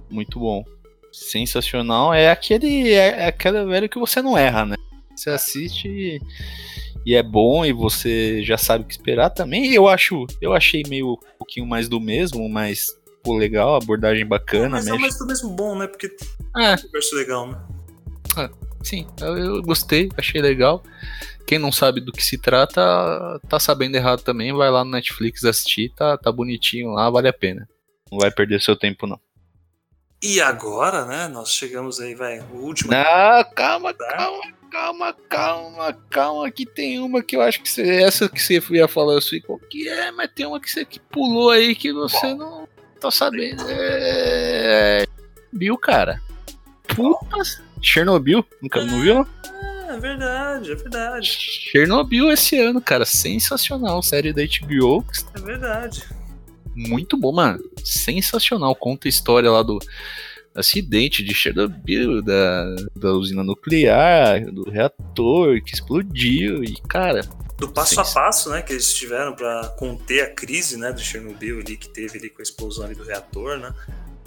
Muito 0.09 0.41
bom. 0.41 0.65
Sensacional. 1.13 2.13
É 2.13 2.31
aquele 2.31 2.93
é, 2.93 3.23
é 3.23 3.27
aquele 3.27 3.65
velho 3.65 3.89
que 3.89 3.99
você 3.99 4.21
não 4.23 4.37
erra, 4.37 4.67
né? 4.67 4.77
Você 5.17 5.31
assiste 5.31 5.89
e, 5.89 6.21
e 7.05 7.15
é 7.15 7.23
bom 7.23 7.65
e 7.65 7.73
você 7.73 8.43
já 8.45 8.59
sabe 8.59 8.85
o 8.85 8.87
que 8.87 8.95
esperar 8.95 9.31
também. 9.31 9.73
eu 9.73 9.89
acho, 9.89 10.27
eu 10.41 10.53
achei 10.53 10.83
meio 10.89 11.13
um 11.13 11.39
pouquinho 11.39 11.67
mais 11.67 11.89
do 11.89 12.01
mesmo, 12.01 12.49
mas 12.49 12.89
pô, 13.23 13.37
legal, 13.37 13.75
abordagem 13.75 14.27
bacana, 14.27 14.69
mas 14.69 14.85
mexe. 14.85 14.97
é 14.97 15.01
mais 15.01 15.19
do 15.19 15.27
mesmo 15.27 15.51
bom, 15.51 15.77
né? 15.77 15.87
Porque 15.87 16.07
é 16.57 16.71
um 16.71 16.73
universo 16.75 17.17
legal, 17.17 17.51
né? 17.51 17.61
Ah, 18.37 18.51
sim, 18.83 19.07
eu, 19.21 19.37
eu 19.37 19.63
gostei, 19.63 20.09
achei 20.17 20.41
legal. 20.41 20.83
Quem 21.47 21.59
não 21.61 21.71
sabe 21.71 22.01
do 22.01 22.13
que 22.13 22.25
se 22.25 22.37
trata, 22.37 22.81
tá 23.49 23.61
sabendo 23.61 23.95
errado 23.95 24.23
também. 24.23 24.53
Vai 24.53 24.69
lá 24.69 24.85
no 24.85 24.91
Netflix 24.91 25.45
assistir, 25.45 25.93
tá, 25.95 26.19
tá 26.19 26.33
bonitinho 26.33 26.91
lá, 26.91 27.09
vale 27.09 27.29
a 27.29 27.33
pena. 27.33 27.69
Não 28.11 28.19
vai 28.19 28.33
perder 28.33 28.61
seu 28.61 28.75
tempo, 28.75 29.07
não. 29.07 29.21
E 30.21 30.41
agora, 30.41 31.05
né? 31.05 31.29
Nós 31.29 31.53
chegamos 31.53 32.01
aí, 32.01 32.15
vai, 32.15 32.41
o 32.41 32.57
último. 32.57 32.93
Ah, 32.93 33.45
calma, 33.55 33.95
calma, 33.95 34.41
calma, 34.71 35.15
calma, 35.29 35.93
calma. 36.11 36.51
Que 36.51 36.67
tem 36.67 36.99
uma 36.99 37.23
que 37.23 37.37
eu 37.37 37.43
acho 37.43 37.63
que 37.63 37.69
você, 37.69 38.03
essa 38.03 38.29
que 38.29 38.43
você 38.43 38.61
ia 38.71 38.89
falar, 38.89 39.15
eu 39.15 39.21
sei 39.21 39.41
qual 39.41 39.59
que 39.59 39.89
é, 39.89 40.11
mas 40.11 40.31
tem 40.35 40.47
uma 40.47 40.61
que 40.61 40.71
você 40.71 40.85
que 40.85 41.01
pulou 41.01 41.51
aí 41.51 41.75
que 41.75 41.93
você 41.93 42.35
não. 42.35 42.69
tô 43.01 43.11
sabendo. 43.11 43.63
É. 43.69 45.07
Bill, 45.53 45.77
cara. 45.79 46.21
Puta. 46.89 47.43
Chernobyl, 47.83 48.45
nunca 48.61 48.85
não 48.85 49.01
viu? 49.01 49.27
Ah, 49.45 49.87
é 49.91 49.99
verdade, 49.99 50.73
é 50.73 50.75
verdade. 50.75 51.29
Chernobyl 51.29 52.31
esse 52.31 52.59
ano, 52.59 52.81
cara. 52.81 53.05
Sensacional. 53.05 54.03
Série 54.03 54.33
da 54.33 54.43
HBO. 54.43 55.05
É 55.35 55.41
verdade. 55.41 56.03
Muito 56.75 57.17
bom, 57.17 57.33
mano. 57.33 57.63
Sensacional. 57.85 58.75
Conta 58.75 59.09
a 59.09 59.11
história 59.11 59.51
lá 59.51 59.63
do 59.63 59.79
acidente 60.57 61.23
de 61.23 61.35
Chernobyl, 61.35 62.23
da, 62.23 62.77
da 62.97 63.13
usina 63.13 63.45
nuclear, 63.45 64.45
do 64.51 64.69
reator 64.71 65.63
que 65.63 65.75
explodiu. 65.75 66.65
E, 66.65 66.81
cara, 66.89 67.21
do 67.59 67.69
passo 67.69 68.01
a 68.01 68.05
passo, 68.05 68.51
né, 68.51 68.63
que 68.63 68.73
eles 68.73 68.93
tiveram 68.93 69.35
para 69.35 69.69
conter 69.79 70.23
a 70.23 70.31
crise, 70.31 70.77
né, 70.77 70.93
do 70.93 71.01
Chernobyl 71.01 71.61
ali 71.61 71.77
que 71.77 71.89
teve 71.89 72.19
ali 72.19 72.31
com 72.31 72.41
a 72.41 72.43
explosão 72.43 72.85
ali 72.85 72.95
do 72.95 73.05
reator, 73.05 73.59
né? 73.59 73.73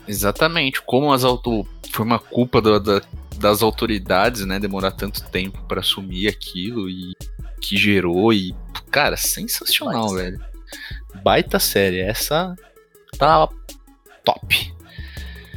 Exatamente, 0.07 0.81
como 0.81 1.13
as 1.13 1.23
auto 1.23 1.67
foi 1.91 2.05
uma 2.05 2.17
culpa 2.17 2.61
da, 2.61 3.01
das 3.37 3.61
autoridades, 3.61 4.45
né, 4.45 4.59
demorar 4.59 4.91
tanto 4.91 5.23
tempo 5.29 5.61
para 5.67 5.81
assumir 5.81 6.27
aquilo 6.27 6.89
e 6.89 7.13
que 7.61 7.77
gerou 7.77 8.33
e 8.33 8.55
cara, 8.89 9.17
sensacional, 9.17 10.07
Baita 10.07 10.23
velho. 10.23 10.45
Baita 11.23 11.59
série, 11.59 11.99
essa 11.99 12.55
tá 13.17 13.47
top. 14.23 14.73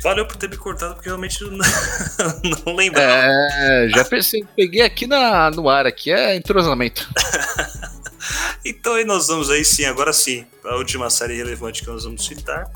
Valeu 0.02 0.26
por 0.26 0.36
ter 0.36 0.50
me 0.50 0.56
cortado, 0.56 0.94
porque 0.94 1.08
realmente 1.08 1.44
não, 1.44 1.50
não 2.66 2.74
lembrava. 2.74 3.08
É, 3.08 3.88
já 3.88 4.04
pensei, 4.04 4.44
peguei 4.56 4.82
aqui 4.82 5.06
na, 5.06 5.48
no 5.50 5.68
ar, 5.68 5.86
aqui 5.86 6.10
é 6.10 6.34
entrosamento. 6.34 7.08
então 8.64 8.94
aí 8.94 9.04
nós 9.04 9.28
vamos 9.28 9.48
aí 9.48 9.64
sim, 9.64 9.84
agora 9.84 10.12
sim, 10.12 10.44
a 10.64 10.74
última 10.74 11.08
série 11.08 11.36
relevante 11.36 11.82
que 11.82 11.88
nós 11.88 12.02
vamos 12.02 12.26
citar, 12.26 12.68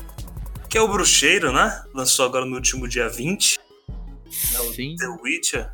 que 0.69 0.77
é 0.77 0.81
o 0.81 0.87
Bruxeiro, 0.87 1.51
né? 1.51 1.83
Lançou 1.93 2.25
agora 2.25 2.45
no 2.45 2.55
último 2.55 2.87
dia 2.87 3.09
20. 3.09 3.59
Né? 3.59 4.59
Sim. 4.73 4.95
The 4.95 5.07
Witcher. 5.21 5.69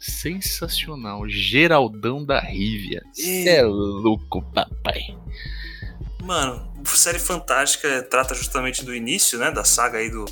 Sensacional. 0.00 1.28
Geraldão 1.28 2.24
da 2.24 2.40
Rivia. 2.40 3.02
Você 3.12 3.48
é 3.48 3.62
louco, 3.62 4.42
papai. 4.52 5.00
Mano, 6.22 6.72
série 6.84 7.18
fantástica, 7.18 8.02
trata 8.02 8.34
justamente 8.34 8.84
do 8.84 8.94
início, 8.94 9.38
né? 9.38 9.50
Da 9.50 9.64
saga 9.64 9.98
aí 9.98 10.10
do, 10.10 10.24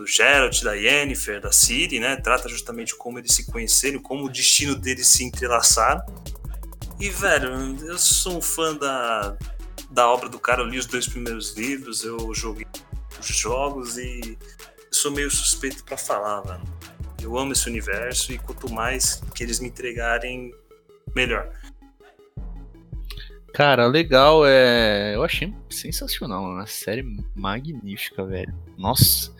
do 0.00 0.06
Geralt, 0.06 0.62
da 0.62 0.72
Yennefer, 0.72 1.42
da 1.42 1.52
Ciri, 1.52 2.00
né? 2.00 2.16
Trata 2.16 2.48
justamente 2.48 2.96
como 2.96 3.18
eles 3.18 3.34
se 3.34 3.44
conheceram, 3.44 4.00
como 4.00 4.24
o 4.24 4.30
destino 4.30 4.74
deles 4.74 5.06
se 5.08 5.22
entrelaçaram. 5.24 6.02
E, 6.98 7.10
velho, 7.10 7.76
eu 7.84 7.98
sou 7.98 8.38
um 8.38 8.40
fã 8.40 8.74
da, 8.74 9.36
da 9.90 10.08
obra 10.08 10.30
do 10.30 10.38
cara, 10.38 10.62
eu 10.62 10.66
li 10.66 10.78
os 10.78 10.86
dois 10.86 11.06
primeiros 11.06 11.54
livros, 11.54 12.02
eu 12.02 12.34
joguei 12.34 12.66
os 13.20 13.26
jogos 13.26 13.98
e 13.98 14.38
sou 14.90 15.10
meio 15.10 15.30
suspeito 15.30 15.84
para 15.84 15.98
falar, 15.98 16.40
velho. 16.40 16.62
Eu 17.20 17.36
amo 17.36 17.52
esse 17.52 17.68
universo 17.68 18.32
e 18.32 18.38
quanto 18.38 18.72
mais 18.72 19.20
que 19.34 19.44
eles 19.44 19.60
me 19.60 19.68
entregarem, 19.68 20.54
melhor. 21.14 21.52
Cara, 23.52 23.86
legal, 23.86 24.46
é. 24.46 25.14
Eu 25.14 25.24
achei 25.24 25.52
sensacional, 25.68 26.44
uma 26.44 26.66
série 26.66 27.04
magnífica, 27.34 28.24
velho. 28.24 28.54
Nossa, 28.78 29.32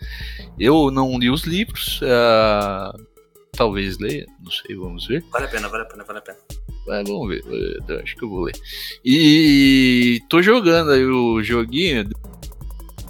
eu 0.59 0.91
não 0.91 1.17
li 1.17 1.29
os 1.29 1.43
livros, 1.43 2.01
uh... 2.01 3.07
talvez 3.53 3.97
leia, 3.97 4.25
não 4.43 4.51
sei, 4.51 4.75
vamos 4.75 5.07
ver. 5.07 5.23
Vale 5.31 5.45
a 5.45 5.47
pena, 5.47 5.69
vale 5.69 5.83
a 5.83 5.85
pena, 5.85 6.03
vale 6.03 6.19
a 6.19 6.21
pena. 6.21 6.37
É, 6.89 7.03
vamos 7.03 7.29
ver, 7.29 7.43
eu 7.87 7.99
acho 7.99 8.15
que 8.15 8.23
eu 8.23 8.29
vou 8.29 8.41
ler. 8.41 8.55
E 9.05 10.19
tô 10.29 10.41
jogando 10.41 10.91
aí 10.91 11.05
o 11.05 11.41
joguinho. 11.41 12.09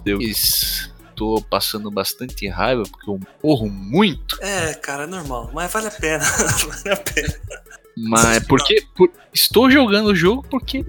Deus, 0.03 0.91
tô 1.15 1.41
passando 1.49 1.91
bastante 1.91 2.47
raiva 2.47 2.83
porque 2.83 3.09
eu 3.09 3.19
morro 3.43 3.69
muito. 3.69 4.37
É, 4.41 4.73
cara, 4.73 5.03
é 5.03 5.07
normal, 5.07 5.49
mas 5.53 5.71
vale 5.71 5.87
a 5.87 5.91
pena, 5.91 6.23
vale 6.67 6.91
a 6.91 6.97
pena. 6.97 7.33
Mas 7.97 8.37
é 8.37 8.39
porque 8.39 8.85
por, 8.95 9.11
estou 9.33 9.69
jogando 9.69 10.07
o 10.07 10.15
jogo 10.15 10.45
porque 10.49 10.85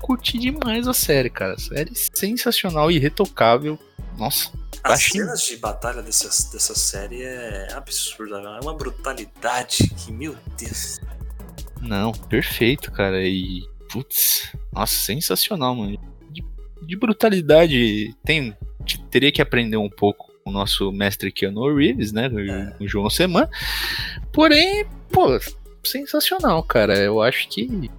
curti 0.00 0.38
demais 0.38 0.86
a 0.86 0.94
série, 0.94 1.28
cara. 1.28 1.54
A 1.54 1.58
série 1.58 1.92
sensacional 1.94 2.90
e 2.90 2.98
retocável. 2.98 3.78
Nossa. 4.16 4.50
As 4.84 5.02
cenas 5.02 5.42
de 5.42 5.56
batalha 5.56 6.00
dessa, 6.00 6.28
dessa 6.52 6.74
série 6.74 7.22
é 7.22 7.72
absurda, 7.72 8.36
é 8.36 8.60
uma 8.60 8.74
brutalidade 8.74 9.88
que, 9.88 10.12
meu 10.12 10.36
Deus. 10.56 11.00
Não, 11.80 12.12
perfeito, 12.12 12.92
cara. 12.92 13.22
E. 13.26 13.66
Putz, 13.90 14.52
nossa, 14.72 14.94
sensacional, 14.94 15.74
mano. 15.74 15.98
De, 16.30 16.44
de 16.82 16.96
brutalidade, 16.96 18.14
tem. 18.24 18.56
Teria 19.10 19.32
que 19.32 19.42
aprender 19.42 19.76
um 19.76 19.90
pouco 19.90 20.32
com 20.44 20.50
o 20.50 20.52
nosso 20.52 20.92
mestre 20.92 21.32
Keanu 21.32 21.74
Reeves, 21.74 22.12
né? 22.12 22.26
É. 22.26 22.82
O 22.82 22.86
João 22.86 23.10
Semana. 23.10 23.50
Porém, 24.32 24.86
pô, 25.10 25.36
sensacional, 25.86 26.62
cara. 26.62 26.98
Eu 26.98 27.22
acho 27.22 27.48
que 27.48 27.90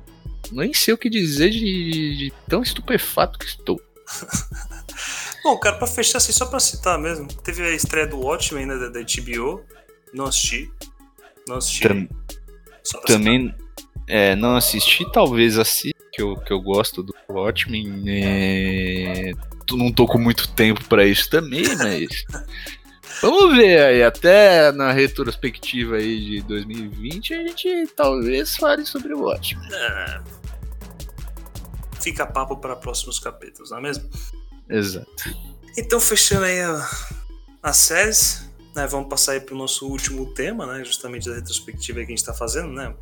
nem 0.52 0.74
sei 0.74 0.94
o 0.94 0.98
que 0.98 1.10
dizer 1.10 1.50
de, 1.50 2.18
de 2.18 2.34
tão 2.48 2.62
estupefato 2.62 3.40
que 3.40 3.46
estou. 3.46 3.82
Bom, 5.44 5.58
cara, 5.58 5.78
pra 5.78 5.88
fechar 5.88 6.18
assim, 6.18 6.34
só 6.34 6.46
pra 6.46 6.60
citar 6.60 7.00
mesmo, 7.00 7.28
teve 7.28 7.64
a 7.64 7.72
estreia 7.72 8.08
do 8.08 8.20
Watchmen, 8.20 8.66
né, 8.66 8.76
da, 8.78 8.90
da 8.90 9.00
HBO. 9.00 9.64
Não 10.14 10.26
assisti. 10.26 10.72
Não 11.48 11.58
assisti. 11.58 11.88
Tam, 11.88 12.08
também 13.06 13.54
é, 14.08 14.36
não 14.36 14.56
assisti, 14.56 15.10
talvez 15.12 15.58
assista, 15.58 15.98
que 16.12 16.22
eu, 16.22 16.36
que 16.36 16.52
eu 16.52 16.62
gosto 16.62 17.04
do 17.04 17.14
Watchmen. 17.30 18.04
É, 18.08 19.32
não 19.72 19.92
tô 19.92 20.06
com 20.06 20.18
muito 20.18 20.48
tempo 20.50 20.84
para 20.86 21.06
isso 21.06 21.30
também, 21.30 21.64
mas. 21.78 22.08
Vamos 23.22 23.56
ver 23.56 23.80
aí, 23.80 24.04
até 24.04 24.72
na 24.72 24.92
retrospectiva 24.92 25.96
aí 25.96 26.20
de 26.20 26.42
2020 26.44 27.34
a 27.34 27.48
gente 27.48 27.88
talvez 27.96 28.56
fale 28.56 28.86
sobre 28.86 29.14
o 29.14 29.22
Watchmen. 29.22 29.68
É. 29.74 30.22
Fica 32.00 32.26
papo 32.26 32.58
para 32.58 32.76
próximos 32.76 33.20
capítulos, 33.20 33.72
não 33.72 33.80
é 33.80 33.82
mesmo? 33.82 34.10
Exato. 34.70 35.08
Então, 35.78 36.00
fechando 36.00 36.46
aí 36.46 36.62
a, 36.62 36.90
as 37.62 37.78
séries, 37.78 38.50
né, 38.76 38.88
vamos 38.88 39.10
passar 39.10 39.34
aí 39.34 39.40
para 39.40 39.56
o 39.56 39.58
nosso 39.58 39.88
último 39.88 40.34
tema, 40.34 40.66
né, 40.66 40.84
justamente 40.84 41.28
da 41.28 41.36
retrospectiva 41.36 42.00
que 42.00 42.06
a 42.06 42.10
gente 42.10 42.20
está 42.20 42.34
fazendo, 42.34 42.72
né, 42.72 42.96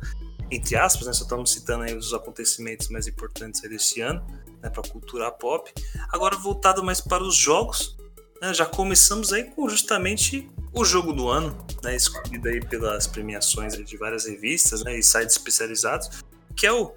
entre 0.50 0.76
aspas, 0.76 1.06
né, 1.06 1.12
só 1.12 1.24
estamos 1.24 1.52
citando 1.52 1.84
aí 1.84 1.96
os 1.96 2.12
acontecimentos 2.14 2.88
mais 2.88 3.06
importantes 3.06 3.60
desse 3.62 4.00
ano, 4.00 4.24
né, 4.62 4.70
para 4.70 4.80
a 4.80 4.88
cultura 4.88 5.30
pop. 5.30 5.72
Agora 6.10 6.36
voltado 6.36 6.82
mais 6.82 7.00
para 7.00 7.22
os 7.22 7.36
jogos, 7.36 7.96
né, 8.40 8.52
já 8.54 8.66
começamos 8.66 9.32
aí 9.32 9.44
com 9.44 9.68
justamente 9.68 10.48
o 10.72 10.84
jogo 10.84 11.12
do 11.12 11.28
ano, 11.28 11.56
né, 11.82 11.96
escolhido 11.96 12.48
aí 12.48 12.60
pelas 12.60 13.06
premiações 13.06 13.74
de 13.74 13.96
várias 13.96 14.26
revistas 14.26 14.84
né, 14.84 14.98
e 14.98 15.02
sites 15.02 15.36
especializados, 15.36 16.22
que 16.54 16.66
é 16.66 16.72
o 16.72 16.92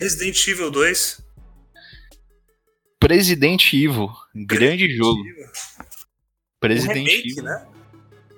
Resident 0.00 0.46
Evil 0.48 0.70
2. 0.70 1.22
Presidente 2.98 3.76
Evil, 3.76 4.10
grande 4.34 4.88
jogo. 4.96 5.20
Evil. 5.20 5.46
President 6.60 6.90
um 6.90 7.04
remake, 7.04 7.30
Evil. 7.30 7.44
né? 7.44 7.66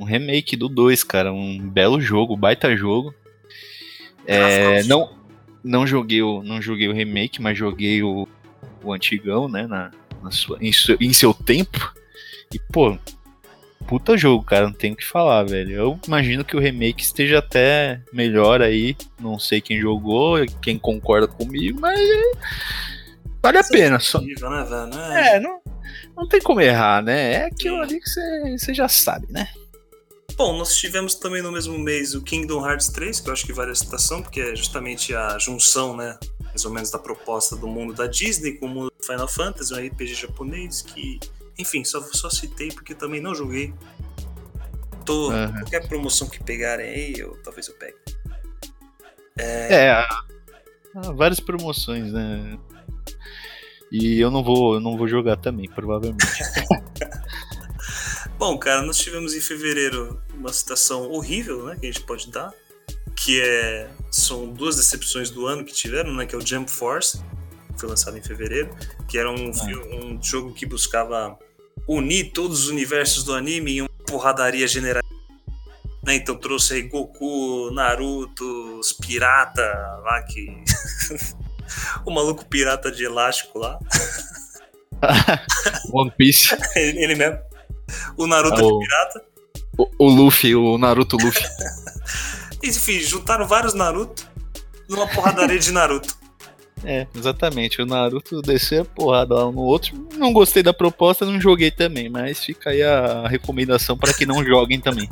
Um 0.01 0.05
remake 0.05 0.57
do 0.57 0.69
2, 0.69 1.05
cara, 1.05 1.33
um 1.33 1.59
belo 1.59 2.01
jogo, 2.01 2.37
baita 2.37 2.77
jogo. 2.77 3.15
É, 4.27 4.83
não, 4.85 5.17
não 5.63 5.87
joguei 5.87 6.23
o, 6.23 6.43
não 6.43 6.61
joguei 6.61 6.89
o 6.89 6.93
remake, 6.93 7.41
mas 7.41 7.57
joguei 7.57 8.03
o, 8.03 8.27
o 8.83 8.93
antigão, 8.93 9.49
né, 9.49 9.67
na, 9.67 9.91
na 10.23 10.31
sua, 10.31 10.59
em, 10.61 10.73
seu, 10.73 10.97
em 11.01 11.13
seu 11.13 11.33
tempo. 11.33 11.95
E, 12.55 12.61
pô, 12.73 12.97
puta 13.89 14.17
jogo, 14.17 14.45
cara, 14.45 14.67
não 14.67 14.73
tenho 14.73 14.95
o 14.95 14.97
que 14.97 15.05
falar, 15.05 15.43
velho. 15.43 15.73
Eu 15.73 16.01
imagino 16.07 16.45
que 16.45 16.57
o 16.57 16.61
remake 16.61 17.03
esteja 17.03 17.39
até 17.39 18.01
melhor 18.13 18.63
aí. 18.63 18.97
Não 19.19 19.39
sei 19.39 19.61
quem 19.61 19.81
jogou, 19.81 20.37
quem 20.63 20.79
concorda 20.79 21.27
comigo, 21.27 21.81
mas 21.81 21.99
vale 23.43 23.59
a 23.59 23.65
pena. 23.65 23.99
Só... 23.99 24.21
Né, 24.21 24.35
velho? 24.39 24.95
É, 25.13 25.41
não, 25.41 25.61
não 26.17 26.29
tem 26.29 26.41
como 26.41 26.61
errar, 26.61 27.03
né? 27.03 27.33
É 27.33 27.45
aquilo 27.47 27.81
ali 27.81 28.01
que 28.01 28.09
você 28.09 28.73
já 28.73 28.89
sabe, 28.89 29.27
né? 29.31 29.49
Bom, 30.37 30.57
nós 30.57 30.77
tivemos 30.77 31.15
também 31.15 31.43
no 31.43 31.53
mesmo 31.53 31.79
mês 31.79 32.15
o 32.15 32.23
Kingdom 32.23 32.67
Hearts 32.67 32.89
3, 32.89 33.21
que 33.21 33.29
eu 33.29 33.33
acho 33.33 33.47
que 33.47 33.53
vale 33.53 33.71
a 33.71 33.75
citação, 33.75 34.21
porque 34.21 34.41
é 34.41 34.57
justamente 34.57 35.15
a 35.15 35.39
junção, 35.39 35.97
né? 35.97 36.19
Mais 36.45 36.65
ou 36.65 36.73
menos 36.73 36.91
da 36.91 36.99
proposta 36.99 37.57
do 37.57 37.69
mundo 37.69 37.95
da 37.95 38.07
Disney 38.07 38.53
com 38.53 38.67
o 38.67 38.69
mundo 38.69 38.93
do 38.97 39.07
Final 39.07 39.29
Fantasy, 39.29 39.73
um 39.73 39.87
RPG 39.87 40.15
japonês 40.15 40.83
que 40.83 41.21
enfim, 41.59 41.85
só, 41.85 42.01
só 42.13 42.31
citei 42.31 42.69
porque 42.69 42.95
também 42.95 43.21
não 43.21 43.35
joguei. 43.35 43.75
Tô, 45.05 45.31
uhum. 45.31 45.53
Qualquer 45.53 45.87
promoção 45.87 46.29
que 46.29 46.43
pegarem 46.43 46.89
aí, 46.89 47.15
eu, 47.19 47.37
talvez 47.43 47.69
eu 47.69 47.75
pegue. 47.75 47.97
É, 49.37 49.75
é 49.75 49.91
há, 49.91 50.25
várias 51.15 51.41
promoções, 51.41 52.13
né? 52.13 52.59
E 53.91 54.19
eu 54.19 54.31
não 54.31 54.43
vou, 54.43 54.75
eu 54.75 54.81
não 54.81 54.97
vou 54.97 55.07
jogar 55.07 55.37
também, 55.37 55.69
provavelmente. 55.69 56.25
Bom, 58.39 58.59
cara, 58.59 58.83
nós 58.83 58.99
tivemos 58.99 59.35
em 59.35 59.41
fevereiro 59.41 60.21
uma 60.35 60.53
citação 60.53 61.11
horrível, 61.11 61.67
né, 61.67 61.77
que 61.77 61.87
a 61.87 61.93
gente 61.93 62.05
pode 62.05 62.31
dar, 62.31 62.53
que 63.15 63.41
é 63.41 63.89
são 64.11 64.53
duas 64.53 64.77
decepções 64.77 65.31
do 65.31 65.47
ano 65.47 65.65
que 65.65 65.73
tiveram, 65.73 66.13
né, 66.15 66.27
que 66.27 66.35
é 66.35 66.39
o 66.39 66.45
Jump 66.45 66.71
Force, 66.71 67.23
que 67.73 67.81
foi 67.81 67.89
lançado 67.89 68.19
em 68.19 68.23
fevereiro, 68.23 68.69
que 69.09 69.19
era 69.19 69.31
um, 69.31 69.51
ah. 69.51 70.05
um 70.05 70.23
jogo 70.23 70.53
que 70.53 70.67
buscava 70.67 71.39
unir 71.87 72.33
todos 72.33 72.65
os 72.65 72.69
universos 72.69 73.25
do 73.25 73.35
anime 73.35 73.77
em 73.79 73.81
uma 73.83 73.89
porradaria 74.07 74.67
general. 74.67 75.03
Né? 76.05 76.17
Então 76.17 76.37
trouxe 76.37 76.75
aí 76.75 76.83
Goku, 76.83 77.71
Naruto, 77.73 78.79
os 78.79 78.93
pirata 78.93 79.63
lá 80.05 80.23
que. 80.23 80.47
o 82.05 82.11
maluco 82.11 82.45
pirata 82.45 82.91
de 82.91 83.05
elástico 83.05 83.59
lá. 83.59 83.79
One 85.93 86.11
Piece. 86.17 86.57
Ele 86.77 87.15
mesmo. 87.15 87.39
O 88.17 88.27
Naruto 88.27 88.61
É 88.61 88.65
o- 88.65 88.79
de 88.79 88.87
pirata. 88.87 89.25
O, 89.77 89.91
o 89.99 90.09
Luffy, 90.09 90.55
o 90.55 90.79
Naruto 90.79 91.17
Luffy. 91.17 91.43
Enfim, 92.63 93.01
juntaram 93.01 93.47
vários 93.47 93.75
Naruto 93.75 94.27
numa 94.89 95.07
porradaria 95.09 95.59
de 95.59 95.73
Naruto. 95.73 96.17
É, 96.85 97.07
exatamente. 97.15 97.81
O 97.81 97.87
Naruto 97.87 98.41
desceu 98.43 98.83
a 98.83 98.85
porrada 98.85 99.35
lá 99.35 99.51
no 99.51 99.61
outro. 99.63 99.93
Não 100.17 100.33
gostei 100.33 100.63
da 100.63 100.73
proposta, 100.73 101.25
não 101.25 101.41
joguei 101.41 101.71
também, 101.71 102.09
mas 102.09 102.45
fica 102.45 102.71
aí 102.71 102.83
a 102.83 103.27
recomendação 103.29 103.97
para 103.97 104.13
que 104.13 104.27
não 104.27 104.43
joguem 104.45 104.81
também. 104.81 105.09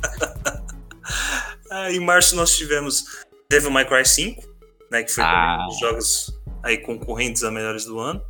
Ah, 1.70 1.90
em 1.90 2.00
março 2.00 2.36
nós 2.36 2.56
tivemos 2.56 3.04
Devil 3.50 3.70
May 3.70 3.86
Cry 3.86 4.04
5, 4.04 4.42
né? 4.90 5.02
Que 5.02 5.12
foi 5.12 5.24
Ah. 5.24 5.58
um 5.64 5.68
dos 5.68 5.80
jogos 5.80 6.40
aí 6.62 6.78
concorrentes 6.78 7.42
a 7.44 7.50
melhores 7.50 7.84
do 7.84 7.98
ano. 7.98 8.22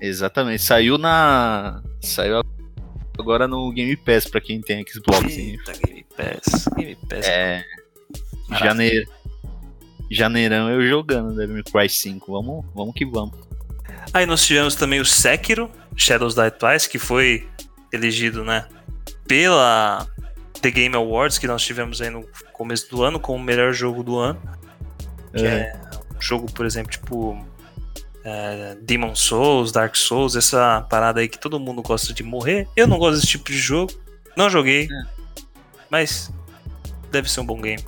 Exatamente. 0.00 0.62
Saiu 0.62 0.98
na. 0.98 1.82
Saiu 2.02 2.42
agora 3.18 3.48
no 3.48 3.72
Game 3.72 3.96
Pass 3.96 4.26
pra 4.26 4.40
quem 4.40 4.60
tem 4.60 4.84
Xbox. 4.86 5.24
Eita, 5.36 5.72
Game 5.86 6.04
Pass. 6.16 6.68
Game 6.76 6.96
Pass. 7.08 7.26
É. 7.26 7.64
Maravilha. 8.48 8.68
Janeiro. 8.68 9.10
Janeirão 10.10 10.70
eu 10.70 10.86
jogando 10.86 11.34
Devil 11.34 11.54
May 11.54 11.62
Cry 11.62 11.88
5. 11.88 12.32
Vamos, 12.32 12.64
vamos 12.74 12.94
que 12.94 13.04
vamos. 13.04 13.38
Aí 14.12 14.26
nós 14.26 14.44
tivemos 14.44 14.74
também 14.74 15.00
o 15.00 15.04
Sekiro, 15.04 15.70
Shadows 15.96 16.34
Die 16.34 16.50
Twice, 16.50 16.88
que 16.88 16.98
foi 16.98 17.48
elegido, 17.92 18.44
né, 18.44 18.66
pela 19.26 20.06
The 20.60 20.70
Game 20.70 20.94
Awards, 20.94 21.38
que 21.38 21.46
nós 21.46 21.62
tivemos 21.62 22.00
aí 22.00 22.10
no 22.10 22.26
começo 22.52 22.88
do 22.90 23.02
ano, 23.02 23.18
como 23.18 23.38
o 23.38 23.42
melhor 23.42 23.72
jogo 23.72 24.02
do 24.02 24.18
ano. 24.18 24.40
Que 25.34 25.46
é 25.46 25.72
um 26.16 26.20
jogo, 26.20 26.50
por 26.52 26.64
exemplo, 26.64 26.92
tipo 26.92 27.44
é, 28.24 28.76
Demon 28.80 29.14
Souls, 29.14 29.70
Dark 29.72 29.94
Souls, 29.94 30.36
essa 30.36 30.80
parada 30.88 31.20
aí 31.20 31.28
que 31.28 31.38
todo 31.38 31.60
mundo 31.60 31.82
gosta 31.82 32.14
de 32.14 32.22
morrer. 32.22 32.66
Eu 32.74 32.86
não 32.86 32.98
gosto 32.98 33.16
desse 33.16 33.26
tipo 33.26 33.46
de 33.46 33.58
jogo, 33.58 33.92
não 34.36 34.48
joguei, 34.48 34.88
mas 35.90 36.32
deve 37.10 37.30
ser 37.30 37.40
um 37.40 37.46
bom 37.46 37.60
game. 37.60 37.82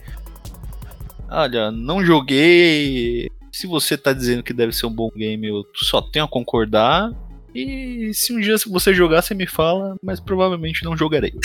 Olha, 1.28 1.70
não 1.70 2.04
joguei. 2.04 3.28
Se 3.52 3.66
você 3.66 3.96
tá 3.96 4.12
dizendo 4.12 4.42
que 4.42 4.52
deve 4.52 4.72
ser 4.72 4.86
um 4.86 4.92
bom 4.92 5.10
game, 5.14 5.46
eu 5.48 5.64
só 5.74 6.00
tenho 6.02 6.24
a 6.24 6.28
concordar. 6.28 7.10
E 7.54 8.10
se 8.12 8.32
um 8.34 8.40
dia 8.40 8.56
você 8.68 8.92
jogar, 8.92 9.22
você 9.22 9.34
me 9.34 9.46
fala, 9.46 9.96
mas 10.02 10.20
provavelmente 10.20 10.84
não 10.84 10.96
jogarei. 10.96 11.32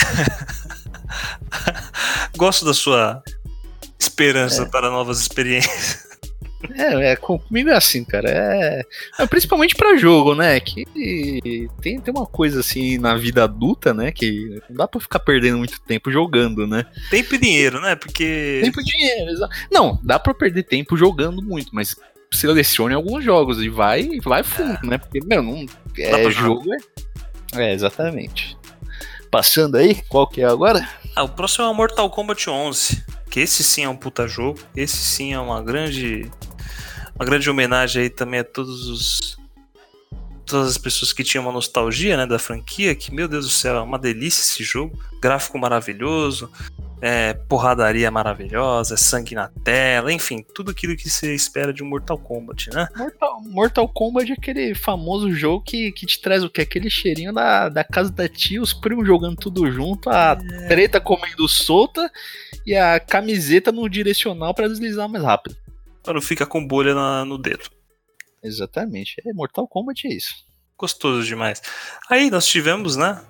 Gosto 2.36 2.64
da 2.64 2.74
sua 2.74 3.22
esperança 3.98 4.62
É. 4.62 4.66
para 4.66 4.90
novas 4.90 5.20
experiências. 5.20 6.11
É, 6.76 7.12
é 7.12 7.16
comigo 7.16 7.70
é 7.70 7.74
assim, 7.76 8.04
cara. 8.04 8.28
É, 8.30 8.82
é 9.18 9.26
principalmente 9.26 9.74
pra 9.74 9.96
jogo, 9.96 10.34
né? 10.34 10.58
Que 10.60 10.84
tem, 11.80 12.00
tem 12.00 12.14
uma 12.14 12.26
coisa 12.26 12.60
assim 12.60 12.98
na 12.98 13.14
vida 13.16 13.44
adulta, 13.44 13.92
né? 13.92 14.12
Que 14.12 14.60
não 14.68 14.76
dá 14.76 14.88
pra 14.88 15.00
ficar 15.00 15.18
perdendo 15.18 15.58
muito 15.58 15.80
tempo 15.82 16.10
jogando, 16.10 16.66
né? 16.66 16.84
Tempo 17.10 17.34
e 17.34 17.38
dinheiro, 17.38 17.80
né? 17.80 17.96
Porque 17.96 18.60
Tempo 18.62 18.80
e 18.80 18.84
dinheiro, 18.84 19.30
exa- 19.30 19.48
Não, 19.70 19.98
dá 20.02 20.18
pra 20.18 20.32
perder 20.34 20.62
tempo 20.64 20.96
jogando 20.96 21.42
muito, 21.42 21.70
mas 21.74 21.96
selecione 22.32 22.94
alguns 22.94 23.22
jogos 23.24 23.62
e 23.62 23.68
vai, 23.68 24.08
vai 24.22 24.42
fundo, 24.42 24.78
né? 24.86 24.98
Porque, 24.98 25.20
meu, 25.24 25.42
não. 25.42 25.66
É 25.98 26.30
jogo. 26.30 26.64
É, 27.54 27.70
é, 27.70 27.72
exatamente. 27.74 28.56
Passando 29.30 29.76
aí, 29.76 29.96
qual 30.08 30.26
que 30.26 30.42
é 30.42 30.44
agora? 30.46 30.86
Ah, 31.16 31.24
o 31.24 31.28
próximo 31.28 31.64
é 31.64 31.68
o 31.68 31.74
Mortal 31.74 32.08
Kombat 32.10 32.48
11, 32.50 33.02
que 33.30 33.40
esse 33.40 33.62
sim 33.64 33.84
é 33.84 33.88
um 33.88 33.96
puta 33.96 34.26
jogo, 34.28 34.58
esse 34.76 34.96
sim 34.98 35.32
é 35.32 35.38
uma 35.38 35.62
grande 35.62 36.30
uma 37.22 37.26
grande 37.26 37.48
homenagem 37.48 38.02
aí 38.02 38.10
também 38.10 38.40
a 38.40 38.44
todos 38.44 38.88
os 38.88 39.40
todas 40.44 40.70
as 40.70 40.76
pessoas 40.76 41.12
que 41.12 41.22
tinham 41.22 41.44
uma 41.44 41.52
nostalgia, 41.52 42.16
né, 42.16 42.26
da 42.26 42.38
franquia, 42.38 42.94
que 42.94 43.14
meu 43.14 43.26
Deus 43.28 43.46
do 43.46 43.50
céu, 43.50 43.76
é 43.76 43.80
uma 43.80 43.98
delícia 43.98 44.42
esse 44.42 44.62
jogo, 44.62 44.98
gráfico 45.20 45.56
maravilhoso, 45.56 46.50
é, 47.00 47.32
porradaria 47.32 48.10
maravilhosa, 48.10 48.96
sangue 48.96 49.36
na 49.36 49.48
tela, 49.64 50.12
enfim, 50.12 50.44
tudo 50.54 50.72
aquilo 50.72 50.96
que 50.96 51.08
você 51.08 51.32
espera 51.34 51.72
de 51.72 51.82
um 51.82 51.86
Mortal 51.86 52.18
Kombat, 52.18 52.70
né? 52.74 52.86
Mortal, 52.94 53.40
Mortal 53.42 53.88
Kombat 53.88 54.30
é 54.30 54.34
aquele 54.34 54.74
famoso 54.74 55.32
jogo 55.32 55.64
que, 55.64 55.92
que 55.92 56.04
te 56.04 56.20
traz 56.20 56.44
o 56.44 56.50
que? 56.50 56.60
Aquele 56.60 56.90
cheirinho 56.90 57.32
da, 57.32 57.68
da 57.68 57.84
casa 57.84 58.10
da 58.10 58.28
tia, 58.28 58.60
os 58.60 58.74
primos 58.74 59.06
jogando 59.06 59.36
tudo 59.36 59.70
junto, 59.70 60.10
a 60.10 60.36
treta 60.68 61.00
comendo 61.00 61.48
solta 61.48 62.10
e 62.66 62.74
a 62.74 63.00
camiseta 63.00 63.72
no 63.72 63.88
direcional 63.88 64.52
pra 64.52 64.68
deslizar 64.68 65.08
mais 65.08 65.24
rápido. 65.24 65.61
Pra 66.02 66.12
não 66.14 66.20
ficar 66.20 66.46
com 66.46 66.64
bolha 66.66 66.94
na- 66.94 67.24
no 67.24 67.38
dedo. 67.38 67.68
Exatamente. 68.42 69.14
É, 69.26 69.32
Mortal 69.32 69.68
Kombat 69.68 70.06
é 70.06 70.12
isso. 70.14 70.34
Gostoso 70.78 71.24
demais. 71.26 71.62
Aí 72.10 72.28
nós 72.30 72.46
tivemos, 72.46 72.96
né? 72.96 73.20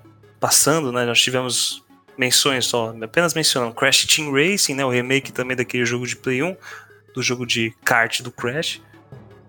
Passando, 0.40 0.90
né? 0.90 1.04
Nós 1.04 1.20
tivemos 1.20 1.82
menções 2.16 2.66
só, 2.66 2.94
apenas 3.02 3.34
mencionando 3.34 3.74
Crash 3.74 4.06
Team 4.06 4.32
Racing, 4.32 4.74
né? 4.74 4.84
O 4.84 4.90
remake 4.90 5.32
também 5.32 5.56
daquele 5.56 5.84
jogo 5.84 6.06
de 6.06 6.16
Play 6.16 6.42
1, 6.42 6.56
do 7.14 7.22
jogo 7.22 7.46
de 7.46 7.74
kart 7.84 8.20
do 8.22 8.30
Crash, 8.32 8.80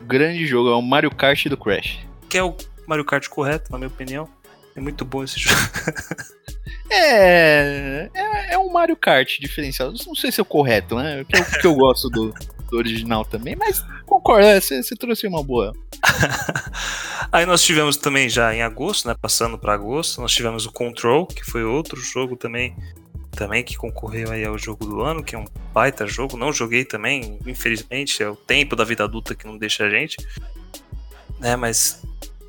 Grande 0.01 0.45
jogo, 0.45 0.69
é 0.69 0.75
o 0.75 0.81
Mario 0.81 1.09
Kart 1.15 1.45
do 1.47 1.55
Crash. 1.55 1.97
que 2.29 2.37
é 2.37 2.43
o 2.43 2.53
Mario 2.85 3.05
Kart 3.05 3.25
correto, 3.29 3.71
na 3.71 3.77
minha 3.77 3.87
opinião. 3.87 4.27
É 4.75 4.81
muito 4.81 5.05
bom 5.05 5.23
esse 5.23 5.39
jogo. 5.39 5.55
É, 6.89 8.09
é, 8.13 8.53
é 8.53 8.57
um 8.57 8.69
Mario 8.71 8.95
Kart 8.95 9.39
diferenciado. 9.39 9.93
Não 10.05 10.13
sei 10.13 10.31
se 10.31 10.39
é 10.39 10.43
o 10.43 10.45
correto, 10.45 10.95
né? 10.95 11.25
Que 11.27 11.37
eu, 11.39 11.45
que 11.61 11.67
eu 11.67 11.75
gosto 11.75 12.07
do, 12.09 12.33
do 12.73 12.77
original 12.77 13.23
também, 13.23 13.55
mas 13.55 13.85
concordo, 14.05 14.47
é, 14.47 14.59
você 14.59 14.81
você 14.81 14.95
trouxe 14.95 15.27
uma 15.27 15.43
boa. 15.43 15.73
Aí 17.31 17.45
nós 17.45 17.63
tivemos 17.63 17.97
também 17.97 18.27
já 18.27 18.53
em 18.53 18.63
agosto, 18.63 19.07
né? 19.07 19.15
Passando 19.19 19.57
para 19.57 19.73
agosto, 19.73 20.19
nós 20.19 20.33
tivemos 20.33 20.65
o 20.65 20.71
Control, 20.71 21.27
que 21.27 21.45
foi 21.45 21.63
outro 21.63 22.01
jogo 22.01 22.35
também, 22.35 22.75
também 23.31 23.63
que 23.63 23.75
concorreu 23.75 24.31
aí 24.31 24.43
ao 24.43 24.57
jogo 24.57 24.85
do 24.85 25.01
ano, 25.01 25.23
que 25.23 25.35
é 25.35 25.39
um 25.39 25.45
baita 25.73 26.05
jogo. 26.05 26.35
Não 26.35 26.51
joguei 26.51 26.83
também, 26.83 27.39
infelizmente, 27.45 28.21
é 28.21 28.29
o 28.29 28.35
tempo 28.35 28.75
da 28.75 28.83
vida 28.83 29.03
adulta 29.03 29.35
que 29.35 29.45
não 29.45 29.57
deixa 29.57 29.85
a 29.85 29.89
gente. 29.89 30.17
Né, 31.39 31.55
mas 31.55 32.01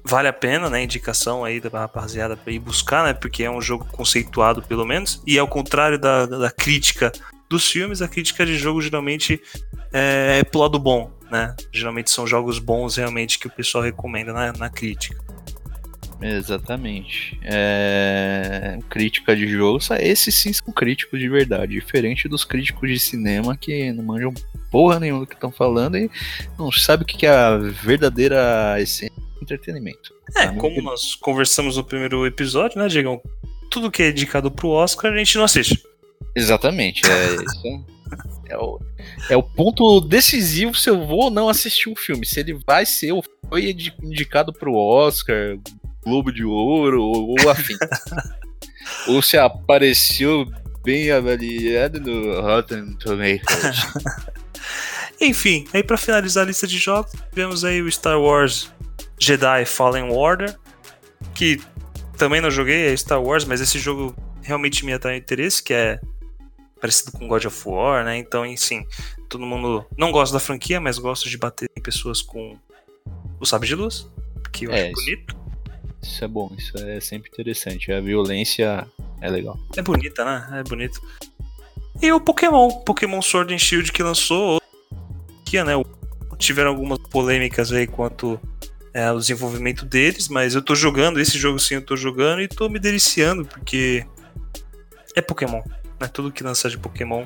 vale 0.05 0.29
a 0.29 0.33
pena, 0.33 0.69
né? 0.69 0.83
Indicação 0.83 1.45
aí 1.45 1.61
da 1.61 1.69
rapaziada 1.81 2.37
pra 2.37 2.53
ir 2.53 2.59
buscar, 2.59 3.05
né? 3.05 3.13
Porque 3.13 3.45
é 3.45 3.51
um 3.51 3.61
jogo 3.61 3.87
conceituado, 3.93 4.63
pelo 4.63 4.87
menos. 4.87 5.23
E 5.27 5.39
ao 5.39 5.49
contrário 5.49 5.99
da, 5.99 6.27
da 6.27 6.51
crítica 6.51 7.13
dos 7.55 7.71
filmes, 7.71 8.03
a 8.03 8.09
crítica 8.09 8.45
de 8.45 8.57
jogo 8.57 8.83
geralmente 8.83 9.41
é, 9.93 10.41
é 10.41 10.45
pro 10.45 10.61
lado 10.61 10.79
bom, 10.79 11.11
né? 11.31 11.55
Geralmente 11.73 12.11
são 12.11 12.27
jogos 12.27 12.59
bons 12.59 12.97
realmente 12.97 13.39
que 13.39 13.47
o 13.47 13.51
pessoal 13.51 13.85
recomenda 13.85 14.33
na, 14.33 14.53
na 14.53 14.69
crítica. 14.69 15.23
Exatamente. 16.21 17.39
É, 17.43 18.79
Crítica 18.89 19.37
de 19.37 19.47
jogo, 19.47 19.79
esses 20.01 20.35
sim 20.35 20.53
são 20.53 20.73
críticos 20.73 21.21
de 21.21 21.29
verdade, 21.29 21.73
diferente 21.73 22.29
dos 22.29 22.45
críticos 22.45 22.89
de 22.89 22.99
cinema 22.99 23.57
que 23.57 23.93
não 23.93 24.05
manjam 24.05 24.33
porra 24.71 24.99
nenhuma 24.99 25.21
do 25.21 25.27
que 25.27 25.35
estão 25.35 25.53
falando 25.53 25.97
e 25.97 26.11
não 26.59 26.73
sabe 26.73 27.05
o 27.05 27.07
que 27.07 27.27
é 27.27 27.31
a 27.31 27.57
verdadeira 27.57 28.81
essência 28.81 29.15
do 29.37 29.43
entretenimento. 29.43 30.15
É, 30.37 30.47
Tá, 30.47 30.55
como 30.55 30.81
nós 30.83 31.15
conversamos 31.15 31.77
no 31.77 31.85
primeiro 31.85 32.27
episódio, 32.27 32.79
né, 32.79 32.89
Diegão? 32.89 33.21
Tudo 33.71 33.91
que 33.91 34.03
é 34.03 34.11
indicado 34.11 34.51
pro 34.51 34.71
Oscar 34.71 35.13
a 35.13 35.17
gente 35.17 35.37
não 35.37 35.45
assiste. 35.45 35.83
Exatamente, 36.35 37.03
é 37.07 37.35
isso. 37.35 37.85
É 38.49 38.59
o, 38.59 38.81
é 39.31 39.37
o 39.37 39.43
ponto 39.43 40.01
decisivo 40.01 40.75
se 40.75 40.91
eu 40.91 41.07
vou 41.07 41.25
ou 41.25 41.31
não 41.31 41.49
assistir 41.49 41.89
um 41.89 41.97
filme. 41.97 42.27
Se 42.27 42.41
ele 42.41 42.59
vai 42.67 42.85
ser 42.85 43.13
ou 43.13 43.25
foi 43.49 43.71
indi- 43.71 43.95
indicado 44.03 44.53
pro 44.53 44.75
Oscar, 44.75 45.57
Globo 46.05 46.31
de 46.33 46.45
Ouro 46.45 47.03
ou, 47.03 47.35
ou 47.41 47.51
afim. 47.51 47.75
ou 49.09 49.23
se 49.23 49.39
apareceu 49.39 50.47
bem 50.85 51.11
avaliado 51.11 52.01
no 52.01 52.41
Rotten 52.43 52.95
Tomatoes. 52.97 53.87
Enfim, 55.21 55.65
aí 55.73 55.83
pra 55.83 55.97
finalizar 55.97 56.45
a 56.45 56.47
lista 56.47 56.67
de 56.67 56.77
jogos, 56.77 57.13
tivemos 57.31 57.65
aí 57.65 57.81
o 57.81 57.91
Star 57.91 58.21
Wars 58.21 58.71
Jedi 59.19 59.65
Fallen 59.65 60.11
Order, 60.11 60.55
que 61.35 61.61
também 62.19 62.41
não 62.41 62.51
joguei, 62.51 62.89
é 62.93 62.97
Star 62.97 63.23
Wars, 63.23 63.45
mas 63.45 63.61
esse 63.61 63.79
jogo 63.79 64.15
realmente 64.43 64.85
me 64.85 64.93
atrai 64.93 65.17
interesse, 65.17 65.63
que 65.63 65.73
é 65.73 65.99
parecido 66.85 67.13
com 67.13 67.27
God 67.27 67.47
of 67.47 67.63
War, 67.67 68.05
né? 68.05 68.19
Então, 68.19 68.45
enfim, 68.45 68.87
todo 69.27 69.47
mundo 69.47 69.87
não 69.97 70.13
gosta 70.13 70.35
da 70.35 70.41
franquia, 70.41 70.79
mas 70.79 70.99
gosta 70.99 71.31
de 71.31 71.39
bater 71.39 71.67
em 71.75 71.81
pessoas 71.81 72.21
com 72.21 72.59
o 73.41 73.47
sabre 73.47 73.67
de 73.67 73.75
luz, 73.75 74.07
que 74.53 74.67
eu 74.67 74.71
É, 74.71 74.91
acho 74.91 74.93
isso. 74.93 75.05
bonito. 75.05 75.37
Isso 76.03 76.25
é 76.25 76.29
bom, 76.29 76.53
isso 76.59 76.77
é 76.77 77.01
sempre 77.01 77.31
interessante. 77.33 77.91
A 77.91 78.03
violência 78.03 78.87
é 79.23 79.31
legal. 79.31 79.59
É 79.75 79.81
bonita, 79.81 80.27
né? 80.27 80.61
É 80.61 80.63
bonito. 80.63 81.01
E 82.03 82.13
o 82.13 82.21
Pokémon, 82.21 82.69
Pokémon 82.83 83.23
Sword 83.23 83.55
and 83.55 83.59
Shield 83.59 83.91
que 83.91 84.03
lançou, 84.03 84.61
que, 85.47 85.65
né? 85.65 85.73
Tiveram 86.37 86.69
algumas 86.69 86.99
polêmicas 86.99 87.73
aí 87.73 87.87
quanto 87.87 88.39
é, 88.93 89.11
o 89.11 89.19
desenvolvimento 89.19 89.87
deles, 89.87 90.29
mas 90.29 90.55
eu 90.55 90.61
tô 90.61 90.75
jogando, 90.75 91.19
esse 91.19 91.39
jogo 91.39 91.59
sim 91.59 91.77
eu 91.77 91.83
tô 91.87 91.97
jogando 91.97 92.43
e 92.43 92.49
tô 92.49 92.69
me 92.69 92.79
deliciando, 92.79 93.47
porque 93.47 94.05
é 95.17 95.23
Pokémon. 95.23 95.63
Né? 96.01 96.09
Tudo 96.09 96.33
que 96.33 96.43
lançar 96.43 96.69
de 96.71 96.79
Pokémon. 96.79 97.25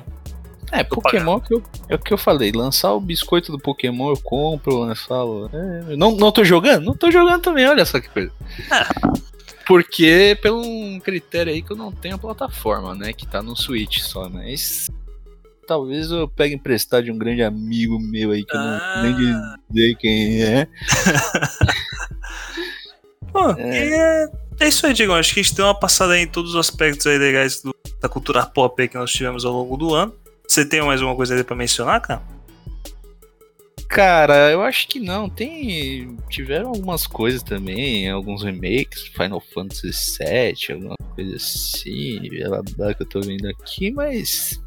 É, 0.71 0.83
Pokémon 0.83 1.39
que 1.39 1.53
eu, 1.53 1.63
é 1.87 1.95
o 1.95 1.99
que 1.99 2.13
eu 2.13 2.17
falei. 2.17 2.51
Lançar 2.51 2.93
o 2.93 2.99
biscoito 3.01 3.51
do 3.51 3.57
Pokémon 3.59 4.09
eu 4.11 4.17
compro, 4.21 4.77
lançar 4.77 5.23
o. 5.23 5.49
É, 5.51 5.95
não, 5.95 6.11
não 6.15 6.31
tô 6.31 6.43
jogando? 6.43 6.83
Não 6.85 6.95
tô 6.95 7.09
jogando 7.09 7.41
também, 7.41 7.67
olha 7.67 7.83
só 7.85 7.99
que 7.99 8.07
coisa. 8.09 8.31
É. 8.71 9.19
Porque 9.65 10.37
pelo 10.41 10.61
um 10.65 10.99
critério 10.99 11.51
aí 11.53 11.61
que 11.61 11.71
eu 11.71 11.77
não 11.77 11.91
tenho 11.91 12.15
a 12.15 12.19
plataforma, 12.19 12.93
né? 12.95 13.13
Que 13.13 13.25
tá 13.27 13.41
no 13.41 13.55
Switch 13.55 13.99
só, 13.99 14.27
mas 14.29 14.87
talvez 15.67 16.09
eu 16.11 16.27
pegue 16.27 16.55
emprestado 16.55 17.03
de 17.05 17.11
um 17.11 17.17
grande 17.17 17.43
amigo 17.43 17.99
meu 17.99 18.31
aí 18.31 18.43
que 18.43 18.55
eu 18.55 18.59
Ah. 18.59 18.93
não 18.97 19.03
nem 19.03 19.15
dizer 19.69 19.95
quem 19.97 20.41
é. 20.43 20.67
Pô, 23.31 23.51
É. 23.57 24.27
é. 24.59 24.67
isso 24.67 24.85
aí, 24.85 24.93
Diego. 24.93 25.13
Acho 25.13 25.33
que 25.33 25.39
a 25.39 25.43
gente 25.43 25.55
deu 25.55 25.65
uma 25.65 25.79
passada 25.79 26.13
aí 26.13 26.21
em 26.21 26.27
todos 26.27 26.51
os 26.51 26.57
aspectos 26.59 27.05
aí 27.07 27.17
legais 27.17 27.61
do- 27.61 27.75
da 27.99 28.07
cultura 28.09 28.45
pop 28.45 28.81
aí 28.81 28.87
que 28.87 28.97
nós 28.97 29.11
tivemos 29.11 29.45
ao 29.45 29.53
longo 29.53 29.75
do 29.77 29.93
ano. 29.93 30.13
Você 30.47 30.65
tem 30.65 30.81
mais 30.81 31.01
alguma 31.01 31.15
coisa 31.15 31.35
aí 31.35 31.43
pra 31.43 31.55
mencionar, 31.55 32.01
cara? 32.01 32.21
Cara, 33.87 34.51
eu 34.51 34.61
acho 34.61 34.87
que 34.87 34.99
não. 34.99 35.27
Tem. 35.29 36.15
Tiveram 36.29 36.69
algumas 36.69 37.07
coisas 37.07 37.41
também, 37.41 38.09
alguns 38.09 38.43
remakes, 38.43 39.07
Final 39.07 39.41
Fantasy 39.53 40.17
VII, 40.19 40.73
alguma 40.75 40.95
coisa 41.15 41.35
assim, 41.35 42.19
blá, 42.29 42.61
blá, 42.77 42.93
que 42.93 43.01
eu 43.01 43.07
tô 43.07 43.19
vendo 43.21 43.47
aqui, 43.47 43.91
mas. 43.91 44.61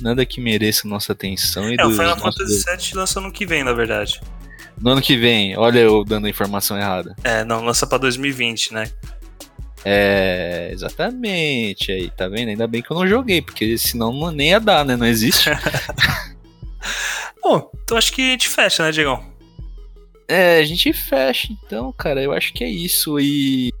Nada 0.00 0.24
que 0.24 0.40
mereça 0.40 0.88
nossa 0.88 1.12
atenção 1.12 1.68
e 1.70 1.76
É, 1.78 1.84
o 1.84 1.90
Final 1.90 2.18
Fantasy 2.18 2.62
VII 2.64 2.94
lança 2.94 3.20
ano 3.20 3.30
que 3.32 3.44
vem, 3.44 3.62
na 3.64 3.72
verdade. 3.72 4.20
No 4.82 4.90
ano 4.90 5.00
que 5.00 5.16
vem, 5.16 5.56
olha 5.56 5.78
eu 5.78 6.04
dando 6.04 6.26
a 6.26 6.30
informação 6.30 6.76
errada. 6.76 7.14
É, 7.22 7.44
não, 7.44 7.64
lança 7.64 7.86
pra 7.86 7.98
2020, 7.98 8.74
né? 8.74 8.90
É, 9.84 10.70
exatamente. 10.72 11.92
Aí, 11.92 12.10
tá 12.10 12.28
vendo? 12.28 12.48
Ainda 12.48 12.66
bem 12.66 12.82
que 12.82 12.90
eu 12.90 12.96
não 12.96 13.06
joguei, 13.06 13.40
porque 13.40 13.78
senão 13.78 14.12
não, 14.12 14.32
nem 14.32 14.50
ia 14.50 14.58
dar, 14.58 14.84
né? 14.84 14.96
Não 14.96 15.06
existe. 15.06 15.50
Bom, 17.40 17.70
então 17.84 17.96
acho 17.96 18.12
que 18.12 18.22
a 18.22 18.30
gente 18.32 18.48
fecha, 18.48 18.82
né, 18.82 18.90
Diegão? 18.90 19.24
É, 20.26 20.58
a 20.58 20.64
gente 20.64 20.92
fecha 20.92 21.48
então, 21.52 21.92
cara. 21.92 22.20
Eu 22.20 22.32
acho 22.32 22.52
que 22.52 22.64
é 22.64 22.68
isso. 22.68 23.20
E. 23.20 23.72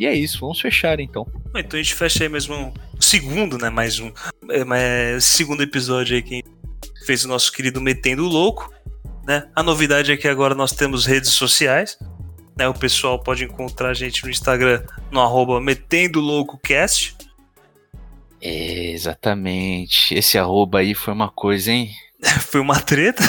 E 0.00 0.06
é 0.06 0.14
isso, 0.14 0.40
vamos 0.40 0.60
fechar 0.60 0.98
então. 0.98 1.24
Bom, 1.52 1.58
Então 1.60 1.78
a 1.78 1.82
gente 1.82 1.94
fecha 1.94 2.24
aí 2.24 2.28
mesmo 2.28 2.54
um 2.56 2.72
segundo, 3.00 3.56
né? 3.56 3.70
Mais 3.70 4.00
um. 4.00 4.10
É, 4.50 4.64
mas 4.64 5.24
segundo 5.24 5.62
episódio 5.62 6.16
aí 6.16 6.22
que 6.22 6.34
a 6.34 6.36
gente 6.38 6.48
fez 7.06 7.24
o 7.24 7.28
nosso 7.28 7.52
querido 7.52 7.80
Metendo 7.80 8.24
Louco. 8.24 8.72
Né? 9.26 9.48
A 9.54 9.62
novidade 9.62 10.12
é 10.12 10.16
que 10.16 10.28
agora 10.28 10.54
nós 10.54 10.72
temos 10.72 11.06
redes 11.06 11.30
sociais. 11.30 11.98
Né? 12.56 12.68
O 12.68 12.74
pessoal 12.74 13.18
pode 13.18 13.44
encontrar 13.44 13.90
a 13.90 13.94
gente 13.94 14.24
no 14.24 14.30
Instagram 14.30 14.82
no 15.10 15.20
arroba 15.20 15.60
Metendo 15.60 16.20
exatamente. 18.92 20.14
Esse 20.14 20.36
arroba 20.36 20.80
aí 20.80 20.94
foi 20.94 21.14
uma 21.14 21.30
coisa, 21.30 21.70
hein? 21.70 21.90
Foi 22.40 22.60
uma 22.60 22.80
treta. 22.80 23.22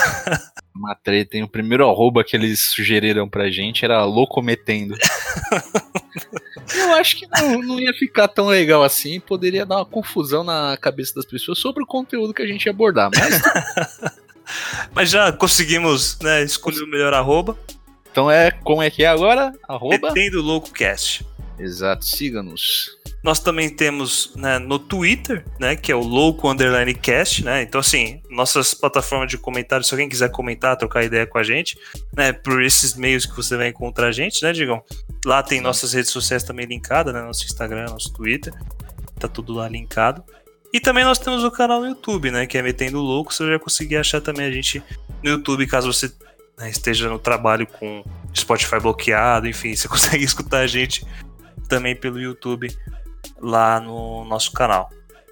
Uma 0.75 0.95
treta, 0.95 1.37
hein? 1.37 1.43
O 1.43 1.47
primeiro 1.47 1.87
arroba 1.87 2.23
que 2.23 2.35
eles 2.35 2.59
sugeriram 2.59 3.27
pra 3.27 3.49
gente 3.49 3.83
era 3.83 4.03
loucometendo. 4.05 4.95
Eu 6.75 6.93
acho 6.93 7.17
que 7.17 7.27
não, 7.27 7.61
não 7.61 7.79
ia 7.79 7.93
ficar 7.93 8.27
tão 8.27 8.47
legal 8.47 8.83
assim, 8.83 9.19
poderia 9.19 9.65
dar 9.65 9.77
uma 9.77 9.85
confusão 9.85 10.43
na 10.43 10.77
cabeça 10.77 11.13
das 11.15 11.25
pessoas 11.25 11.59
sobre 11.59 11.83
o 11.83 11.87
conteúdo 11.87 12.33
que 12.33 12.41
a 12.41 12.47
gente 12.47 12.65
ia 12.65 12.71
abordar, 12.71 13.11
mas 13.13 13.41
Mas 14.93 15.09
já 15.09 15.31
conseguimos 15.31 16.17
né, 16.19 16.43
escolher 16.43 16.83
o 16.83 16.87
melhor 16.87 17.13
arroba. 17.13 17.57
então 18.11 18.29
é 18.29 18.51
como 18.51 18.81
é 18.81 18.89
que 18.89 19.03
é 19.03 19.07
agora? 19.07 19.53
Arroba? 19.67 20.13
Metendo 20.13 20.41
Louco 20.41 20.71
Cast. 20.71 21.25
Exato, 21.57 22.05
siga-nos. 22.05 22.97
Nós 23.23 23.39
também 23.39 23.69
temos 23.69 24.33
né, 24.35 24.59
no 24.59 24.77
Twitter, 24.77 25.45
né, 25.57 25.77
que 25.77 25.91
é 25.91 25.95
o 25.95 26.01
Louco 26.01 26.49
Underline 26.49 26.93
Cast, 26.93 27.45
né? 27.45 27.61
Então, 27.61 27.79
assim, 27.79 28.21
nossas 28.29 28.73
plataformas 28.73 29.29
de 29.29 29.37
comentário, 29.37 29.85
se 29.85 29.93
alguém 29.93 30.09
quiser 30.09 30.29
comentar, 30.29 30.75
trocar 30.75 31.05
ideia 31.05 31.25
com 31.25 31.37
a 31.37 31.43
gente, 31.43 31.77
né, 32.15 32.33
por 32.33 32.61
esses 32.61 32.95
meios 32.95 33.25
que 33.25 33.33
você 33.33 33.55
vai 33.55 33.69
encontrar 33.69 34.07
a 34.07 34.11
gente, 34.11 34.43
né, 34.43 34.51
Digão? 34.51 34.83
Lá 35.25 35.41
tem 35.41 35.59
Sim. 35.59 35.63
nossas 35.63 35.93
redes 35.93 36.11
sociais 36.11 36.43
também 36.43 36.65
linkadas, 36.65 37.13
né? 37.13 37.21
Nosso 37.21 37.45
Instagram, 37.45 37.85
nosso 37.85 38.11
Twitter. 38.11 38.53
Tá 39.17 39.29
tudo 39.29 39.53
lá 39.53 39.69
linkado. 39.69 40.21
E 40.73 40.79
também 40.79 41.03
nós 41.03 41.19
temos 41.19 41.43
o 41.43 41.51
canal 41.51 41.81
no 41.81 41.87
YouTube, 41.87 42.31
né? 42.31 42.47
Que 42.47 42.57
é 42.57 42.63
Metendo 42.63 42.99
Louco. 42.99 43.31
Você 43.31 43.47
já 43.47 43.59
conseguir 43.59 43.97
achar 43.97 44.19
também 44.19 44.47
a 44.47 44.51
gente 44.51 44.81
no 45.21 45.29
YouTube, 45.29 45.67
caso 45.67 45.93
você 45.93 46.11
né, 46.57 46.69
esteja 46.69 47.07
no 47.07 47.19
trabalho 47.19 47.67
com 47.67 48.03
Spotify 48.35 48.79
bloqueado, 48.79 49.47
enfim, 49.47 49.75
você 49.75 49.87
consegue 49.89 50.23
escutar 50.23 50.59
a 50.59 50.67
gente 50.67 51.05
também 51.69 51.95
pelo 51.95 52.19
YouTube 52.19 52.75
lá 53.39 53.79
no 53.79 54.25
nosso 54.25 54.51
canal. 54.51 54.89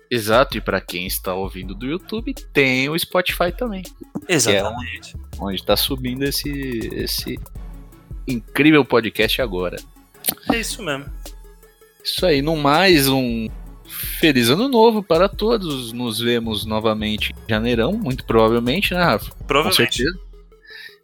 Exato, 0.10 0.58
e 0.58 0.62
pra 0.62 0.82
quem 0.82 1.08
está 1.08 1.34
ouvindo 1.34 1.74
do 1.74 1.86
YouTube, 1.86 2.34
tem 2.52 2.90
o 2.90 3.00
Spotify 3.00 3.52
também, 3.58 3.82
Exatamente. 4.28 5.16
onde 5.40 5.64
tá 5.64 5.78
subindo 5.78 6.24
esse, 6.24 6.50
esse 6.94 7.40
incrível 8.28 8.84
podcast 8.84 9.42
agora. 9.42 9.78
É 10.52 10.60
isso 10.60 10.84
mesmo. 10.84 11.06
Isso 12.04 12.26
aí, 12.26 12.42
no 12.42 12.58
mais 12.58 13.08
um 13.08 13.48
feliz 14.20 14.50
ano 14.50 14.68
novo 14.68 15.02
para 15.04 15.30
todos. 15.30 15.92
Nos 15.92 16.20
vemos 16.20 16.66
novamente 16.66 17.32
em 17.32 17.50
janeirão, 17.50 17.94
muito 17.94 18.26
provavelmente, 18.26 18.94
né, 18.94 19.04
Rafa? 19.04 19.32
Com 19.32 19.46
Provavelmente. 19.46 19.98
certeza. 19.98 20.20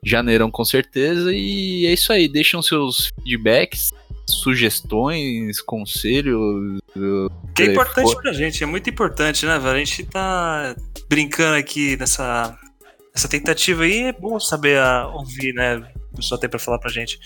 Janeirão 0.03 0.52
com 0.52 0.64
certeza. 0.64 1.34
E 1.34 1.86
é 1.86 1.94
isso 1.94 2.11
aí, 2.14 2.28
deixam 2.28 2.61
seus 2.61 3.11
feedbacks, 3.24 3.91
sugestões, 4.30 5.61
conselhos. 5.61 6.80
Que 7.56 7.64
é 7.64 7.65
importante 7.72 7.95
telefone. 7.95 8.22
pra 8.22 8.34
gente, 8.34 8.64
é 8.64 8.68
muito 8.68 8.90
importante, 8.90 9.45
né, 9.45 9.57
velho? 9.57 9.76
A 9.76 9.80
gente 9.80 10.03
tá 10.06 10.76
brincando 11.10 11.56
aqui 11.57 11.98
nessa, 11.98 12.57
nessa 13.14 13.28
tentativa 13.28 13.84
aí, 13.84 14.03
é 14.03 14.14
bom 14.14 14.40
saber 14.40 14.80
a, 14.80 15.07
ouvir, 15.07 15.53
né? 15.53 15.78
O 16.14 16.18
pessoal 16.18 16.40
tem 16.40 16.49
pra 16.49 16.60
falar 16.60 16.80
pra 16.80 16.90
gente. 16.90 17.19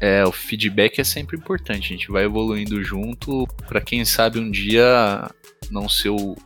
É, 0.00 0.24
o 0.24 0.32
feedback 0.32 1.00
é 1.00 1.04
sempre 1.04 1.36
importante, 1.36 1.92
a 1.92 1.96
gente 1.96 2.10
vai 2.10 2.24
evoluindo 2.24 2.82
junto 2.82 3.46
para 3.66 3.80
quem 3.80 4.04
sabe 4.04 4.38
um 4.38 4.50
dia 4.50 5.30
não 5.70 5.88
ser 5.88 6.10
o 6.10 6.36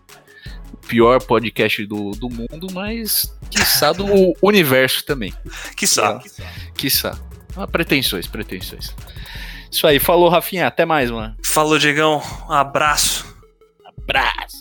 pior 0.86 1.22
podcast 1.22 1.84
do, 1.86 2.10
do 2.12 2.28
mundo, 2.28 2.68
mas 2.72 3.36
quiçá 3.50 3.92
do 3.92 4.06
universo 4.42 5.04
também. 5.04 5.32
Que 5.76 5.86
sabe. 5.86 6.24
Quiçá. 6.74 7.18
Ah, 7.56 7.66
pretensões, 7.66 8.26
pretensões. 8.26 8.94
Isso 9.70 9.86
aí, 9.86 9.98
falou 9.98 10.28
Rafinha, 10.28 10.66
até 10.66 10.84
mais, 10.84 11.10
mano. 11.10 11.36
Falou, 11.44 11.78
Diegão. 11.78 12.22
Um 12.48 12.52
abraço. 12.52 13.24
Abraço. 13.84 14.59